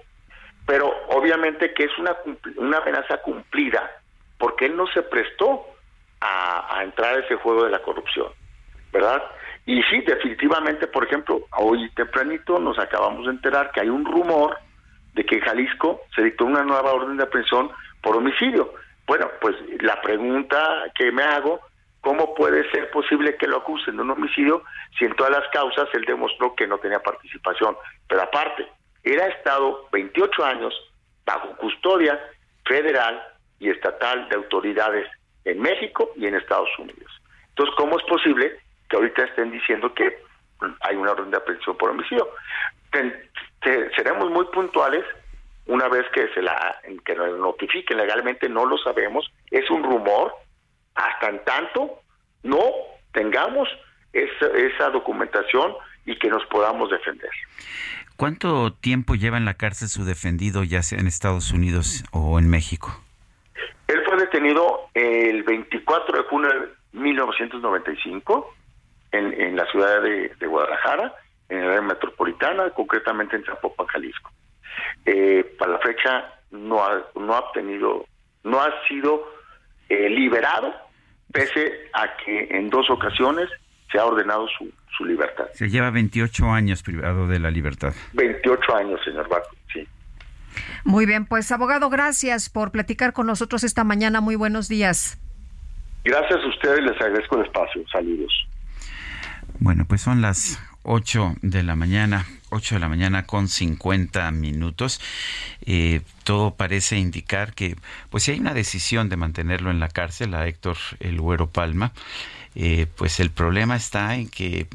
[0.66, 2.16] Pero obviamente que es una,
[2.57, 3.91] una amenaza cumplida
[4.39, 5.66] porque él no se prestó
[6.20, 8.33] a, a entrar a ese juego de la corrupción,
[8.93, 9.23] ¿verdad?
[9.69, 14.57] Y sí, definitivamente, por ejemplo, hoy tempranito nos acabamos de enterar que hay un rumor
[15.12, 17.70] de que en Jalisco se dictó una nueva orden de aprehensión
[18.03, 18.73] por homicidio.
[19.07, 21.61] Bueno, pues la pregunta que me hago,
[22.01, 24.62] ¿cómo puede ser posible que lo acusen de un homicidio
[24.99, 27.77] si en todas las causas él demostró que no tenía participación?
[28.09, 28.66] Pero aparte,
[29.03, 30.73] él ha estado 28 años
[31.27, 32.19] bajo custodia
[32.65, 33.23] federal
[33.59, 35.07] y estatal de autoridades
[35.45, 37.12] en México y en Estados Unidos.
[37.51, 40.19] Entonces, ¿cómo es posible que ahorita estén diciendo que
[40.81, 42.28] hay una orden de aprehensión por homicidio?
[42.90, 43.15] Ten-
[43.62, 45.05] te- seremos muy puntuales
[45.66, 50.32] una vez que se la que nos notifiquen legalmente, no lo sabemos, es un rumor,
[50.94, 52.01] hasta en tanto
[52.43, 52.62] no
[53.12, 53.69] tengamos
[54.12, 55.74] esa, esa documentación
[56.06, 57.31] y que nos podamos defender.
[58.16, 62.48] ¿Cuánto tiempo lleva en la cárcel su defendido, ya sea en Estados Unidos o en
[62.48, 62.98] México?
[63.86, 68.55] Él fue detenido el 24 de junio de 1995
[69.12, 71.14] en, en la ciudad de, de Guadalajara,
[71.48, 74.30] en el área metropolitana, concretamente en Zapopan, Jalisco.
[75.06, 78.06] Eh, para la fecha no ha, no ha obtenido,
[78.44, 79.24] no ha sido
[79.89, 80.74] eh, liberado,
[81.32, 83.48] pese a que en dos ocasiones
[83.90, 85.47] se ha ordenado su, su libertad.
[85.55, 87.94] Se lleva 28 años privado de la libertad.
[88.12, 89.86] 28 años, señor Barco, sí.
[90.85, 94.20] Muy bien, pues abogado, gracias por platicar con nosotros esta mañana.
[94.20, 95.18] Muy buenos días.
[96.05, 97.82] Gracias a ustedes, les agradezco el espacio.
[97.90, 98.48] Saludos.
[99.60, 105.01] Bueno, pues son las 8 de la mañana, 8 de la mañana con 50 minutos.
[105.66, 107.76] Eh, todo parece indicar que,
[108.09, 111.93] pues si hay una decisión de mantenerlo en la cárcel a Héctor El Güero Palma,
[112.55, 114.66] eh, pues el problema está en que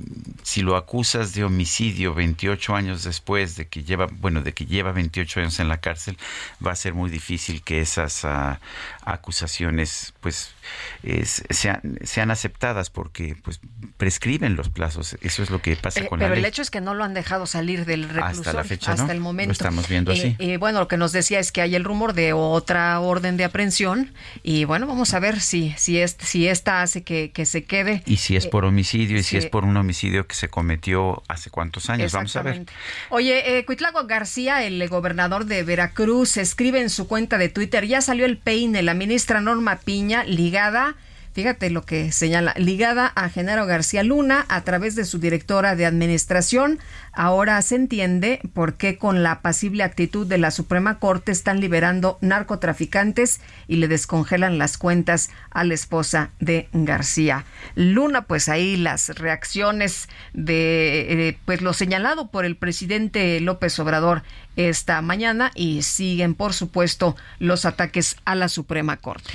[0.43, 4.91] si lo acusas de homicidio 28 años después de que lleva, bueno, de que lleva
[4.91, 6.17] 28 años en la cárcel,
[6.65, 8.59] va a ser muy difícil que esas ah,
[9.05, 10.51] acusaciones, pues,
[11.03, 13.59] es- sean, sean aceptadas porque, pues,
[13.97, 15.17] prescriben los plazos.
[15.21, 16.49] Eso es lo que pasa Eh, con pero la el ley.
[16.49, 19.11] hecho es que no lo han dejado salir del reclusorio la fecha, hasta ¿no?
[19.11, 19.51] el Lo momento.
[19.51, 20.35] estamos viendo Eh, así.
[20.39, 23.43] eh, bueno, lo que nos decía es que hay el rumor de otra orden de
[23.43, 24.13] aprehensión
[24.43, 28.03] y bueno, vamos a ver si si es, si esta hace que, que se quede.
[28.05, 31.23] Y si es Eh, por homicidio y si es por un homicidio que se cometió
[31.27, 32.65] hace cuántos años, vamos a ver.
[33.09, 38.01] Oye, eh, Cuitlago García, el gobernador de Veracruz, escribe en su cuenta de Twitter, ya
[38.01, 40.95] salió el peine, la ministra Norma Piña, ligada,
[41.33, 45.85] fíjate lo que señala, ligada a Genaro García Luna a través de su directora de
[45.85, 46.79] administración.
[47.11, 52.17] Ahora se entiende por qué con la pasible actitud de la Suprema Corte están liberando
[52.21, 57.45] narcotraficantes y le descongelan las cuentas a la esposa de García
[57.75, 58.23] Luna.
[58.25, 64.23] Pues ahí las reacciones de eh, pues lo señalado por el presidente López Obrador
[64.55, 69.31] esta mañana y siguen por supuesto los ataques a la Suprema Corte.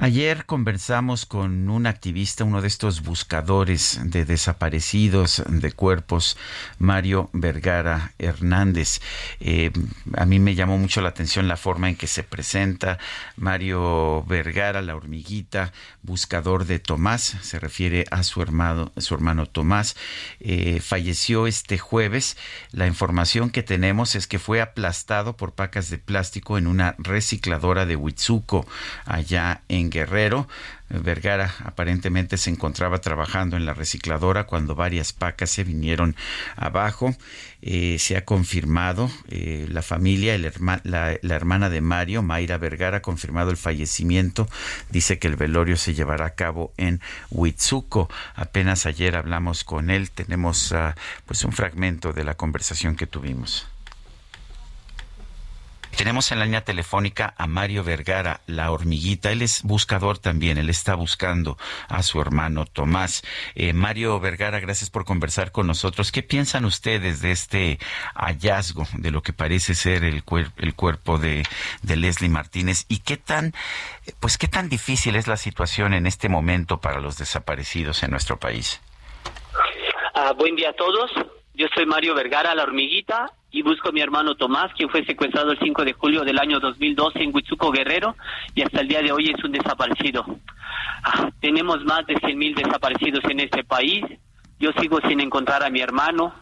[0.00, 6.36] Ayer conversamos con un activista, uno de estos buscadores de desaparecidos de cuerpos,
[6.78, 9.00] Mario Vergara Hernández.
[9.40, 9.72] Eh,
[10.16, 13.00] a mí me llamó mucho la atención la forma en que se presenta
[13.34, 15.72] Mario Vergara, la hormiguita,
[16.02, 19.96] buscador de Tomás, se refiere a su hermano, su hermano Tomás.
[20.38, 22.36] Eh, falleció este jueves.
[22.70, 27.84] La información que tenemos es que fue aplastado por pacas de plástico en una recicladora
[27.84, 28.64] de Huitzuco,
[29.04, 30.48] allá en Guerrero.
[30.90, 36.16] Vergara aparentemente se encontraba trabajando en la recicladora cuando varias pacas se vinieron
[36.56, 37.14] abajo.
[37.60, 43.50] Eh, se ha confirmado, eh, la familia, la, hermana de Mario, Mayra Vergara, ha confirmado
[43.50, 44.48] el fallecimiento.
[44.90, 47.00] Dice que el velorio se llevará a cabo en
[47.30, 48.08] Huitzuco.
[48.34, 50.10] Apenas ayer hablamos con él.
[50.10, 50.94] Tenemos ah,
[51.26, 53.66] pues un fragmento de la conversación que tuvimos.
[55.98, 59.32] Tenemos en la línea telefónica a Mario Vergara, la hormiguita.
[59.32, 60.56] Él es buscador también.
[60.56, 61.58] Él está buscando
[61.88, 63.24] a su hermano Tomás.
[63.56, 66.12] Eh, Mario Vergara, gracias por conversar con nosotros.
[66.12, 67.80] ¿Qué piensan ustedes de este
[68.14, 70.22] hallazgo de lo que parece ser el,
[70.58, 71.42] el cuerpo de,
[71.82, 72.84] de Leslie Martínez?
[72.88, 73.52] ¿Y qué tan,
[74.20, 78.38] pues qué tan difícil es la situación en este momento para los desaparecidos en nuestro
[78.38, 78.80] país?
[80.14, 81.10] Ah, buen día a todos.
[81.58, 85.50] Yo soy Mario Vergara, la hormiguita, y busco a mi hermano Tomás, quien fue secuestrado
[85.50, 88.14] el 5 de julio del año 2012 en Huitzuco Guerrero
[88.54, 90.24] y hasta el día de hoy es un desaparecido.
[91.02, 94.04] Ah, tenemos más de 100.000 desaparecidos en este país.
[94.60, 96.32] Yo sigo sin encontrar a mi hermano.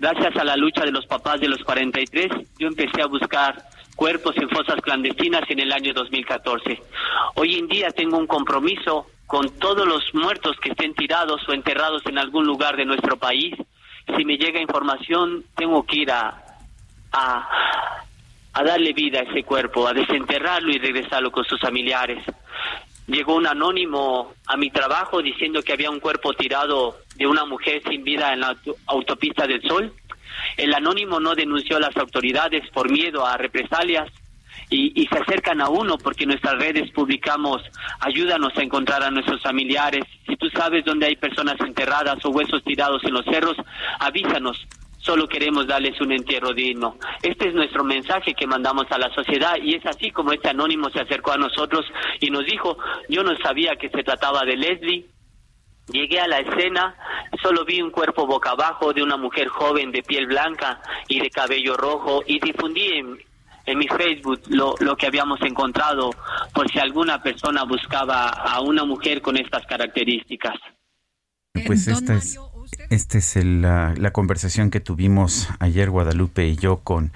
[0.00, 3.54] Gracias a la lucha de los papás de los 43, yo empecé a buscar
[3.94, 6.82] cuerpos en fosas clandestinas en el año 2014.
[7.36, 12.02] Hoy en día tengo un compromiso con todos los muertos que estén tirados o enterrados
[12.06, 13.54] en algún lugar de nuestro país.
[14.06, 16.42] Si me llega información, tengo que ir a,
[17.12, 22.22] a, darle vida a ese cuerpo, a desenterrarlo y regresarlo con sus familiares.
[23.06, 27.82] Llegó un anónimo a mi trabajo diciendo que había un cuerpo tirado de una mujer
[27.88, 28.56] sin vida en la
[28.86, 29.92] autopista del Sol.
[30.56, 34.10] El anónimo no denunció a las autoridades por miedo a represalias
[34.70, 37.62] y, y, se acercan a uno porque en nuestras redes publicamos
[38.00, 40.04] ayúdanos a encontrar a nuestros familiares.
[40.26, 43.56] Si tú sabes dónde hay personas enterradas o huesos tirados en los cerros,
[44.00, 44.66] avísanos
[45.04, 46.96] solo queremos darles un entierro digno.
[47.22, 50.88] Este es nuestro mensaje que mandamos a la sociedad y es así como este anónimo
[50.90, 51.84] se acercó a nosotros
[52.20, 52.78] y nos dijo,
[53.08, 55.06] yo no sabía que se trataba de Leslie.
[55.92, 56.96] Llegué a la escena,
[57.42, 61.28] solo vi un cuerpo boca abajo de una mujer joven de piel blanca y de
[61.28, 63.18] cabello rojo y difundí en,
[63.66, 66.10] en mi Facebook lo, lo que habíamos encontrado
[66.52, 70.54] por si alguna persona buscaba a una mujer con estas características.
[71.66, 72.38] Pues esta es
[72.90, 77.12] esta es la, conversación que tuvimos ayer Guadalupe y yo con,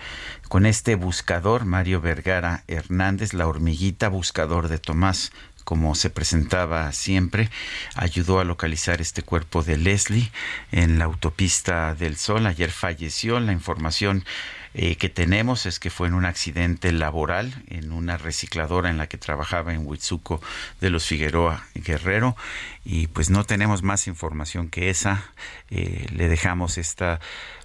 [0.48, 5.32] con este buscador, Mario Vergara Hernández, la hormiguita buscador de Tomás
[5.64, 7.50] como se presentaba siempre,
[7.94, 10.30] ayudó a localizar este cuerpo de Leslie
[10.72, 12.46] en la autopista del Sol.
[12.46, 13.38] Ayer falleció.
[13.38, 14.24] La información
[14.74, 19.06] eh, que tenemos es que fue en un accidente laboral en una recicladora en la
[19.06, 20.40] que trabajaba en Huitzuco
[20.80, 22.36] de los Figueroa Guerrero
[22.84, 25.32] y pues no tenemos más información que esa.
[25.70, 27.20] Eh, le dejamos esta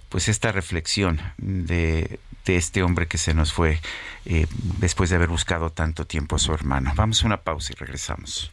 [0.08, 3.80] pues esta reflexión de, de este hombre que se nos fue
[4.26, 4.46] eh,
[4.78, 6.92] después de haber buscado tanto tiempo a su hermano.
[6.94, 8.52] Vamos a una pausa y regresamos.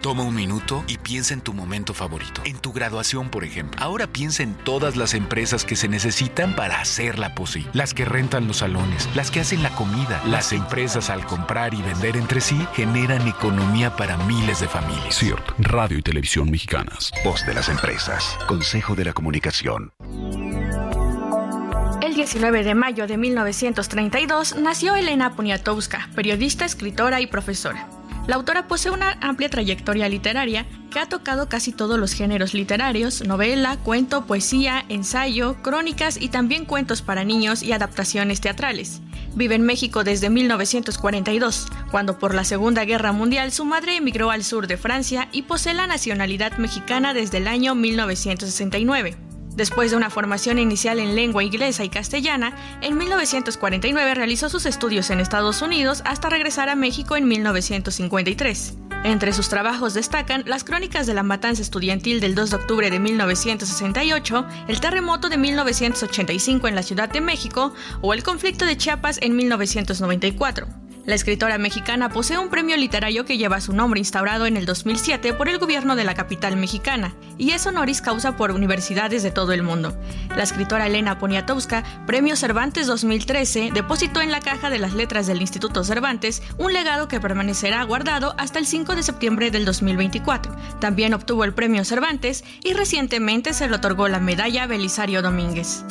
[0.00, 2.40] Toma un minuto y piensa en tu momento favorito.
[2.46, 3.78] En tu graduación, por ejemplo.
[3.82, 7.68] Ahora piensa en todas las empresas que se necesitan para hacerla posible.
[7.74, 10.22] Las que rentan los salones, las que hacen la comida.
[10.24, 15.18] Las empresas al comprar y vender entre sí generan economía para miles de familias.
[15.18, 17.12] CIRT, Radio y Televisión Mexicanas.
[17.22, 18.38] Voz de las empresas.
[18.48, 19.92] Consejo de la Comunicación.
[22.00, 27.86] El 19 de mayo de 1932 nació Elena Poniatowska, periodista, escritora y profesora.
[28.30, 33.26] La autora posee una amplia trayectoria literaria que ha tocado casi todos los géneros literarios,
[33.26, 39.00] novela, cuento, poesía, ensayo, crónicas y también cuentos para niños y adaptaciones teatrales.
[39.34, 44.44] Vive en México desde 1942, cuando por la Segunda Guerra Mundial su madre emigró al
[44.44, 49.29] sur de Francia y posee la nacionalidad mexicana desde el año 1969.
[49.56, 55.10] Después de una formación inicial en lengua inglesa y castellana, en 1949 realizó sus estudios
[55.10, 58.74] en Estados Unidos hasta regresar a México en 1953.
[59.02, 62.98] Entre sus trabajos destacan las crónicas de la matanza estudiantil del 2 de octubre de
[63.00, 67.72] 1968, el terremoto de 1985 en la Ciudad de México
[68.02, 70.68] o el conflicto de Chiapas en 1994.
[71.06, 75.32] La escritora mexicana posee un premio literario que lleva su nombre instaurado en el 2007
[75.32, 79.39] por el gobierno de la capital mexicana y es honoris causa por universidades de todo
[79.48, 79.96] el mundo.
[80.36, 85.40] La escritora Elena Poniatowska, Premio Cervantes 2013, depositó en la caja de las letras del
[85.40, 90.54] Instituto Cervantes un legado que permanecerá guardado hasta el 5 de septiembre del 2024.
[90.80, 95.84] También obtuvo el Premio Cervantes y recientemente se le otorgó la medalla Belisario Domínguez.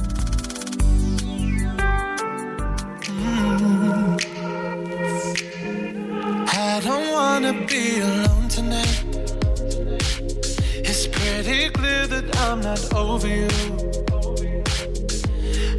[11.41, 13.47] It's pretty clear that I'm not over you.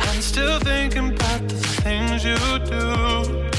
[0.00, 3.50] I'm still thinking about the things you do.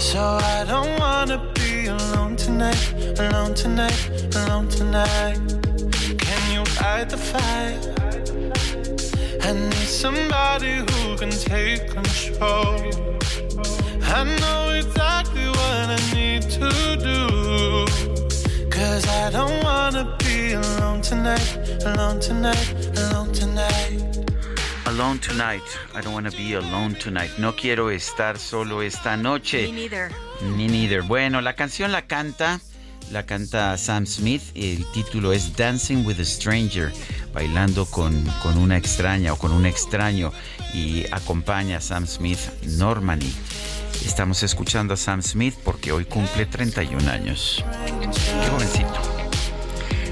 [0.00, 2.82] So I don't wanna be alone tonight,
[3.20, 4.00] alone tonight,
[4.34, 5.38] alone tonight.
[6.18, 7.78] Can you fight the fire?
[9.40, 12.90] I need somebody who can take control.
[14.02, 17.89] I know exactly what I need to do.
[18.80, 24.00] Cause I don't wanna be alone tonight, alone tonight, alone tonight.
[24.86, 25.62] Alone tonight.
[25.94, 27.30] I don't want to be alone tonight.
[27.38, 29.66] No quiero estar solo esta noche.
[29.66, 30.10] Me neither.
[30.56, 31.02] Ni neither.
[31.02, 32.62] Bueno, la canción la canta,
[33.12, 34.44] la canta Sam Smith.
[34.54, 36.90] El título es Dancing with a Stranger,
[37.34, 40.32] bailando con, con una extraña o con un extraño.
[40.72, 43.30] Y acompaña a Sam Smith Normani.
[44.04, 47.64] Estamos escuchando a Sam Smith porque hoy cumple 31 años.
[48.00, 49.19] Qué jovencito.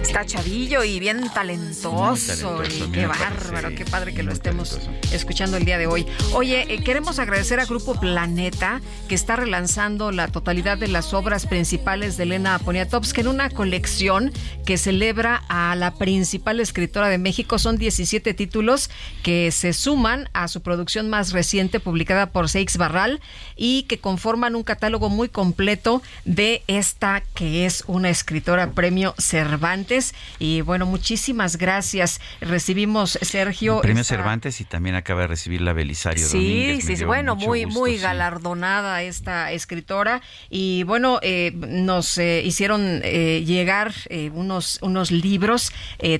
[0.09, 1.91] Está chavillo y bien talentoso.
[1.93, 4.79] talentoso, y qué bárbaro, qué padre que lo estemos
[5.13, 6.07] escuchando el día de hoy.
[6.33, 11.45] Oye, eh, queremos agradecer a Grupo Planeta que está relanzando la totalidad de las obras
[11.45, 14.33] principales de Elena Poniatowska en una colección
[14.65, 17.59] que celebra a la principal escritora de México.
[17.59, 18.89] Son 17 títulos
[19.23, 23.21] que se suman a su producción más reciente publicada por Seix Barral
[23.57, 29.98] y que conforman un catálogo muy completo de esta que es una escritora premio Cervantes.
[30.39, 32.21] Y bueno, muchísimas gracias.
[32.41, 33.77] Recibimos, Sergio.
[33.77, 36.99] El premio esta- Cervantes y también acaba de recibir la Belisario Sí, Domínguez.
[36.99, 38.03] Sí, bueno, muy, gusto, muy sí.
[38.03, 40.21] galardonada esta escritora
[40.51, 43.93] y bueno, eh, nos eh, hicieron eh, llegar
[44.33, 45.73] unos, unos libros,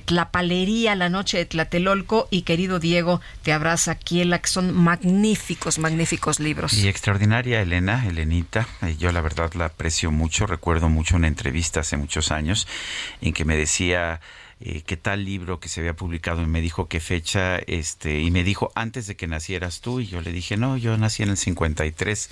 [0.05, 6.39] Tlapalería, La Noche de Tlatelolco y Querido Diego, Te Abraza Kiela, que son magníficos, magníficos
[6.39, 6.73] libros.
[6.73, 11.95] Y extraordinaria Elena, Elenita, yo la verdad la aprecio mucho, recuerdo mucho una entrevista hace
[11.97, 12.67] muchos años
[13.21, 13.68] en que me decía
[14.61, 18.29] eh, qué tal libro que se había publicado y me dijo qué fecha, este, y
[18.29, 21.29] me dijo antes de que nacieras tú, y yo le dije, no, yo nací en
[21.29, 22.29] el 53,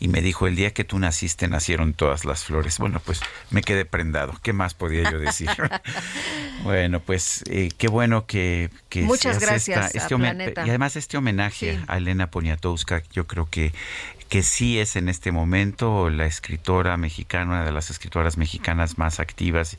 [0.00, 2.78] y me dijo, el día que tú naciste nacieron todas las flores.
[2.78, 5.50] Bueno, pues me quedé prendado, ¿qué más podía yo decir?
[6.62, 10.64] bueno, pues eh, qué bueno que, que Muchas gracias esta- este Planeta.
[10.66, 11.84] y además este homenaje Sí.
[11.86, 13.72] a Elena Poniatowska, yo creo que,
[14.28, 19.20] que sí es en este momento la escritora mexicana, una de las escritoras mexicanas más
[19.20, 19.76] activas.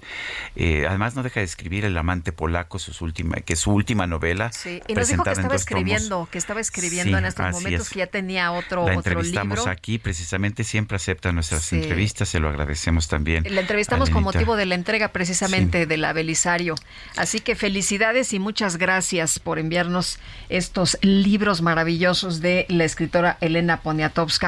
[0.56, 4.08] Eh, además no deja de escribir El amante polaco, sus última, que es su última
[4.08, 4.52] novela.
[4.52, 5.62] Sí, y nos dijo que estaba tomos.
[5.62, 7.94] escribiendo, que estaba escribiendo Sí, en estos momentos, es.
[7.94, 9.72] que ya tenía otro, La otro entrevistamos libro.
[9.72, 11.76] aquí, precisamente siempre acepta nuestras Sí.
[11.76, 13.46] entrevistas, se lo agradecemos también.
[13.54, 16.76] La entrevistamos con motivo de la entrega precisamente de la Belisario.
[17.18, 20.18] Así que felicidades y muchas gracias por enviarnos
[20.50, 24.39] estos libros maravillosos de la escritora Elena Poniatowska.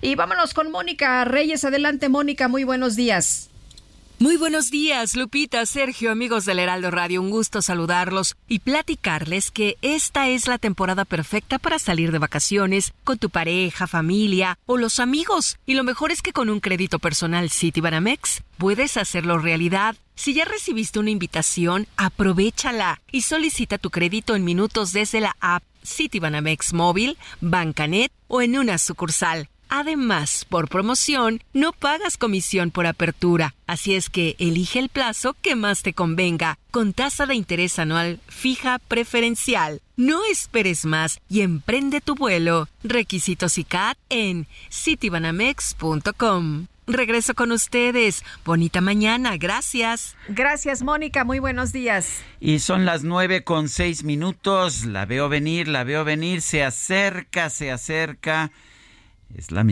[0.00, 1.64] Y vámonos con Mónica Reyes.
[1.64, 3.50] Adelante, Mónica, muy buenos días.
[4.20, 7.22] Muy buenos días, Lupita, Sergio, amigos del Heraldo Radio.
[7.22, 12.92] Un gusto saludarlos y platicarles que esta es la temporada perfecta para salir de vacaciones
[13.02, 15.56] con tu pareja, familia o los amigos.
[15.64, 19.96] Y lo mejor es que con un crédito personal Citibanamex puedes hacerlo realidad.
[20.16, 25.62] Si ya recibiste una invitación, aprovechala y solicita tu crédito en minutos desde la app
[25.84, 29.48] Citibanamex móvil, Bancanet o en una sucursal.
[29.72, 35.54] Además, por promoción, no pagas comisión por apertura, así es que elige el plazo que
[35.54, 39.80] más te convenga, con tasa de interés anual fija preferencial.
[39.96, 42.68] No esperes más y emprende tu vuelo.
[42.82, 46.66] Requisitos y CAT en citibanamex.com.
[46.92, 48.24] regreso con ustedes.
[48.44, 50.16] Bonita mañana, gracias.
[50.28, 52.22] Gracias, Mónica, muy buenos días.
[52.40, 54.84] Y son las nueve con seis minutos.
[54.84, 56.42] La veo venir, la veo venir.
[56.42, 58.50] Se acerca, se acerca.
[59.34, 59.64] Es la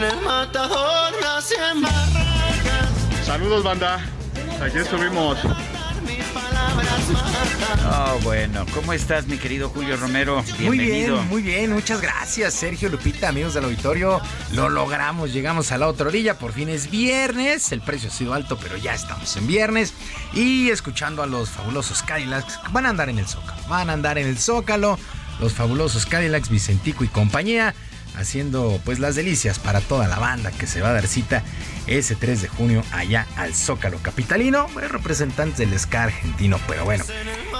[0.00, 1.20] micro deportiva.
[1.20, 3.24] La micro deportiva.
[3.24, 4.00] Saludos, banda.
[4.60, 5.38] Aquí estuvimos.
[7.84, 10.42] Oh, bueno, ¿cómo estás, mi querido Julio Romero?
[10.58, 10.68] Bienvenido.
[10.68, 14.20] Muy bien, muy bien, muchas gracias, Sergio Lupita, amigos del auditorio.
[14.52, 18.34] Lo logramos, llegamos a la otra orilla, por fin es viernes, el precio ha sido
[18.34, 19.92] alto, pero ya estamos en viernes.
[20.32, 24.18] Y escuchando a los fabulosos Cadillacs, van a andar en el Zócalo, van a andar
[24.18, 24.98] en el Zócalo,
[25.40, 27.74] los fabulosos Cadillacs, Vicentico y compañía
[28.16, 31.42] haciendo pues las delicias para toda la banda que se va a dar cita
[31.86, 37.04] ese 3 de junio allá al Zócalo Capitalino, representantes del ska argentino, pero bueno,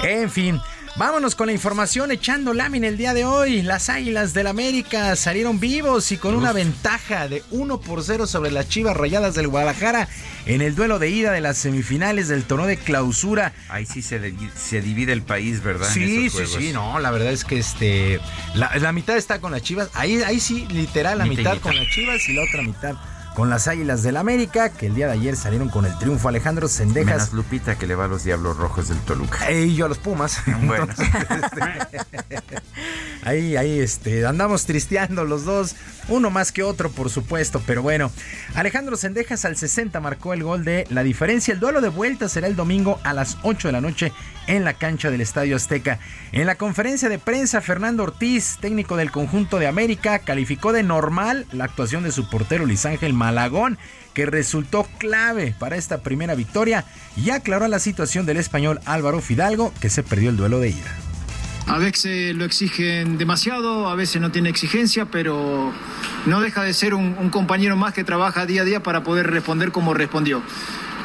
[0.03, 0.61] en fin.
[0.97, 3.63] Vámonos con la información echando lámina el día de hoy.
[3.63, 8.51] Las Águilas del América salieron vivos y con una ventaja de 1 por 0 sobre
[8.51, 10.07] las Chivas Rayadas del Guadalajara
[10.45, 13.55] en el duelo de ida de las semifinales del torneo de clausura.
[13.71, 15.89] Ahí sí se, se divide el país, ¿verdad?
[15.91, 18.21] Sí, sí, sí, no, la verdad es que este
[18.55, 19.89] la, mitad está con las Chivas.
[19.95, 22.97] Ahí, ahí sí, literal, la mitad con las Chivas y la otra mitad
[23.35, 26.69] con las Águilas del América, que el día de ayer salieron con el triunfo Alejandro
[26.69, 27.15] Sendejas.
[27.15, 29.51] Menos Lupita, que le va a los Diablos Rojos del Toluca.
[29.51, 30.39] Y yo a los Pumas.
[30.67, 30.87] Bueno.
[31.33, 32.63] Este,
[33.23, 35.77] ahí, ahí, este, andamos tristeando los dos,
[36.09, 38.11] uno más que otro, por supuesto, pero bueno.
[38.55, 41.55] Alejandro Sendejas al 60 marcó el gol de la diferencia.
[41.55, 44.13] El duelo de vuelta será el domingo a las 8 de la noche
[44.47, 45.99] en la cancha del Estadio Azteca.
[46.33, 51.47] En la conferencia de prensa, Fernando Ortiz, técnico del conjunto de América, calificó de normal
[51.53, 53.79] la actuación de su portero Luis Ángel Malagón,
[54.15, 56.85] que resultó clave para esta primera victoria
[57.17, 61.12] y aclaró la situación del español Álvaro Fidalgo, que se perdió el duelo de ida.
[61.67, 65.73] A veces lo exigen demasiado, a veces no tiene exigencia, pero
[66.27, 69.73] no deja de ser un, compañero más que trabaja día a día para poder responder
[69.73, 70.43] como respondió.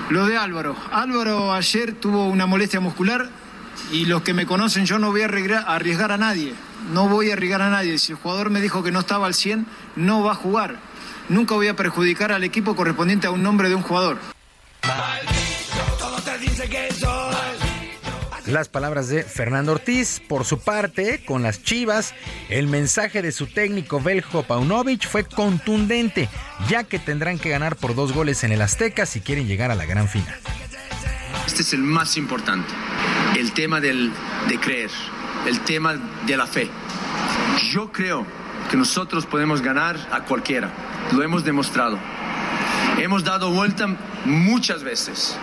[0.09, 0.75] Lo de Álvaro.
[0.91, 3.29] Álvaro ayer tuvo una molestia muscular
[3.91, 6.53] y los que me conocen yo no voy a arriesgar a nadie.
[6.93, 7.97] No voy a arriesgar a nadie.
[7.97, 9.65] Si el jugador me dijo que no estaba al 100,
[9.95, 10.79] no va a jugar.
[11.29, 14.17] Nunca voy a perjudicar al equipo correspondiente a un nombre de un jugador.
[18.47, 20.21] Las palabras de Fernando Ortiz.
[20.25, 22.13] Por su parte, con las Chivas,
[22.49, 26.29] el mensaje de su técnico Beljo Paunovic fue contundente,
[26.69, 29.75] ya que tendrán que ganar por dos goles en el Azteca si quieren llegar a
[29.75, 30.33] la gran final.
[31.45, 32.73] Este es el más importante,
[33.37, 34.13] el tema del,
[34.47, 34.91] de creer,
[35.45, 35.95] el tema
[36.25, 36.69] de la fe.
[37.71, 38.25] Yo creo
[38.71, 40.71] que nosotros podemos ganar a cualquiera,
[41.11, 41.99] lo hemos demostrado.
[42.97, 43.87] Hemos dado vuelta
[44.25, 45.37] muchas veces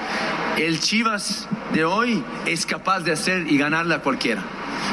[0.58, 4.42] el Chivas de hoy es capaz de hacer y ganarle a cualquiera.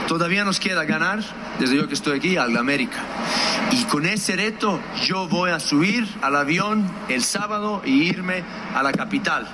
[0.08, 1.20] Todavía nos queda ganar,
[1.60, 3.00] desde yo que estoy aquí, al América.
[3.72, 8.44] Y con ese reto yo voy a subir al avión el sábado e irme
[8.74, 9.48] a la capital.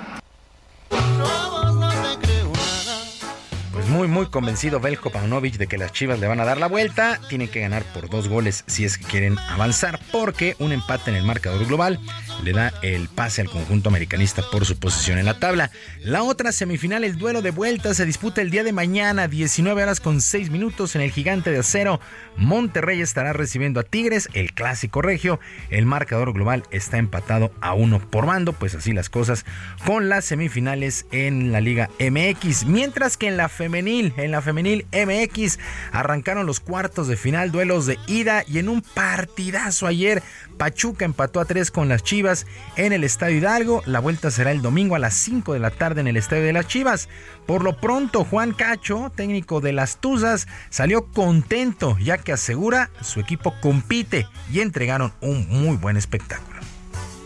[3.88, 7.18] muy, muy convencido Belko Paunovic de que las Chivas le van a dar la vuelta.
[7.28, 11.16] Tienen que ganar por dos goles si es que quieren avanzar, porque un empate en
[11.16, 11.98] el marcador global
[12.42, 15.70] le da el pase al conjunto americanista por su posición en la tabla.
[16.00, 20.00] La otra semifinal, el duelo de vuelta, se disputa el día de mañana, 19 horas
[20.00, 22.00] con 6 minutos en el Gigante de Acero.
[22.36, 25.40] Monterrey estará recibiendo a Tigres, el clásico regio.
[25.70, 29.44] El marcador global está empatado a uno por mando, pues así las cosas
[29.84, 32.64] con las semifinales en la Liga MX.
[32.66, 35.58] Mientras que en la femenil, en la femenil MX,
[35.92, 40.22] arrancaron los cuartos de final, duelos de ida y en un partidazo ayer,
[40.58, 43.82] Pachuca empató a tres con las Chivas en el Estadio Hidalgo.
[43.86, 46.52] La vuelta será el domingo a las 5 de la tarde en el Estadio de
[46.52, 47.08] las Chivas.
[47.46, 53.20] Por lo pronto, Juan Cacho, técnico de las Tuzas, salió contento ya que asegura su
[53.20, 56.60] equipo compite y entregaron un muy buen espectáculo.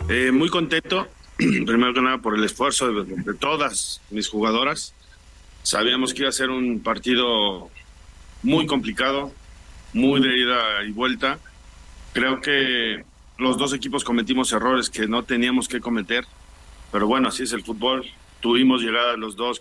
[0.09, 4.95] Eh, muy contento, primero que nada por el esfuerzo de todas mis jugadoras.
[5.63, 7.71] Sabíamos que iba a ser un partido
[8.43, 9.33] muy complicado,
[9.93, 11.39] muy de ida y vuelta.
[12.13, 13.05] Creo que
[13.43, 16.25] los dos equipos cometimos errores que no teníamos que cometer,
[16.91, 18.07] pero bueno, así es el fútbol.
[18.41, 19.61] Tuvimos llegada los dos.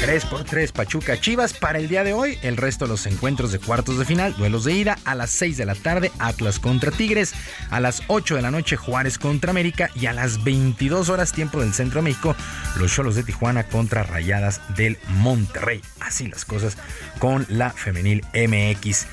[0.00, 2.38] 3 por 3 Pachuca Chivas para el día de hoy.
[2.40, 5.58] El resto de los encuentros de cuartos de final, duelos de ida a las 6
[5.58, 7.34] de la tarde Atlas contra Tigres,
[7.68, 11.60] a las 8 de la noche Juárez contra América y a las 22 horas tiempo
[11.60, 12.34] del Centro de México
[12.78, 15.82] los Cholos de Tijuana contra Rayadas del Monterrey.
[16.00, 16.78] Así las cosas
[17.18, 19.06] con la femenil MX.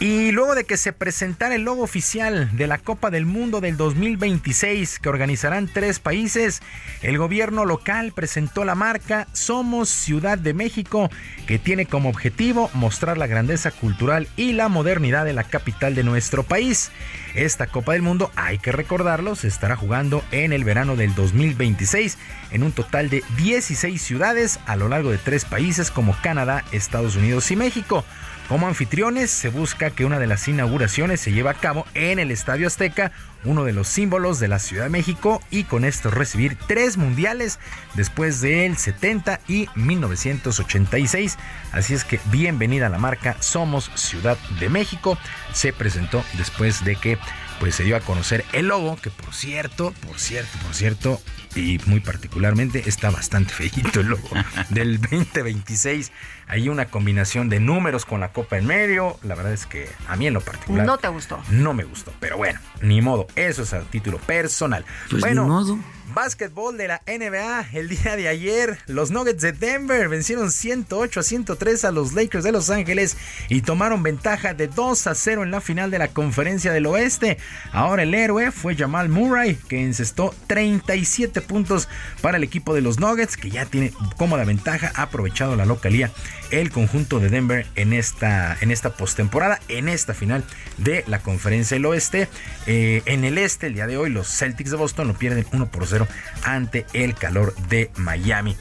[0.00, 3.76] Y luego de que se presentara el logo oficial de la Copa del Mundo del
[3.76, 6.62] 2026 que organizarán tres países,
[7.02, 11.10] el gobierno local presentó la marca Somos Ciudad de México,
[11.46, 16.04] que tiene como objetivo mostrar la grandeza cultural y la modernidad de la capital de
[16.04, 16.90] nuestro país.
[17.34, 22.18] Esta Copa del Mundo, hay que recordarlo, se estará jugando en el verano del 2026
[22.50, 27.16] en un total de 16 ciudades a lo largo de tres países como Canadá, Estados
[27.16, 28.04] Unidos y México.
[28.48, 32.30] Como anfitriones, se busca que una de las inauguraciones se lleve a cabo en el
[32.30, 33.12] Estadio Azteca,
[33.44, 37.58] uno de los símbolos de la Ciudad de México, y con esto recibir tres mundiales
[37.94, 41.38] después del 70 y 1986.
[41.72, 45.16] Así es que bienvenida a la marca Somos Ciudad de México.
[45.54, 47.18] Se presentó después de que
[47.60, 51.20] pues se dio a conocer el logo, que por cierto, por cierto, por cierto,
[51.54, 54.28] y muy particularmente está bastante feito el logo
[54.70, 56.12] del 2026.
[56.48, 59.18] Hay una combinación de números con la copa en medio.
[59.22, 60.84] La verdad es que a mí en lo particular.
[60.84, 61.42] No te gustó.
[61.50, 63.26] No me gustó, pero bueno, ni modo.
[63.36, 64.84] Eso es a título personal.
[65.08, 65.78] Pues bueno, ni modo.
[66.14, 68.78] Básquetbol de la NBA el día de ayer.
[68.86, 73.16] Los Nuggets de Denver vencieron 108 a 103 a los Lakers de Los Ángeles
[73.48, 77.38] y tomaron ventaja de 2 a 0 en la final de la Conferencia del Oeste.
[77.72, 81.88] Ahora el héroe fue Jamal Murray que encestó 37 puntos
[82.20, 84.92] para el equipo de los Nuggets que ya tiene cómoda ventaja.
[84.94, 86.10] Ha aprovechado la localía
[86.52, 90.44] el conjunto de Denver en esta, en esta postemporada, en esta final
[90.76, 92.28] de la Conferencia del Oeste.
[92.66, 95.70] Eh, en el este, el día de hoy, los Celtics de Boston lo pierden 1
[95.70, 96.06] por 0
[96.44, 98.56] ante el calor de Miami.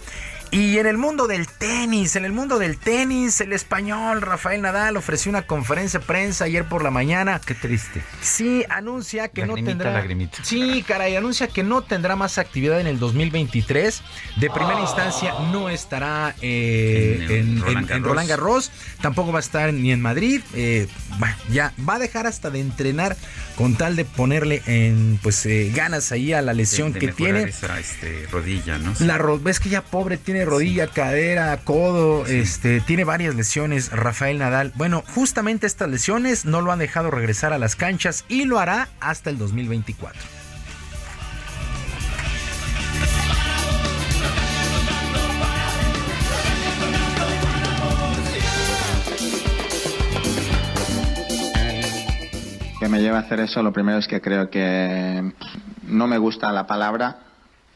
[0.53, 4.97] Y en el mundo del tenis, en el mundo del tenis, el español Rafael Nadal
[4.97, 7.39] ofreció una conferencia de prensa ayer por la mañana.
[7.45, 8.01] Qué triste.
[8.21, 9.93] Sí, anuncia que Lagrimita, no tendrá.
[9.93, 10.43] lagrimita.
[10.43, 14.01] Sí, caray, anuncia que no tendrá más actividad en el 2023.
[14.41, 18.07] De primera instancia no estará eh, En, en, Roland en- en Garros.
[18.07, 18.71] Roland Garros.
[19.01, 20.41] Tampoco va a estar ni en Madrid.
[20.53, 20.87] Eh,
[21.49, 23.15] ya va a dejar hasta de entrenar
[23.55, 27.13] con tal de ponerle en pues eh, ganas ahí a la lesión De- de que
[27.13, 27.43] tiene.
[27.43, 28.93] esa este, rodilla, ¿no?
[28.99, 34.39] La ro- ves que ya pobre tiene rodilla, cadera, codo, este, tiene varias lesiones Rafael
[34.39, 34.71] Nadal.
[34.75, 38.89] Bueno, justamente estas lesiones no lo han dejado regresar a las canchas y lo hará
[38.99, 40.41] hasta el 2024.
[52.81, 55.31] que me lleva a hacer eso, lo primero es que creo que
[55.83, 57.19] no me gusta la palabra,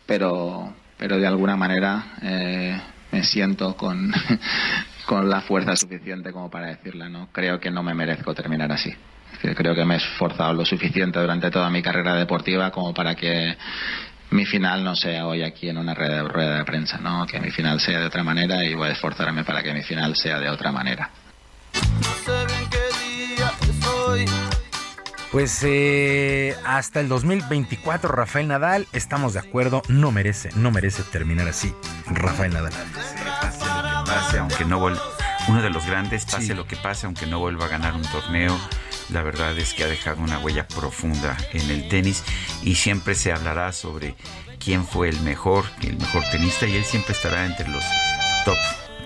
[0.07, 2.79] pero, pero de alguna manera eh,
[3.11, 4.13] me siento con,
[5.05, 7.09] con la fuerza suficiente como para decirla.
[7.09, 7.29] ¿no?
[7.31, 8.93] Creo que no me merezco terminar así.
[9.41, 13.55] Creo que me he esforzado lo suficiente durante toda mi carrera deportiva como para que
[14.31, 17.25] mi final no sea hoy aquí en una rueda de, prensa, ¿no?
[17.25, 20.15] que mi final sea de otra manera y voy a esforzarme para que mi final
[20.15, 21.09] sea de otra manera.
[25.35, 31.49] Pues eh, hasta el 2024 Rafael Nadal, estamos de acuerdo, no merece, no merece terminar
[31.49, 31.73] así
[32.05, 32.71] Rafael Nadal.
[32.71, 35.01] Pase lo que pase, aunque no vuelva.
[35.49, 38.57] Uno de los grandes, pase lo que pase, aunque no vuelva a ganar un torneo.
[39.09, 42.23] La verdad es que ha dejado una huella profunda en el tenis
[42.63, 44.15] y siempre se hablará sobre
[44.57, 47.83] quién fue el mejor, el mejor tenista y él siempre estará entre los
[48.45, 48.57] top,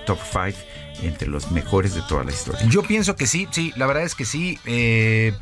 [0.06, 0.56] top five,
[1.02, 2.68] entre los mejores de toda la historia.
[2.68, 4.60] Yo pienso que sí, sí, la verdad es que sí.
[4.66, 5.34] eh,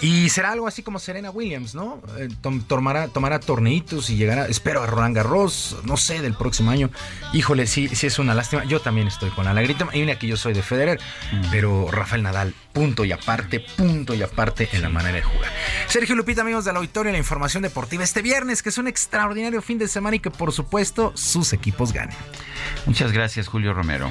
[0.00, 2.02] y será algo así como Serena Williams, ¿no?
[2.18, 6.70] Eh, tom- tomará, tomará torneitos y llegará, espero, a Roland Garros, no sé, del próximo
[6.70, 6.90] año.
[7.32, 8.64] Híjole, sí, sí es una lástima.
[8.64, 9.88] Yo también estoy con la lagrita.
[9.92, 11.00] Y mira que yo soy de Federer,
[11.50, 15.50] pero Rafael Nadal, punto y aparte, punto y aparte en la manera de jugar.
[15.88, 19.78] Sergio Lupita, amigos del auditorio, la información deportiva este viernes, que es un extraordinario fin
[19.78, 22.16] de semana y que por supuesto sus equipos ganen.
[22.84, 24.10] Muchas gracias, Julio Romero.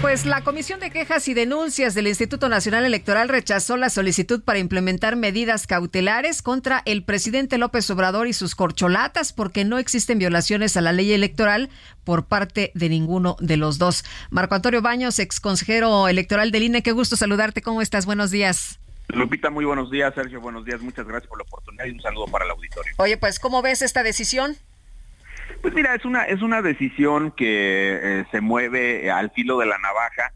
[0.00, 4.58] Pues la Comisión de Quejas y Denuncias del Instituto Nacional Electoral rechazó la solicitud para
[4.58, 10.78] implementar medidas cautelares contra el presidente López Obrador y sus corcholatas porque no existen violaciones
[10.78, 11.68] a la ley electoral
[12.02, 14.02] por parte de ninguno de los dos.
[14.30, 17.60] Marco Antonio Baños, ex consejero electoral del INE, qué gusto saludarte.
[17.60, 18.06] ¿Cómo estás?
[18.06, 18.80] Buenos días.
[19.08, 20.14] Lupita, muy buenos días.
[20.14, 20.80] Sergio, buenos días.
[20.80, 22.94] Muchas gracias por la oportunidad y un saludo para el auditorio.
[22.96, 24.56] Oye, pues, ¿cómo ves esta decisión?
[25.62, 29.78] Pues mira, es una, es una decisión que eh, se mueve al filo de la
[29.78, 30.32] navaja.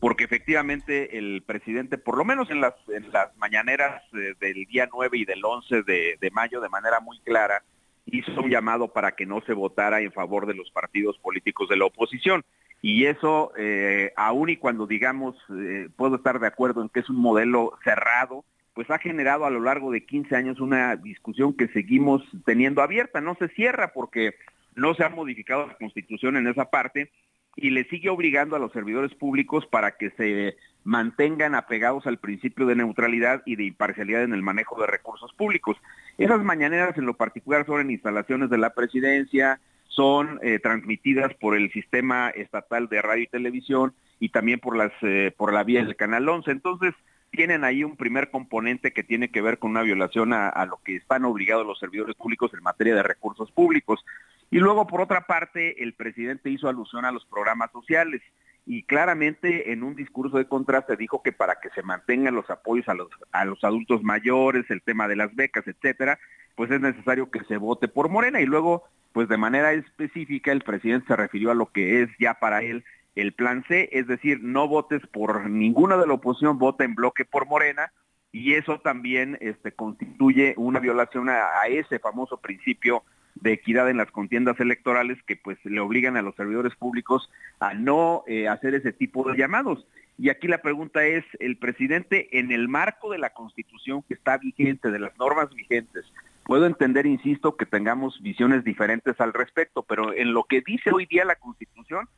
[0.00, 4.88] porque efectivamente el presidente, por lo menos en las, en las mañaneras eh, del día
[4.92, 7.64] 9 y del 11 de, de mayo, de manera muy clara,
[8.06, 11.76] hizo un llamado para que no se votara en favor de los partidos políticos de
[11.76, 12.44] la oposición.
[12.80, 17.10] Y eso, eh, aun y cuando digamos, eh, puedo estar de acuerdo en que es
[17.10, 18.44] un modelo cerrado,
[18.78, 23.20] pues ha generado a lo largo de 15 años una discusión que seguimos teniendo abierta.
[23.20, 24.36] No se cierra porque
[24.76, 27.10] no se ha modificado la constitución en esa parte
[27.56, 32.66] y le sigue obligando a los servidores públicos para que se mantengan apegados al principio
[32.66, 35.76] de neutralidad y de imparcialidad en el manejo de recursos públicos.
[36.16, 41.56] Esas mañaneras en lo particular son en instalaciones de la presidencia, son eh, transmitidas por
[41.56, 45.82] el sistema estatal de radio y televisión y también por las eh, por la vía
[45.82, 46.48] del canal 11.
[46.52, 46.94] Entonces,
[47.30, 50.96] tienen ahí un primer componente que tiene que ver con una violación a, lo que
[50.96, 54.04] están obligados los servidores públicos en materia de recursos públicos.
[54.50, 58.22] Y luego, por otra parte, el presidente hizo alusión a los programas sociales
[58.66, 62.88] y claramente en un discurso de contraste dijo que para que se mantengan los apoyos
[62.88, 66.18] a los, a los adultos mayores, el tema de las becas, etcétera,
[66.54, 68.40] pues es necesario que se vote por Morena.
[68.40, 72.34] Y luego, pues de manera específica, el presidente se refirió a lo que es ya
[72.34, 72.84] para él
[73.14, 77.24] el plan C, es decir, no votes por ninguna de la oposición, vota en bloque
[77.24, 77.92] por Morena,
[78.32, 83.02] y eso también este, constituye una violación a, ese famoso principio
[83.34, 87.30] de equidad en las contiendas electorales que pues le obligan a los servidores públicos
[87.60, 89.86] a no eh, hacer ese tipo de llamados.
[90.18, 94.36] Y aquí la pregunta es, el presidente en el marco de la constitución que está
[94.36, 96.04] vigente, de las normas vigentes,
[96.44, 101.06] puedo entender, insisto, que tengamos visiones diferentes al respecto, pero en lo que dice hoy
[101.06, 102.08] día la constitución,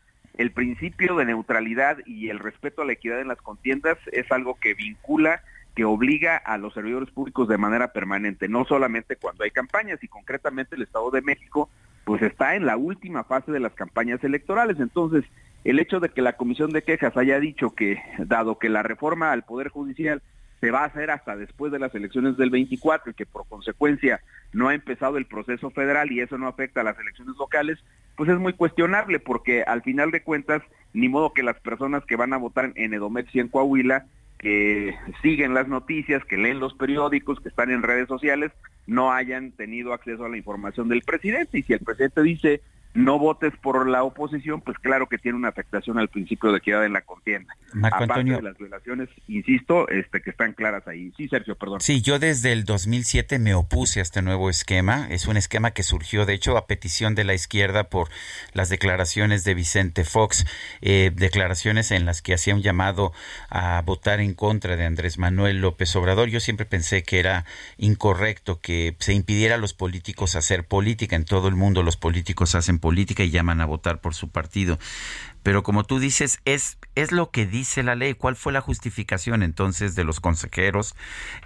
[0.41, 4.55] el principio de neutralidad y el respeto a la equidad en las contiendas es algo
[4.55, 5.43] que vincula
[5.75, 10.09] que obliga a los servidores públicos de manera permanente, no solamente cuando hay campañas y
[10.09, 11.69] concretamente el Estado de México
[12.05, 14.81] pues está en la última fase de las campañas electorales.
[14.81, 15.27] Entonces,
[15.65, 19.33] el hecho de que la Comisión de Quejas haya dicho que dado que la reforma
[19.33, 20.23] al Poder Judicial
[20.61, 24.21] se va a hacer hasta después de las elecciones del 24 y que por consecuencia
[24.53, 27.79] no ha empezado el proceso federal y eso no afecta a las elecciones locales,
[28.17, 30.63] pues es muy cuestionable porque al final de cuentas,
[30.93, 34.07] ni modo que las personas que van a votar en Edomex y en Coahuila
[34.41, 38.51] que siguen las noticias, que leen los periódicos, que están en redes sociales,
[38.87, 41.59] no hayan tenido acceso a la información del presidente.
[41.59, 42.63] Y si el presidente dice
[42.93, 46.85] no votes por la oposición, pues claro que tiene una afectación al principio de equidad
[46.85, 47.55] en la contienda.
[47.73, 48.37] Marco Aparte Antonio.
[48.37, 51.13] de las violaciones, insisto, este que están claras ahí.
[51.17, 51.81] Sí, Sergio, perdón.
[51.81, 55.07] Sí, yo desde el 2007 me opuse a este nuevo esquema.
[55.09, 58.09] Es un esquema que surgió, de hecho, a petición de la izquierda por
[58.55, 60.45] las declaraciones de Vicente Fox,
[60.81, 63.13] eh, declaraciones en las que hacía un llamado
[63.51, 66.29] a votar en contra de Andrés Manuel López Obrador.
[66.29, 67.45] Yo siempre pensé que era
[67.79, 71.15] incorrecto que se impidiera a los políticos hacer política.
[71.15, 74.79] En todo el mundo los políticos hacen política y llaman a votar por su partido.
[75.43, 78.15] Pero como tú dices, es, es lo que dice la ley.
[78.15, 80.95] ¿Cuál fue la justificación entonces de los consejeros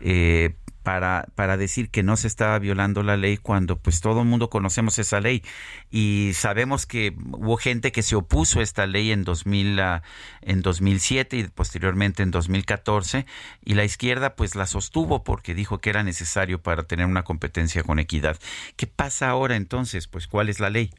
[0.00, 4.26] eh, para, para decir que no se estaba violando la ley cuando pues todo el
[4.26, 5.44] mundo conocemos esa ley?
[5.92, 10.00] Y sabemos que hubo gente que se opuso a esta ley en, 2000, uh,
[10.42, 13.26] en 2007 y posteriormente en 2014
[13.64, 17.84] y la izquierda pues la sostuvo porque dijo que era necesario para tener una competencia
[17.84, 18.38] con equidad.
[18.76, 20.08] ¿Qué pasa ahora entonces?
[20.08, 20.90] Pues ¿cuál es la ley?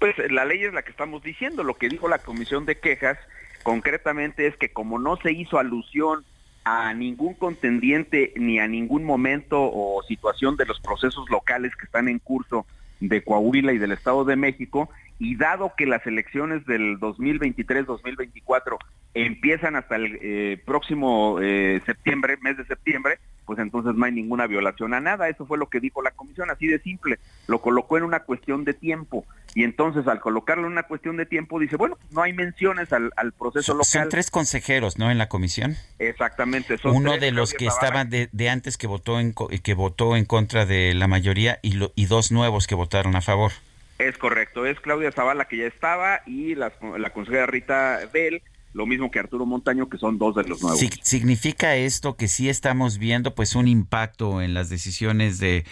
[0.00, 1.62] Pues la ley es la que estamos diciendo.
[1.62, 3.18] Lo que dijo la Comisión de Quejas
[3.62, 6.24] concretamente es que como no se hizo alusión
[6.64, 12.08] a ningún contendiente ni a ningún momento o situación de los procesos locales que están
[12.08, 12.64] en curso
[13.00, 14.88] de Coahuila y del Estado de México,
[15.20, 18.78] y dado que las elecciones del 2023-2024
[19.12, 24.46] empiezan hasta el eh, próximo eh, septiembre, mes de septiembre, pues entonces no hay ninguna
[24.46, 25.28] violación a nada.
[25.28, 27.18] Eso fue lo que dijo la comisión, así de simple.
[27.48, 29.26] Lo colocó en una cuestión de tiempo.
[29.54, 33.12] Y entonces al colocarlo en una cuestión de tiempo dice, bueno, no hay menciones al,
[33.16, 33.90] al proceso son, local.
[33.90, 35.10] Son tres consejeros, ¿no?
[35.10, 35.76] En la comisión.
[35.98, 36.78] Exactamente.
[36.78, 40.16] Son Uno tres, de los que estaban de, de, antes que votó en que votó
[40.16, 43.52] en contra de la mayoría y, lo, y dos nuevos que votaron a favor.
[44.00, 48.40] Es correcto, es Claudia Zavala que ya estaba y la, la consejera Rita Bell,
[48.72, 50.80] lo mismo que Arturo Montaño, que son dos de los nuevos.
[51.02, 55.64] ¿Significa esto que sí estamos viendo pues un impacto en las decisiones de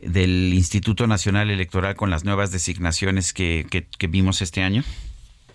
[0.00, 4.82] del Instituto Nacional Electoral con las nuevas designaciones que, que, que vimos este año?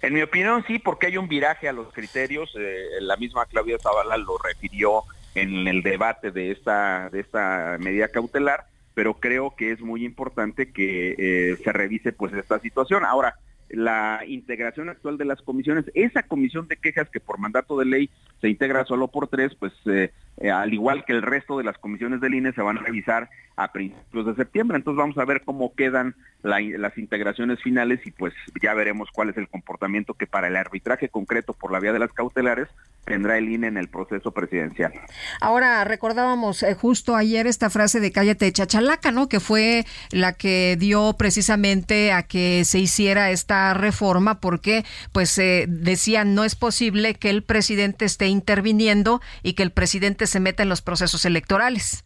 [0.01, 2.49] En mi opinión sí, porque hay un viraje a los criterios.
[2.57, 5.03] Eh, la misma Claudia Zavala lo refirió
[5.35, 10.71] en el debate de esta de esta medida cautelar pero creo que es muy importante
[10.71, 13.05] que eh, se revise pues esta situación.
[13.05, 15.85] Ahora, la integración actual de las comisiones.
[15.93, 18.09] Esa comisión de quejas que por mandato de ley
[18.41, 21.77] se integra solo por tres, pues eh, eh, al igual que el resto de las
[21.77, 24.77] comisiones del INE se van a revisar a principios de septiembre.
[24.77, 29.37] Entonces vamos a ver cómo quedan las integraciones finales y pues ya veremos cuál es
[29.37, 32.67] el comportamiento que para el arbitraje concreto por la vía de las cautelares
[33.05, 34.91] tendrá el INE en el proceso presidencial.
[35.39, 39.29] Ahora recordábamos eh, justo ayer esta frase de cállate chachalaca, ¿no?
[39.29, 45.65] Que fue la que dio precisamente a que se hiciera esta reforma porque pues eh,
[45.67, 50.63] decían no es posible que el presidente esté interviniendo y que el presidente se meta
[50.63, 52.03] en los procesos electorales.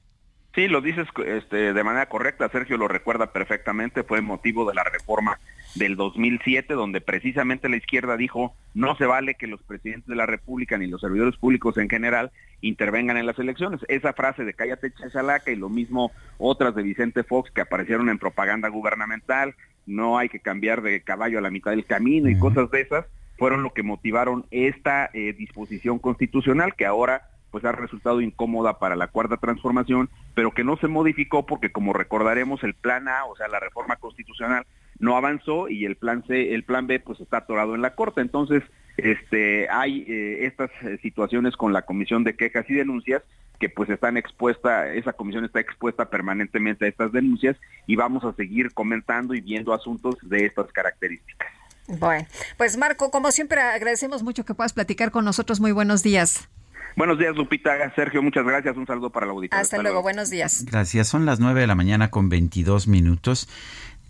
[0.58, 4.84] Sí, lo dices este, de manera correcta, Sergio lo recuerda perfectamente, fue motivo de la
[4.84, 5.40] reforma
[5.76, 10.26] del 2007, donde precisamente la izquierda dijo no se vale que los presidentes de la
[10.26, 12.32] República ni los servidores públicos en general
[12.62, 13.82] intervengan en las elecciones.
[13.88, 18.18] Esa frase de cállate chachalaca y lo mismo otras de Vicente Fox que aparecieron en
[18.18, 19.54] propaganda gubernamental,
[19.86, 23.06] no hay que cambiar de caballo a la mitad del camino y cosas de esas,
[23.38, 28.96] fueron lo que motivaron esta eh, disposición constitucional que ahora pues ha resultado incómoda para
[28.96, 33.36] la cuarta transformación, pero que no se modificó porque como recordaremos el plan A, o
[33.36, 34.66] sea, la reforma constitucional
[35.00, 38.22] no avanzó y el plan C, el plan B pues está atorado en la corte.
[38.22, 38.64] Entonces,
[38.98, 43.24] este hay eh, estas eh, situaciones con la Comisión de Quejas y Denuncias
[43.60, 47.58] que pues están expuesta, esa comisión está expuesta permanentemente a estas denuncias
[47.88, 51.48] y vamos a seguir comentando y viendo asuntos de estas características.
[51.88, 55.60] Bueno, pues Marco, como siempre agradecemos mucho que puedas platicar con nosotros.
[55.60, 56.50] Muy buenos días.
[56.98, 57.94] Buenos días, Lupita.
[57.94, 58.76] Sergio, muchas gracias.
[58.76, 59.62] Un saludo para la auditoría.
[59.62, 60.02] Hasta, luego.
[60.02, 60.66] buenos días.
[60.66, 61.08] Gracias.
[61.08, 63.48] Son las nueve de la mañana con 22 minutos.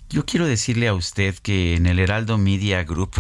[0.10, 3.12] Yo quiero decirle a usted que en el Heraldo Media Group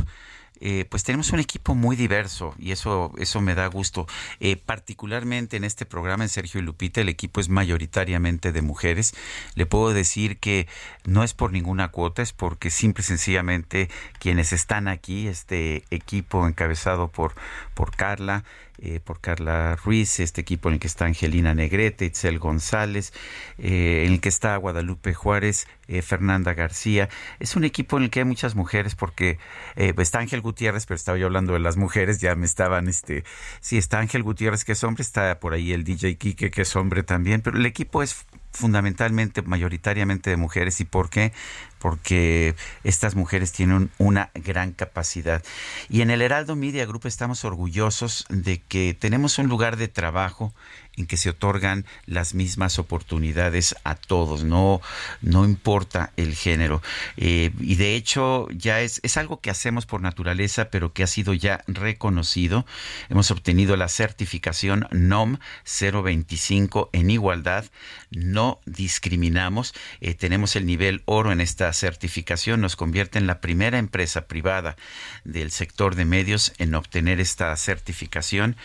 [0.59, 4.07] eh, pues tenemos un equipo muy diverso y eso, eso me da gusto.
[4.39, 9.13] Eh, particularmente en este programa, en Sergio y Lupita, el equipo es mayoritariamente de mujeres.
[9.55, 10.67] Le puedo decir que
[11.05, 13.89] no es por ninguna cuota, es porque simple y sencillamente
[14.19, 17.35] quienes están aquí, este equipo encabezado por,
[17.73, 18.43] por Carla,
[18.79, 23.11] eh, por Carla Ruiz, este equipo en el que está Angelina Negrete, Itzel González,
[23.57, 27.09] eh, en el que está Guadalupe Juárez, eh, Fernanda García.
[27.39, 29.39] Es un equipo en el que hay muchas mujeres porque
[29.75, 33.23] está Ángel Gutiérrez, pero estaba yo hablando de las mujeres, ya me estaban, este,
[33.61, 36.75] sí, está Ángel Gutiérrez que es hombre, está por ahí el DJ Kike que es
[36.75, 40.79] hombre también, pero el equipo es fundamentalmente, mayoritariamente de mujeres.
[40.81, 41.33] ¿Y por qué?
[41.79, 45.43] Porque estas mujeres tienen una gran capacidad.
[45.89, 50.53] Y en el Heraldo Media Group estamos orgullosos de que tenemos un lugar de trabajo
[50.97, 54.81] en que se otorgan las mismas oportunidades a todos, no,
[55.21, 56.81] no importa el género.
[57.15, 61.07] Eh, y de hecho ya es, es algo que hacemos por naturaleza, pero que ha
[61.07, 62.65] sido ya reconocido.
[63.09, 67.65] Hemos obtenido la certificación NOM 025 en igualdad,
[68.11, 69.73] no discriminamos.
[70.01, 74.75] Eh, tenemos el nivel oro en esta certificación, nos convierte en la primera empresa privada
[75.23, 78.55] del sector de medios en obtener esta certificación.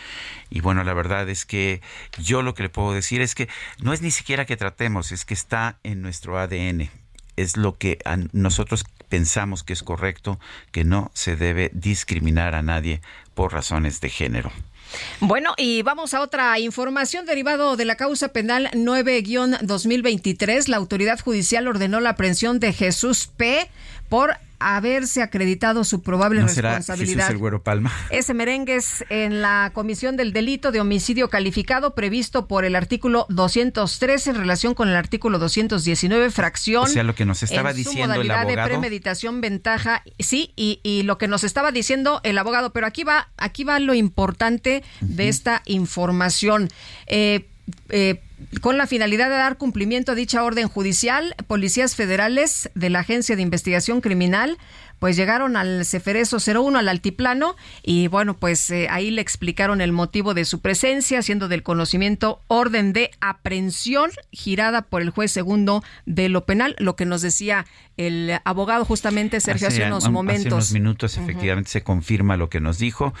[0.49, 1.81] Y bueno, la verdad es que
[2.17, 3.49] yo lo que le puedo decir es que
[3.79, 6.89] no es ni siquiera que tratemos, es que está en nuestro ADN.
[7.35, 7.99] Es lo que
[8.31, 10.39] nosotros pensamos que es correcto,
[10.71, 13.01] que no se debe discriminar a nadie
[13.33, 14.51] por razones de género.
[15.19, 20.67] Bueno, y vamos a otra información derivado de la causa penal 9-2023.
[20.67, 23.69] La autoridad judicial ordenó la aprehensión de Jesús P.
[24.13, 27.31] por haberse acreditado su probable responsabilidad.
[27.31, 27.91] el Güero Palma.
[28.11, 33.25] Ese merengue es en la comisión del delito de homicidio calificado previsto por el artículo
[33.29, 36.83] 213 en relación con el artículo 219 fracción.
[36.83, 38.49] O sea, lo que nos estaba diciendo el abogado.
[38.49, 42.71] de premeditación, ventaja, sí, y, y, lo que nos estaba diciendo el abogado.
[42.71, 46.69] Pero aquí va, aquí va lo importante de esta información.
[47.07, 47.47] Eh,
[47.89, 48.21] eh,
[48.61, 53.35] con la finalidad de dar cumplimiento a dicha orden judicial, policías federales de la Agencia
[53.35, 54.57] de Investigación Criminal
[55.03, 59.91] pues llegaron al Ceferezo 01, al altiplano, y bueno, pues eh, ahí le explicaron el
[59.91, 65.83] motivo de su presencia, haciendo del conocimiento orden de aprehensión girada por el juez segundo
[66.05, 67.65] de lo penal, lo que nos decía
[67.97, 70.45] el abogado justamente Sergio hace, unos momentos.
[70.45, 73.13] Hace unos minutos efectivamente se confirma lo que nos dijo.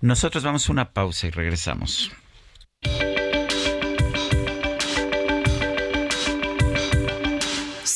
[0.00, 2.10] Nosotros vamos a una pausa y regresamos.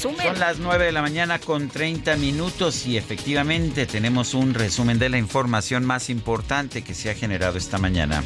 [0.00, 0.26] Resumen.
[0.26, 5.08] Son las 9 de la mañana con 30 minutos y efectivamente tenemos un resumen de
[5.08, 8.22] la información más importante que se ha generado esta mañana.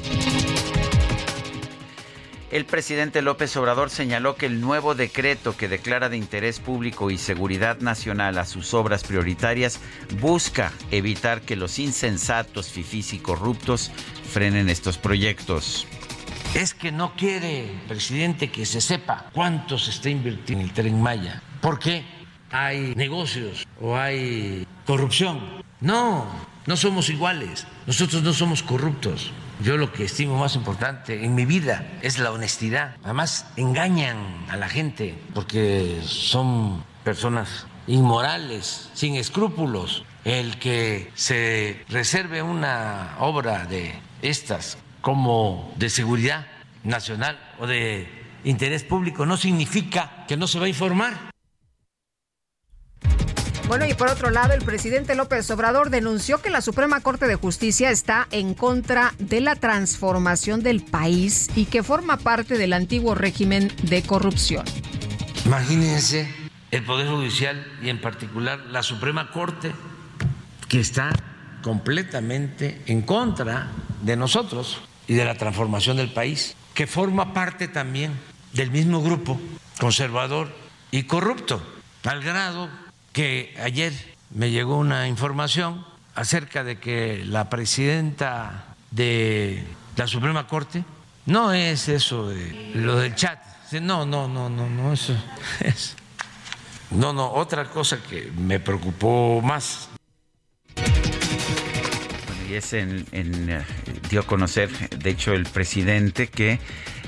[2.51, 7.19] El presidente López Obrador señaló que el nuevo decreto que declara de interés público y
[7.19, 9.81] seguridad nacional a sus obras prioritarias
[10.21, 13.91] busca evitar que los insensatos, fifís y corruptos
[14.31, 15.89] frenen estos proyectos.
[16.55, 20.73] Es que no quiere el presidente que se sepa cuánto se está invirtiendo en el
[20.73, 21.43] tren Maya.
[21.65, 22.05] ¿Por qué?
[22.51, 25.41] Hay negocios o hay corrupción.
[25.81, 26.27] No,
[26.67, 27.67] no somos iguales.
[27.87, 29.33] Nosotros no somos corruptos.
[29.63, 32.97] Yo lo que estimo más importante en mi vida es la honestidad.
[33.03, 34.19] Además, engañan
[34.51, 40.05] a la gente porque son personas inmorales, sin escrúpulos.
[40.27, 46.47] El que se reserve una obra de estas como de seguridad
[46.83, 48.07] nacional o de
[48.45, 51.34] interés público no significa que no se va a informar.
[53.67, 57.37] Bueno, y por otro lado, el presidente López Obrador denunció que la Suprema Corte de
[57.37, 63.15] Justicia está en contra de la transformación del país y que forma parte del antiguo
[63.15, 64.67] régimen de corrupción.
[65.47, 66.29] Imagínense
[66.71, 69.73] el Poder Judicial y en particular la Suprema Corte
[70.69, 71.11] que está
[71.63, 73.69] completamente en contra
[74.03, 78.13] de nosotros y de la transformación del país, que forma parte también
[78.53, 79.41] del mismo grupo
[79.81, 80.55] conservador
[80.91, 81.63] y corrupto,
[82.05, 82.69] al grado
[83.15, 83.95] que ayer
[84.35, 89.65] me llegó una información acerca de que la presidenta de
[89.97, 90.85] la Suprema Corte
[91.25, 93.39] no es eso de lo del chat,
[93.81, 95.17] no, no, no, no, no, eso
[95.61, 95.97] es.
[96.91, 99.89] No, no, otra cosa que me preocupó más
[102.57, 103.05] es eh,
[104.11, 106.59] dio a conocer, de hecho, el presidente que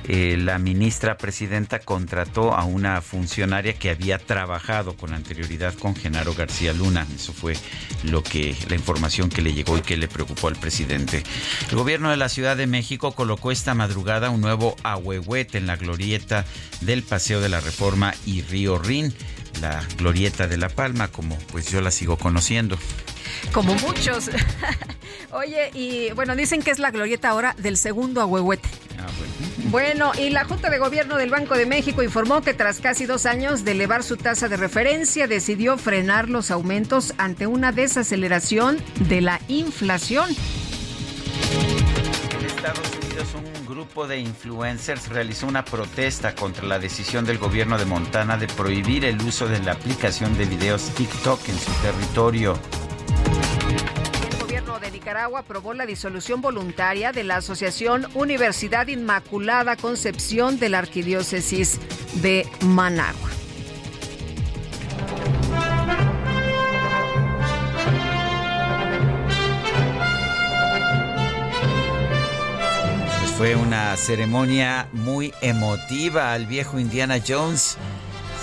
[0.09, 6.32] eh, la ministra presidenta contrató a una funcionaria que había trabajado con anterioridad con Genaro
[6.35, 7.05] García Luna.
[7.14, 7.55] Eso fue
[8.05, 11.24] lo que la información que le llegó y que le preocupó al presidente.
[11.70, 15.74] El gobierno de la Ciudad de México colocó esta madrugada un nuevo ahuehuete en la
[15.74, 16.44] glorieta
[16.82, 19.12] del Paseo de la Reforma y Río Rin,
[19.61, 22.78] la glorieta de La Palma, como pues yo la sigo conociendo.
[23.53, 24.31] Como muchos.
[25.33, 28.69] Oye, y bueno, dicen que es la glorieta ahora del segundo ahuehuete.
[28.99, 29.47] Ah, bueno.
[29.70, 33.27] Bueno, y la Junta de Gobierno del Banco de México informó que tras casi dos
[33.27, 38.78] años de elevar su tasa de referencia, decidió frenar los aumentos ante una desaceleración
[39.09, 40.31] de la inflación.
[42.39, 47.77] En Estados Unidos, un grupo de influencers realizó una protesta contra la decisión del gobierno
[47.77, 52.59] de Montana de prohibir el uso de la aplicación de videos TikTok en su territorio.
[54.31, 60.70] El gobierno de Nicaragua aprobó la disolución voluntaria de la Asociación Universidad Inmaculada Concepción de
[60.70, 61.78] la Arquidiócesis
[62.23, 63.28] de Managua.
[73.37, 77.77] Fue una ceremonia muy emotiva al viejo Indiana Jones.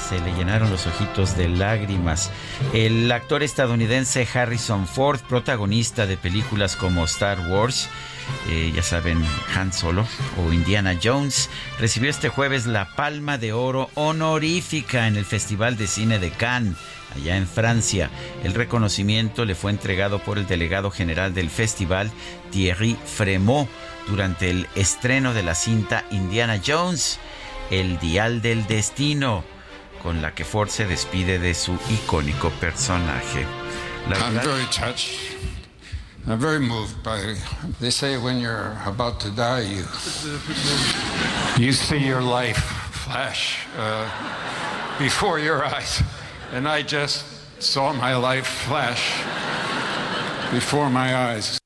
[0.08, 2.30] Se le llenaron los ojitos de lágrimas.
[2.74, 7.90] El actor estadounidense Harrison Ford, protagonista de películas como Star Wars,
[8.50, 9.26] eh, ya saben,
[9.56, 10.06] Han Solo
[10.38, 11.50] o Indiana Jones,
[11.80, 16.78] recibió este jueves la Palma de Oro honorífica en el Festival de Cine de Cannes,
[17.16, 18.12] allá en Francia.
[18.44, 22.12] El reconocimiento le fue entregado por el delegado general del festival,
[22.52, 23.68] Thierry Fremont,
[24.08, 27.20] durante el estreno de la cinta Indiana Jones,
[27.72, 29.44] El Dial del Destino,
[30.02, 33.46] con la que Ford se despide de su icónico personaje.
[34.10, 35.20] La I'm verdad- very touched.
[36.26, 37.36] I'm very moved by.
[37.82, 39.84] They say when you're about to die, you
[41.58, 42.58] you see your life
[43.06, 44.08] flash uh,
[44.98, 46.02] before your eyes,
[46.54, 47.26] and I just
[47.60, 49.02] saw my life flash
[50.54, 51.58] before my eyes.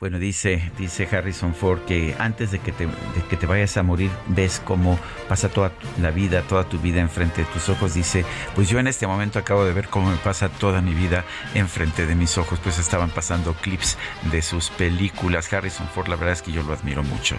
[0.00, 3.82] Bueno, dice, dice Harrison Ford que antes de que, te, de que te vayas a
[3.82, 4.96] morir, ves cómo
[5.28, 7.94] pasa toda la vida, toda tu vida enfrente de tus ojos.
[7.94, 11.24] Dice, pues yo en este momento acabo de ver cómo me pasa toda mi vida
[11.54, 12.60] enfrente de mis ojos.
[12.62, 13.98] Pues estaban pasando clips
[14.30, 15.52] de sus películas.
[15.52, 17.34] Harrison Ford, la verdad es que yo lo admiro mucho.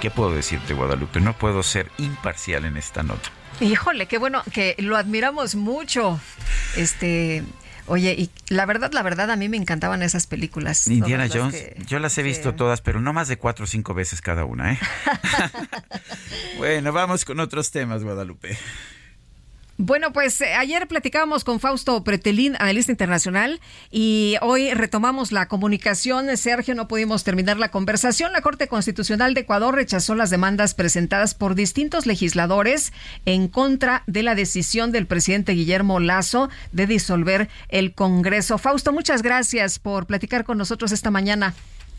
[0.00, 1.20] ¿Qué puedo decirte, Guadalupe?
[1.20, 3.30] No puedo ser imparcial en esta nota.
[3.60, 6.20] Híjole, qué bueno que lo admiramos mucho.
[6.76, 7.42] Este,
[7.86, 10.88] Oye, y la verdad, la verdad, a mí me encantaban esas películas.
[10.88, 11.56] Indiana Jones,
[11.86, 14.72] yo las he visto todas, pero no más de cuatro o cinco veces cada una,
[14.72, 14.78] ¿eh?
[16.58, 18.56] bueno, vamos con otros temas, Guadalupe.
[19.76, 23.60] Bueno, pues eh, ayer platicábamos con Fausto Pretelín, analista internacional,
[23.90, 26.36] y hoy retomamos la comunicación.
[26.36, 28.32] Sergio, no pudimos terminar la conversación.
[28.32, 32.92] La Corte Constitucional de Ecuador rechazó las demandas presentadas por distintos legisladores
[33.26, 38.58] en contra de la decisión del presidente Guillermo Lazo de disolver el Congreso.
[38.58, 41.52] Fausto, muchas gracias por platicar con nosotros esta mañana.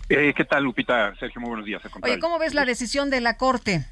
[0.08, 1.14] Eh, ¿Qué tal, Lupita?
[1.20, 1.82] Sergio, muy buenos días.
[2.02, 3.86] Oye, ¿cómo ves la decisión de la Corte?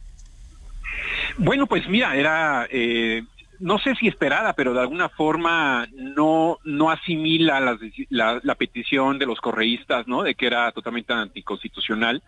[1.38, 3.24] Bueno, pues mira, era eh,
[3.60, 7.78] no sé si esperada, pero de alguna forma no, no asimila
[8.10, 10.24] la, petición de los correístas, ¿no?
[10.24, 12.22] De que era totalmente anticonstitucional.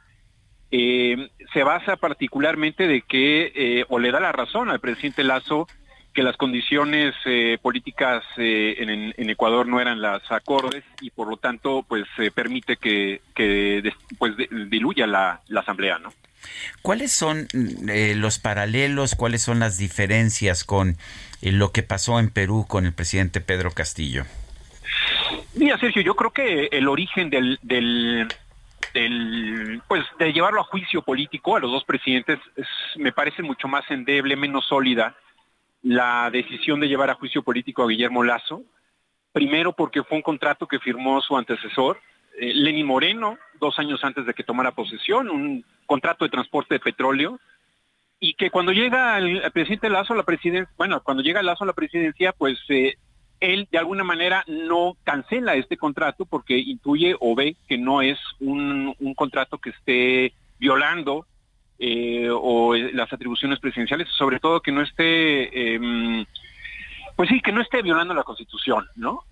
[0.72, 5.68] Eh, se basa particularmente de que, eh, o le da la razón al presidente Lazo,
[6.14, 11.84] que las condiciones eh, políticas en, Ecuador no eran las acordes y por lo tanto,
[11.88, 13.22] pues permite que,
[14.18, 14.34] pues,
[14.70, 16.10] diluya la, la asamblea, ¿no?
[16.82, 17.48] ¿Cuáles son
[17.90, 20.98] eh, los paralelos, cuáles son las diferencias con
[21.42, 24.26] eh, lo que pasó en Perú con el presidente Pedro Castillo?
[25.56, 28.28] Mira, Sergio, yo creo que el origen del, del,
[29.88, 32.40] pues de llevarlo a juicio político a los dos presidentes
[32.96, 35.16] me parece mucho más endeble, menos sólida
[35.86, 38.64] la decisión de llevar a juicio político a Guillermo Lazo.
[39.32, 42.00] Primero porque fue un contrato que firmó su antecesor,
[42.40, 46.80] eh, Lenín Moreno, dos años antes de que tomara posesión, un contrato de transporte de
[46.80, 47.40] petróleo,
[48.20, 51.68] y que cuando llega el, presidente Lazo a la presidencia, bueno, cuando llega Lazo a
[51.68, 52.96] la presidencia, pues eh,
[53.40, 58.18] él de alguna manera no cancela este contrato porque intuye o ve que no es
[58.40, 61.26] un, contrato que esté violando
[61.78, 66.26] eh, o las atribuciones presidenciales, sobre todo que no esté em,
[67.16, 69.24] pues sí, que no esté violando la Constitución, ¿no?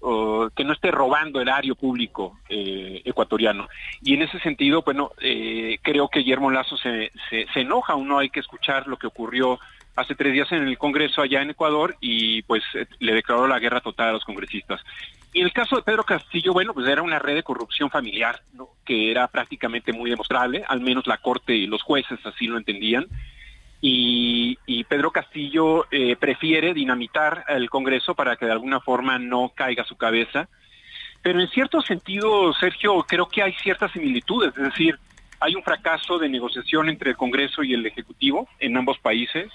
[0.56, 3.68] que no esté robando erario público eh, ecuatoriano.
[4.02, 8.30] Y en ese sentido, bueno, eh, creo que Guillermo Lazo se, se, enoja, uno hay
[8.30, 9.60] que escuchar lo que ocurrió
[9.96, 13.60] hace tres días en el Congreso allá en Ecuador y pues eh, le declaró la
[13.60, 14.82] guerra total a los congresistas.
[15.34, 18.70] Y el caso de Pedro Castillo, bueno, pues era una red de corrupción familiar, ¿no?
[18.86, 23.08] que era prácticamente muy demostrable, al menos la Corte y los jueces así lo entendían
[23.86, 29.84] y, Pedro Castillo eh, prefiere dinamitar el Congreso para que de alguna forma no caiga
[29.84, 30.48] su cabeza.
[31.22, 34.98] Pero en cierto sentido, Sergio, creo que hay ciertas similitudes, es decir,
[35.40, 39.52] hay un fracaso de negociación entre el Congreso y el Ejecutivo en ambos países,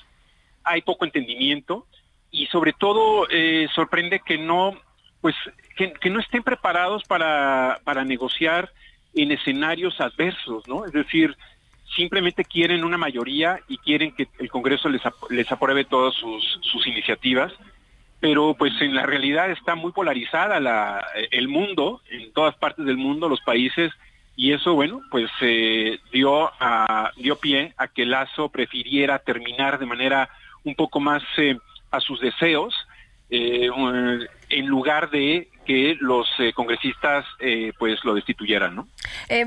[0.62, 1.86] hay poco entendimiento
[2.30, 4.76] y sobre todo eh, sorprende que no,
[5.22, 5.36] pues,
[5.74, 8.70] que, no estén preparados para, para negociar
[9.14, 10.84] en escenarios adversos, ¿no?
[10.84, 11.34] Es decir,
[11.96, 17.52] simplemente quieren una mayoría y quieren que el Congreso les, apruebe todas sus, iniciativas,
[18.20, 22.96] pero pues en la realidad está muy polarizada la, el mundo, en todas partes del
[22.96, 23.92] mundo, los países,
[24.36, 26.50] y eso, bueno, pues eh, dio,
[27.16, 30.28] dio pie a que Lazo prefiriera terminar de manera
[30.62, 31.58] un poco más eh,
[31.90, 32.72] a sus deseos,
[33.30, 33.68] eh,
[34.48, 38.88] en lugar de que los eh, congresistas eh, pues lo destituyeran, ¿no?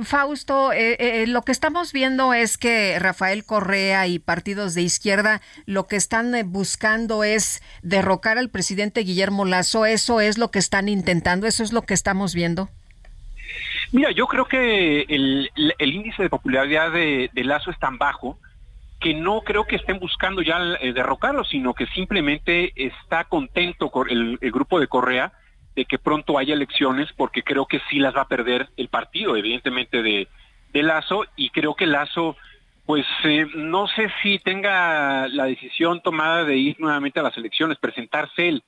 [0.03, 0.69] Fausto,
[1.27, 6.33] lo que estamos viendo es que Rafael Correa y partidos de izquierda lo que están
[6.45, 9.87] buscando es derrocar al presidente Guillermo Lazo.
[9.87, 11.47] ¿Eso es lo que están intentando?
[11.47, 12.69] ¿Eso es lo que estamos viendo?
[13.91, 15.49] Mira, yo creo que el,
[15.79, 18.37] índice de popularidad de, Lazo es tan bajo
[18.99, 24.37] que no creo que estén buscando ya derrocarlo, sino que simplemente está contento con el
[24.51, 25.33] grupo de Correa
[25.75, 29.35] de que pronto haya elecciones porque creo que sí las va a perder el partido,
[29.35, 30.27] evidentemente de,
[30.73, 32.35] de Lazo, y creo que Lazo,
[32.85, 37.77] pues eh, no sé si tenga la decisión tomada de ir nuevamente a las elecciones,
[37.77, 38.63] presentarse él,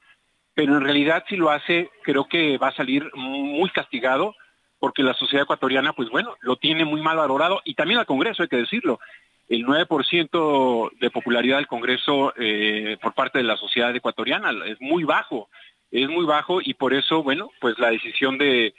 [0.53, 4.35] pero en realidad si lo hace, creo que va a salir muy castigado
[4.79, 8.43] porque la sociedad ecuatoriana, pues bueno, lo tiene muy mal valorado y también al Congreso,
[8.43, 8.99] hay que decirlo.
[9.47, 15.03] El 9% de popularidad del Congreso eh, por parte de la sociedad ecuatoriana es muy
[15.03, 15.49] bajo
[15.93, 18.73] es muy bajo y por eso, bueno, pues la decisión de,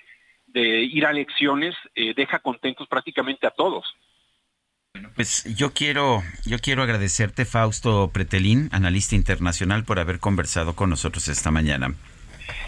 [0.55, 3.85] ir a elecciones eh, deja contentos prácticamente a todos.
[5.15, 11.29] Pues yo quiero, yo quiero agradecerte, Fausto Pretelín, analista internacional, por haber conversado con nosotros
[11.29, 11.95] esta mañana.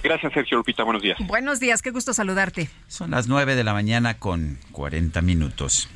[0.02, 0.84] Gracias, Sergio Lupita.
[0.84, 1.18] Buenos días.
[1.20, 2.68] Buenos días, qué gusto saludarte.
[2.86, 5.88] Son las 9 de la mañana con 40 minutos.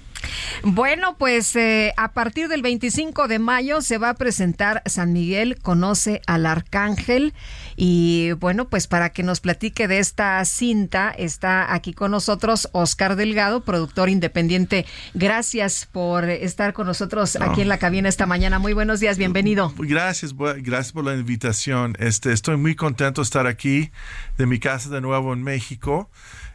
[0.63, 5.59] Bueno, pues eh, a partir del 25 de mayo se va a presentar San Miguel
[5.61, 7.33] Conoce al Arcángel.
[7.77, 13.17] Y bueno, pues para que nos platique de esta cinta, está aquí con nosotros Oscar
[13.17, 14.87] Delgado, productor independiente.
[15.15, 18.59] Gracias por estar con nosotros aquí en la cabina esta mañana.
[18.59, 19.73] Muy buenos días, bienvenido.
[19.79, 21.97] Gracias, gracias por la invitación.
[21.99, 23.91] Este, estoy muy contento de estar aquí
[24.37, 26.11] de mi casa de nuevo en México.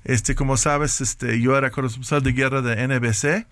[0.05, 3.47] Este, como sabes, este, yo era corresponsal de guerra de NBC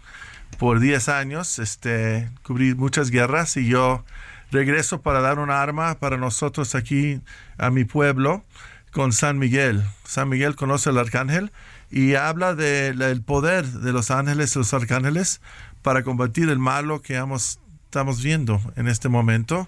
[0.60, 4.06] por 10 años, este, cubrí muchas guerras y yo
[4.52, 7.20] regreso para dar un arma para nosotros aquí
[7.58, 8.46] a mi pueblo
[8.92, 9.84] con San Miguel.
[10.06, 11.52] San Miguel conoce al arcángel
[11.90, 15.42] y habla del poder de los ángeles y los arcángeles
[15.82, 19.68] para combatir el malo que estamos viendo en este momento.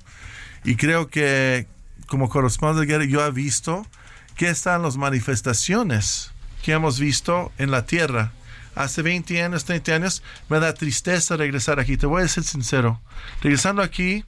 [0.64, 1.66] Y creo que
[2.06, 3.88] como corresponsal de guerra yo he visto
[4.36, 6.35] que están las manifestaciones
[6.66, 8.32] que hemos visto en la tierra
[8.74, 11.96] hace 20 años, 30 años, me da tristeza regresar aquí.
[11.96, 13.00] Te voy a ser sincero.
[13.44, 14.26] Regresando aquí,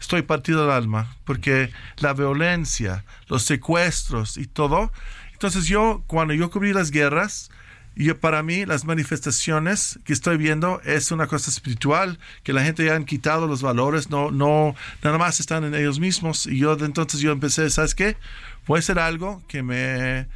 [0.00, 4.92] estoy partido del alma, porque la violencia, los secuestros y todo.
[5.34, 7.50] Entonces yo, cuando yo cubrí las guerras,
[7.96, 12.86] yo, para mí las manifestaciones que estoy viendo es una cosa espiritual, que la gente
[12.86, 16.46] ya han quitado los valores, no, no, nada más están en ellos mismos.
[16.46, 18.16] Y yo entonces yo empecé, ¿sabes qué?
[18.64, 20.26] Puede ser algo que me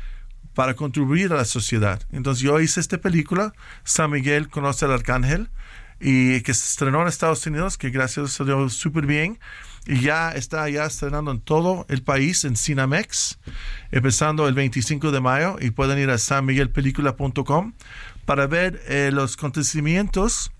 [0.58, 2.02] para contribuir a la sociedad.
[2.10, 3.54] Entonces yo hice esta película,
[3.84, 5.50] San Miguel conoce al arcángel,
[6.00, 9.38] y que se estrenó en Estados Unidos, que gracias a Dios súper bien,
[9.86, 13.38] y ya está ya estrenando en todo el país en Cinemex,
[13.92, 17.74] empezando el 25 de mayo, y pueden ir a sanmiguelpelicula.com
[18.24, 20.50] para ver eh, los acontecimientos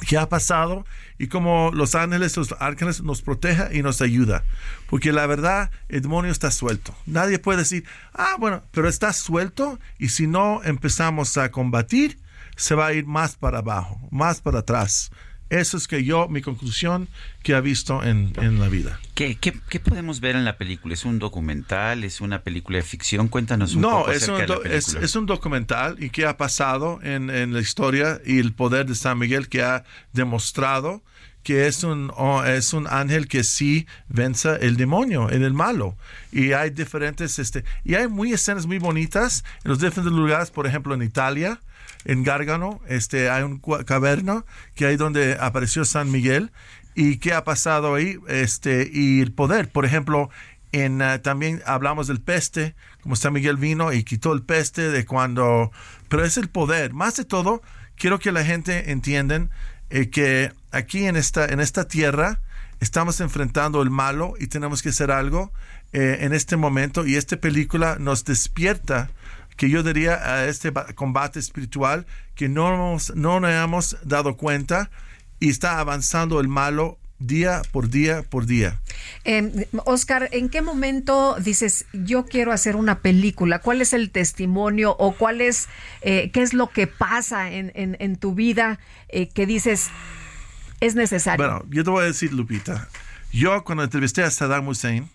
[0.00, 0.84] que ha pasado
[1.18, 4.44] y cómo los ángeles, los ángeles nos protege y nos ayuda.
[4.88, 6.94] Porque la verdad, el demonio está suelto.
[7.06, 12.18] Nadie puede decir, ah, bueno, pero está suelto y si no empezamos a combatir,
[12.56, 15.10] se va a ir más para abajo, más para atrás.
[15.54, 17.08] Eso es que yo, mi conclusión
[17.42, 18.98] que he visto en, la vida.
[19.14, 20.94] ¿Qué, ¿Qué, podemos ver en la película?
[20.94, 22.02] ¿Es un documental?
[22.02, 23.28] ¿Es una película de ficción?
[23.28, 27.52] Cuéntanos un poco es un, es, es, un documental y qué ha pasado en, en,
[27.54, 31.02] la historia y el poder de San Miguel que ha demostrado
[31.44, 32.10] que es un,
[32.46, 35.94] es un ángel que sí vence el demonio, en el malo.
[36.32, 40.66] Y hay diferentes, este, y hay muy escenas muy bonitas en los diferentes lugares, por
[40.66, 41.60] ejemplo en Italia,
[42.04, 46.52] en Gárgano, este, hay un caverna que hay donde apareció San Miguel.
[46.96, 50.30] Y qué ha pasado ahí, este, y el poder, por ejemplo,
[50.70, 55.04] en, ah, también hablamos del peste, como San Miguel vino y quitó el peste de
[55.04, 55.72] cuando,
[56.08, 57.62] pero es el poder, más de todo,
[57.96, 59.48] quiero que la gente entienda
[59.90, 62.40] eh, que aquí en esta, en esta tierra
[62.80, 65.52] estamos enfrentando el malo y tenemos que hacer algo
[65.92, 67.06] eh, en este momento.
[67.06, 69.10] Y esta película nos despierta
[69.56, 74.90] que yo diría a este combate espiritual que no, no nos hemos dado cuenta
[75.40, 78.80] y está avanzando el malo día por día por día.
[79.24, 83.60] Eh, Oscar, ¿en qué momento dices yo quiero hacer una película?
[83.60, 85.68] ¿Cuál es el testimonio o cuál es
[86.02, 89.90] eh, qué es lo que pasa en, en, tu vida eh, que dices
[90.80, 91.44] es necesario?
[91.44, 92.88] Bueno, yo te voy a decir, Lupita.
[93.32, 95.08] Yo cuando entrevisté a Saddam Hussein,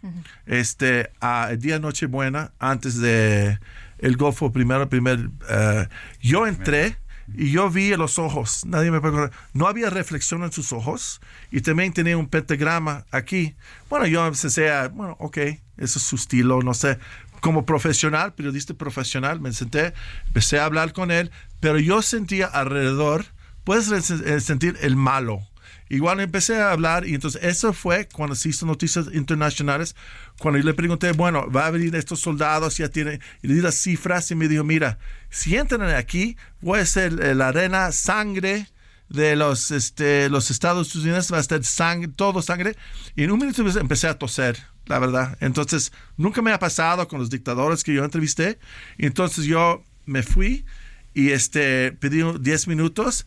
[0.46, 3.60] este, a día Nochebuena, antes de
[4.00, 5.88] el Golfo primero, primer, eh,
[6.22, 6.98] yo entré
[7.36, 11.22] y yo vi los ojos, nadie me puede no había reflexión en sus ojos
[11.52, 13.56] y también tenía un pentagrama aquí.
[13.90, 16.98] Bueno, yo empecé a, bueno, ok, ese es su estilo, no sé,
[17.40, 19.94] como profesional, periodista profesional, me senté,
[20.28, 23.26] empecé a hablar con él, pero yo sentía alrededor,
[23.64, 24.06] puedes
[24.44, 25.48] sentir el malo,
[25.90, 29.96] Igual empecé a hablar y entonces eso fue cuando se hizo noticias internacionales,
[30.38, 33.62] cuando yo le pregunté, bueno, va a venir estos soldados, ya tiene, y le di
[33.62, 38.68] las cifras y me dijo, mira, si entran aquí, voy a ser la arena sangre
[39.10, 42.76] de los, este, los Estados Unidos, va a estar sangre, todo sangre,
[43.16, 45.38] y en un minuto empecé a toser, la verdad.
[45.42, 48.60] Entonces, nunca me ha pasado con los dictadores que yo entrevisté,
[48.98, 50.66] y entonces yo me fui
[51.14, 53.26] y este, pedí 10 minutos,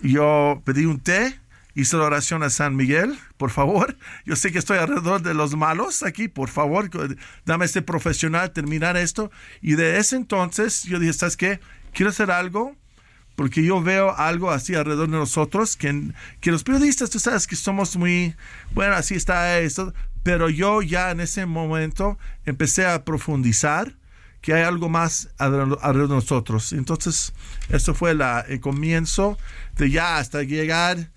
[0.00, 1.38] yo pedí un té,
[1.74, 3.96] hice la oración a San Miguel, por favor.
[4.24, 6.90] Yo sé que estoy alrededor de los malos aquí, por favor,
[7.44, 9.30] dame este profesional, terminar esto.
[9.60, 11.60] Y de ese entonces yo dije, ¿sabes qué?
[11.92, 12.76] Quiero hacer algo
[13.36, 17.56] porque yo veo algo así alrededor de nosotros, que, que los periodistas, tú sabes que
[17.56, 18.34] somos muy,
[18.74, 23.96] bueno, así está esto, pero yo ya en ese momento empecé a profundizar
[24.40, 26.72] que hay algo más alrededor de nosotros.
[26.72, 27.32] Entonces,
[27.68, 29.38] eso fue la, el comienzo
[29.76, 31.10] de ya hasta llegar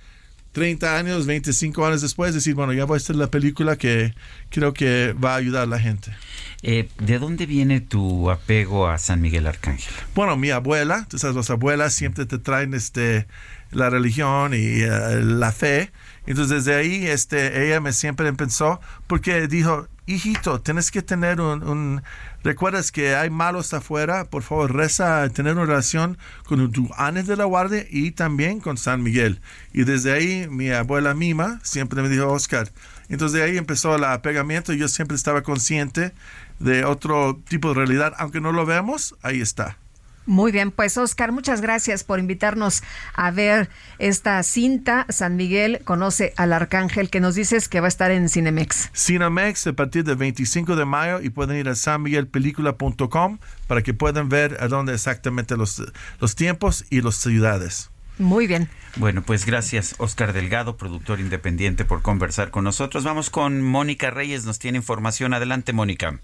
[0.55, 4.15] 30 años, 25 años después, decir, bueno, ya voy a hacer la película que
[4.49, 6.15] creo que va a ayudar a la gente.
[6.63, 9.93] Eh, ¿De dónde viene tu apego a San Miguel Arcángel?
[10.15, 13.27] Bueno, mi abuela, tú sabes, las abuelas siempre te traen este
[13.71, 15.91] la religión y eh, la fe.
[16.25, 22.01] Entonces desde ahí este, ella me siempre pensó, porque dijo, hijito, tienes que tener un,
[22.43, 27.35] recuerdas que hay malos afuera, por favor reza, tener una relación con tu ángel de
[27.35, 29.41] la guardia y también con San Miguel.
[29.73, 32.71] Y desde ahí mi abuela Mima siempre me dijo, Oscar,
[33.09, 36.13] entonces de ahí empezó el apegamiento y yo siempre estaba consciente
[36.59, 39.77] de otro tipo de realidad, aunque no lo vemos, ahí está.
[40.25, 42.81] Muy bien, pues Oscar, muchas gracias por invitarnos
[43.13, 45.05] a ver esta cinta.
[45.09, 48.89] San Miguel conoce al arcángel que nos dices que va a estar en Cinemex.
[48.95, 53.37] Cinemex a partir del 25 de mayo y pueden ir a sanmiguelpelicula.com
[53.67, 55.83] para que puedan ver a dónde exactamente los,
[56.19, 57.91] los tiempos y las ciudades.
[58.17, 58.69] Muy bien.
[58.95, 63.03] Bueno, pues gracias Oscar Delgado, productor independiente, por conversar con nosotros.
[63.03, 65.33] Vamos con Mónica Reyes, nos tiene información.
[65.33, 66.19] Adelante, Mónica.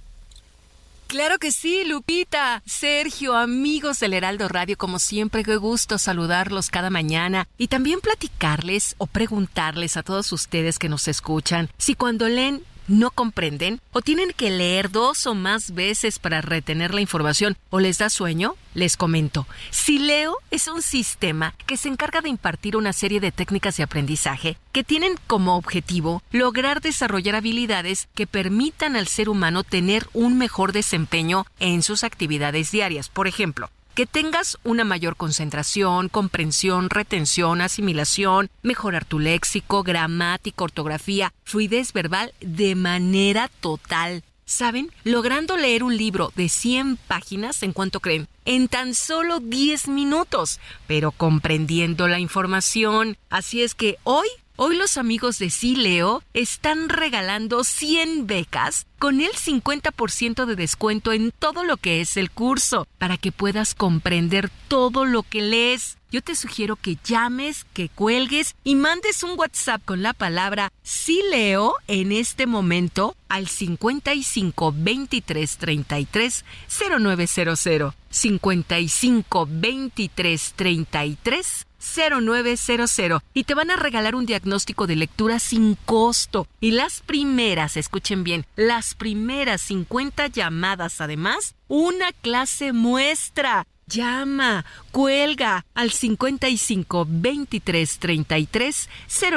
[1.12, 2.64] Claro que sí, Lupita.
[2.66, 8.96] Sergio, amigos del Heraldo Radio, como siempre, qué gusto saludarlos cada mañana y también platicarles
[8.98, 14.32] o preguntarles a todos ustedes que nos escuchan si cuando leen no comprenden o tienen
[14.36, 18.56] que leer dos o más veces para retener la información o les da sueño?
[18.74, 23.78] Les comento, Sileo es un sistema que se encarga de impartir una serie de técnicas
[23.78, 30.08] de aprendizaje que tienen como objetivo lograr desarrollar habilidades que permitan al ser humano tener
[30.14, 33.10] un mejor desempeño en sus actividades diarias.
[33.10, 41.34] Por ejemplo, que tengas una mayor concentración, comprensión, retención, asimilación, mejorar tu léxico, gramática, ortografía,
[41.44, 44.24] fluidez verbal de manera total.
[44.46, 44.92] ¿Saben?
[45.06, 48.28] Logrando leer un libro de 100 páginas, ¿en cuanto creen?
[48.44, 53.16] En tan solo 10 minutos, pero comprendiendo la información.
[53.30, 54.28] Así es que hoy
[54.64, 61.32] Hoy los amigos de Sileo están regalando 100 becas con el 50% de descuento en
[61.32, 65.98] todo lo que es el curso para que puedas comprender todo lo que lees.
[66.12, 71.74] Yo te sugiero que llames, que cuelgues y mandes un WhatsApp con la palabra Sileo
[71.88, 76.46] en este momento al 55 23 33
[77.00, 85.76] 0900 55 23 33 0900 y te van a regalar un diagnóstico de lectura sin
[85.86, 86.48] costo.
[86.60, 93.68] Y las primeras, escuchen bien, las primeras 50 llamadas además, una clase muestra.
[93.88, 98.90] Llama, cuelga al 55 23 33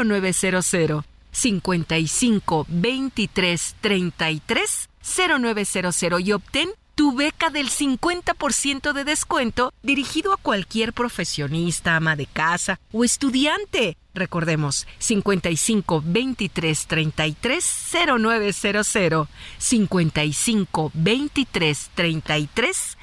[0.04, 1.04] 0900.
[1.32, 10.92] 55 23 33 0900 y obtén tu beca del 50% de descuento dirigido a cualquier
[10.92, 13.96] profesionista, ama de casa o estudiante.
[14.14, 17.64] Recordemos 55 23 33
[18.18, 22.98] 0900 55 23 33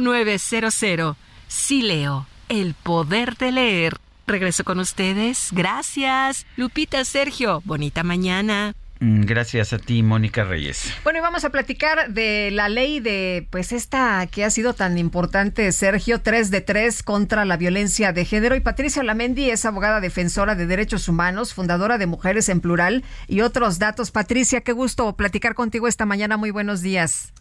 [0.00, 1.16] 0900
[1.48, 3.98] Sí leo, el poder de leer.
[4.26, 5.48] Regreso con ustedes.
[5.52, 6.46] Gracias.
[6.56, 8.74] Lupita, Sergio, bonita mañana.
[9.00, 10.92] Mm, gracias a ti, Mónica Reyes.
[11.04, 14.98] Bueno, y vamos a platicar de la ley de, pues esta que ha sido tan
[14.98, 18.56] importante, Sergio, 3 de 3 contra la violencia de género.
[18.56, 23.42] Y Patricia Lamendi es abogada defensora de derechos humanos, fundadora de Mujeres en Plural y
[23.42, 24.10] otros datos.
[24.10, 26.36] Patricia, qué gusto platicar contigo esta mañana.
[26.36, 27.32] Muy buenos días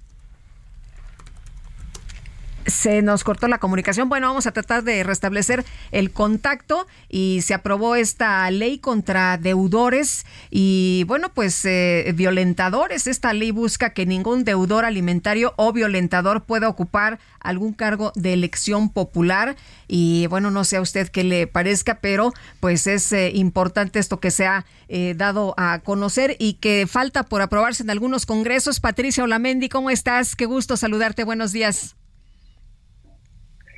[2.67, 4.09] se nos cortó la comunicación.
[4.09, 10.25] Bueno, vamos a tratar de restablecer el contacto y se aprobó esta ley contra deudores
[10.51, 13.07] y, bueno, pues eh, violentadores.
[13.07, 18.89] Esta ley busca que ningún deudor alimentario o violentador pueda ocupar algún cargo de elección
[18.89, 19.55] popular
[19.87, 24.19] y, bueno, no sé a usted qué le parezca, pero pues es eh, importante esto
[24.19, 28.79] que se ha eh, dado a conocer y que falta por aprobarse en algunos congresos.
[28.81, 30.35] Patricia Olamendi, ¿cómo estás?
[30.35, 31.23] Qué gusto saludarte.
[31.23, 31.95] Buenos días.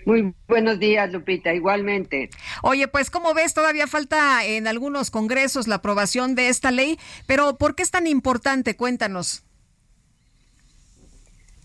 [0.09, 2.31] Muy buenos días, Lupita, igualmente.
[2.63, 6.97] Oye, pues como ves, todavía falta en algunos congresos la aprobación de esta ley,
[7.27, 8.75] pero ¿por qué es tan importante?
[8.75, 9.45] Cuéntanos.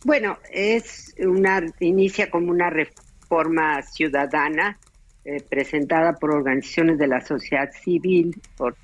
[0.04, 4.78] Bueno, es una inicia como una reforma ciudadana
[5.24, 8.76] eh, presentada por organizaciones de la sociedad civil, por,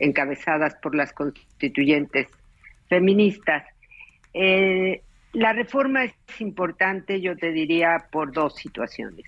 [0.00, 2.28] encabezadas por las constituyentes
[2.90, 3.64] feministas.
[4.34, 5.00] Eh,
[5.32, 9.26] la reforma es importante, yo te diría, por dos situaciones.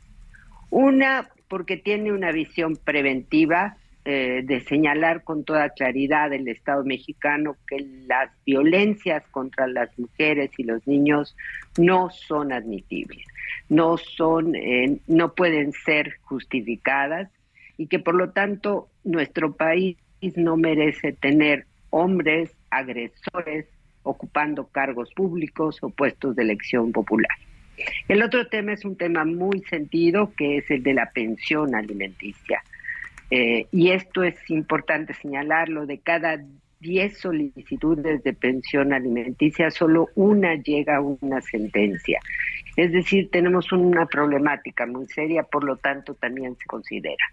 [0.70, 7.56] Una, porque tiene una visión preventiva eh, de señalar con toda claridad el Estado mexicano
[7.66, 11.36] que las violencias contra las mujeres y los niños
[11.76, 13.26] no son admitibles,
[13.68, 17.30] no son, eh, no pueden ser justificadas
[17.76, 19.98] y que por lo tanto nuestro país
[20.36, 23.66] no merece tener hombres agresores
[24.02, 27.36] ocupando cargos públicos o puestos de elección popular.
[28.08, 32.62] El otro tema es un tema muy sentido, que es el de la pensión alimenticia.
[33.30, 36.42] Eh, y esto es importante señalarlo, de cada
[36.80, 42.20] 10 solicitudes de pensión alimenticia, solo una llega a una sentencia.
[42.76, 47.24] Es decir, tenemos una problemática muy seria, por lo tanto también se considera.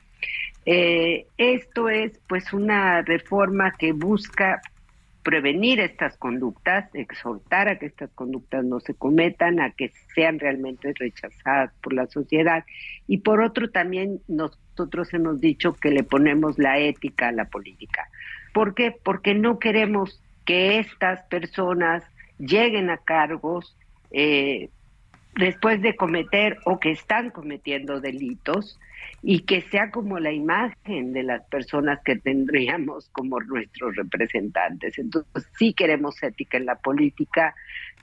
[0.65, 4.61] Eh, esto es pues una reforma que busca
[5.25, 10.93] prevenir estas conductas, exhortar a que estas conductas no se cometan, a que sean realmente
[10.93, 12.63] rechazadas por la sociedad.
[13.07, 18.07] Y por otro, también nosotros hemos dicho que le ponemos la ética a la política.
[18.53, 18.93] ¿Por qué?
[19.03, 22.03] Porque no queremos que estas personas
[22.37, 23.75] lleguen a cargos
[24.11, 24.69] eh,
[25.35, 28.79] después de cometer o que están cometiendo delitos
[29.21, 34.97] y que sea como la imagen de las personas que tendríamos como nuestros representantes.
[34.97, 37.55] Entonces, sí queremos ética en la política,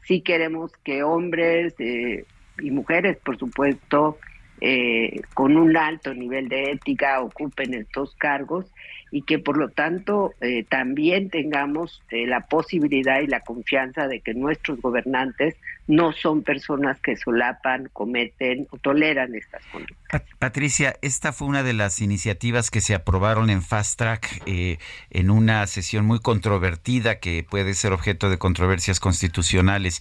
[0.03, 2.25] sí queremos que hombres eh,
[2.61, 4.19] y mujeres, por supuesto,
[4.61, 8.67] eh, con un alto nivel de ética ocupen estos cargos
[9.11, 14.35] y que por lo tanto eh, también tengamos la posibilidad y la confianza de que
[14.35, 20.23] nuestros gobernantes no son personas que solapan, cometen o toleran estas conductas.
[20.39, 24.79] Patricia, esta fue una de las iniciativas que se aprobaron en Fast Track eh,
[25.11, 30.01] en una sesión muy controvertida que puede ser objeto de controversias constitucionales.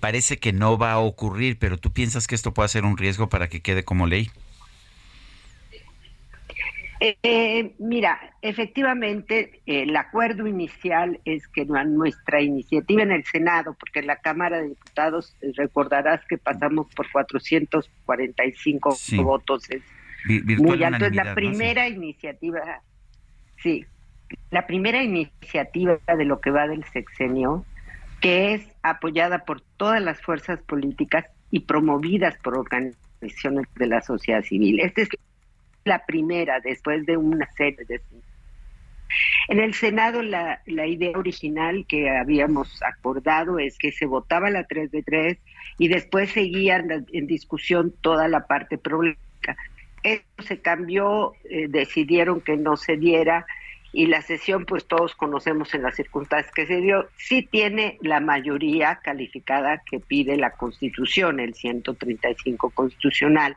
[0.00, 3.28] parece que no va a ocurrir, pero ¿tú piensas que esto puede ser un riesgo
[3.28, 4.30] para que quede como ley?
[7.06, 14.06] Eh, mira, efectivamente, el acuerdo inicial es que nuestra iniciativa en el Senado, porque en
[14.06, 19.82] la Cámara de Diputados eh, recordarás que pasamos por 445 votos, es
[20.58, 21.04] muy alto.
[21.04, 22.80] Es la primera iniciativa,
[23.62, 23.84] sí,
[24.50, 27.66] la primera iniciativa de lo que va del sexenio,
[28.22, 34.42] que es apoyada por todas las fuerzas políticas y promovidas por organizaciones de la sociedad
[34.42, 34.80] civil.
[34.80, 35.10] Este es
[35.84, 38.00] la primera después de una serie de...
[39.48, 44.90] En el Senado la, idea original que habíamos acordado es que se votaba la 3
[44.90, 45.38] de 3
[45.78, 49.56] y después seguían en discusión toda la parte problemática.
[50.02, 53.46] Esto se cambió, eh, decidieron que no se diera
[53.94, 58.18] y la sesión, pues todos conocemos en las circunstancias que se dio, sí tiene la
[58.18, 63.54] mayoría calificada que pide la Constitución, el 135 constitucional.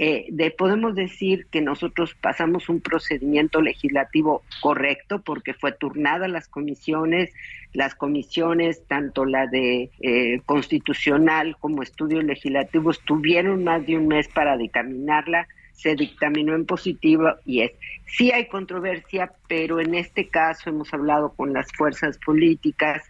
[0.00, 6.46] Eh, de, podemos decir que nosotros pasamos un procedimiento legislativo correcto porque fue turnada las
[6.46, 7.32] comisiones,
[7.72, 14.28] las comisiones, tanto la de eh, constitucional como estudios legislativos, tuvieron más de un mes
[14.28, 17.72] para dictaminarla, se dictaminó en positivo y es,
[18.06, 23.02] sí hay controversia, pero en este caso hemos hablado con las fuerzas políticas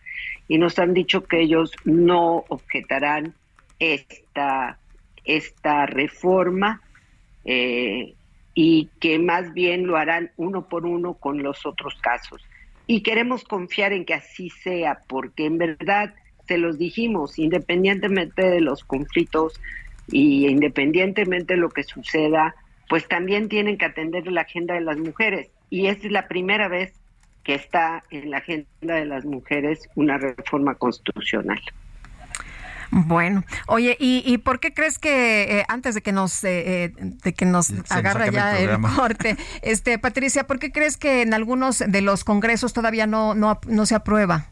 [0.49, 3.35] y nos han dicho que ellos no objetarán
[3.79, 4.79] esta
[5.29, 6.81] esta reforma
[7.45, 8.15] eh,
[8.55, 12.43] y que más bien lo harán uno por uno con los otros casos.
[12.89, 16.15] Y queremos confiar en que así sea, porque en verdad,
[16.49, 19.61] se los dijimos, independientemente de los conflictos
[20.11, 22.55] y independientemente de lo que suceda,
[22.89, 25.51] pues también tienen que atender la agenda de las mujeres.
[25.69, 26.99] Y es la primera vez
[27.45, 31.61] que está en la agenda de las mujeres una reforma constitucional.
[32.91, 37.35] Bueno, oye, ¿y, por qué crees que eh, antes de que nos eh, eh, de
[37.35, 42.01] que nos agarra ya el, corte, este Patricia, por qué crees que en algunos de
[42.01, 44.47] los congresos todavía no no, no se aprueba?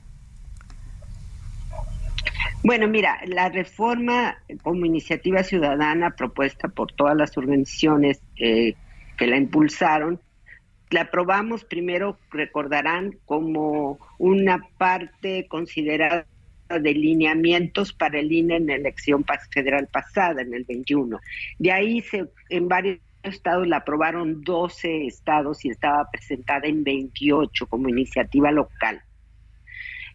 [2.62, 8.76] Bueno, mira, la reforma como iniciativa ciudadana propuesta por todas las organizaciones que
[9.20, 10.20] la impulsaron,
[10.90, 16.26] la aprobamos primero, recordarán, como una parte considerada
[16.68, 21.20] de lineamientos para el INE en la elección federal pasada, en el 21.
[21.58, 27.66] De ahí se, en varios estados la aprobaron 12 estados y estaba presentada en 28
[27.66, 29.02] como iniciativa local.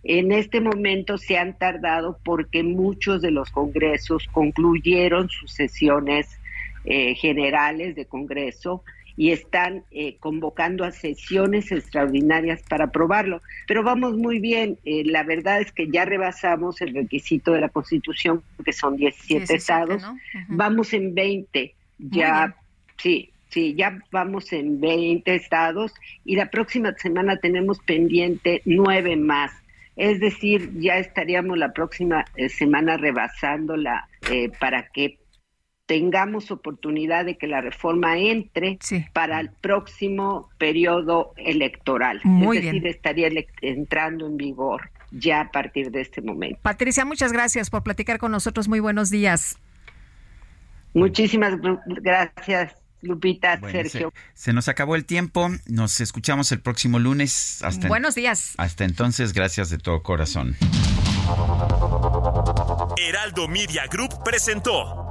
[0.03, 6.39] En este momento se han tardado porque muchos de los congresos concluyeron sus sesiones
[6.85, 8.83] eh, generales de congreso
[9.21, 13.43] y están eh, convocando a sesiones extraordinarias para aprobarlo.
[13.67, 17.69] Pero vamos muy bien, eh, la verdad es que ya rebasamos el requisito de la
[17.69, 20.01] Constitución, que son 17, estados,
[20.47, 22.55] vamos en 20, ya,
[22.97, 25.93] sí, sí, ya vamos en 20 estados
[26.25, 29.51] y la próxima semana tenemos pendiente nueve más.
[29.97, 34.07] Es decir, ya estaríamos la próxima eh, semana rebasándola
[34.59, 35.20] para que
[35.91, 38.79] tengamos oportunidad de que la reforma entre
[39.11, 42.21] para el próximo periodo electoral.
[42.23, 43.27] es decir, estaría
[43.61, 46.57] entrando en vigor ya a partir de este momento.
[46.61, 48.69] Patricia, muchas gracias por platicar con nosotros.
[48.69, 49.59] Muy buenos días.
[50.93, 51.55] Muchísimas
[51.85, 52.73] gracias.
[53.01, 54.13] Lupita, Sergio.
[54.33, 55.49] Se, nos acabó el tiempo.
[55.67, 57.61] Nos escuchamos el próximo lunes.
[57.63, 58.53] Hasta Buenos días.
[58.57, 60.55] Hasta entonces, gracias de todo corazón.
[62.97, 65.10] Heraldo Media Group presentó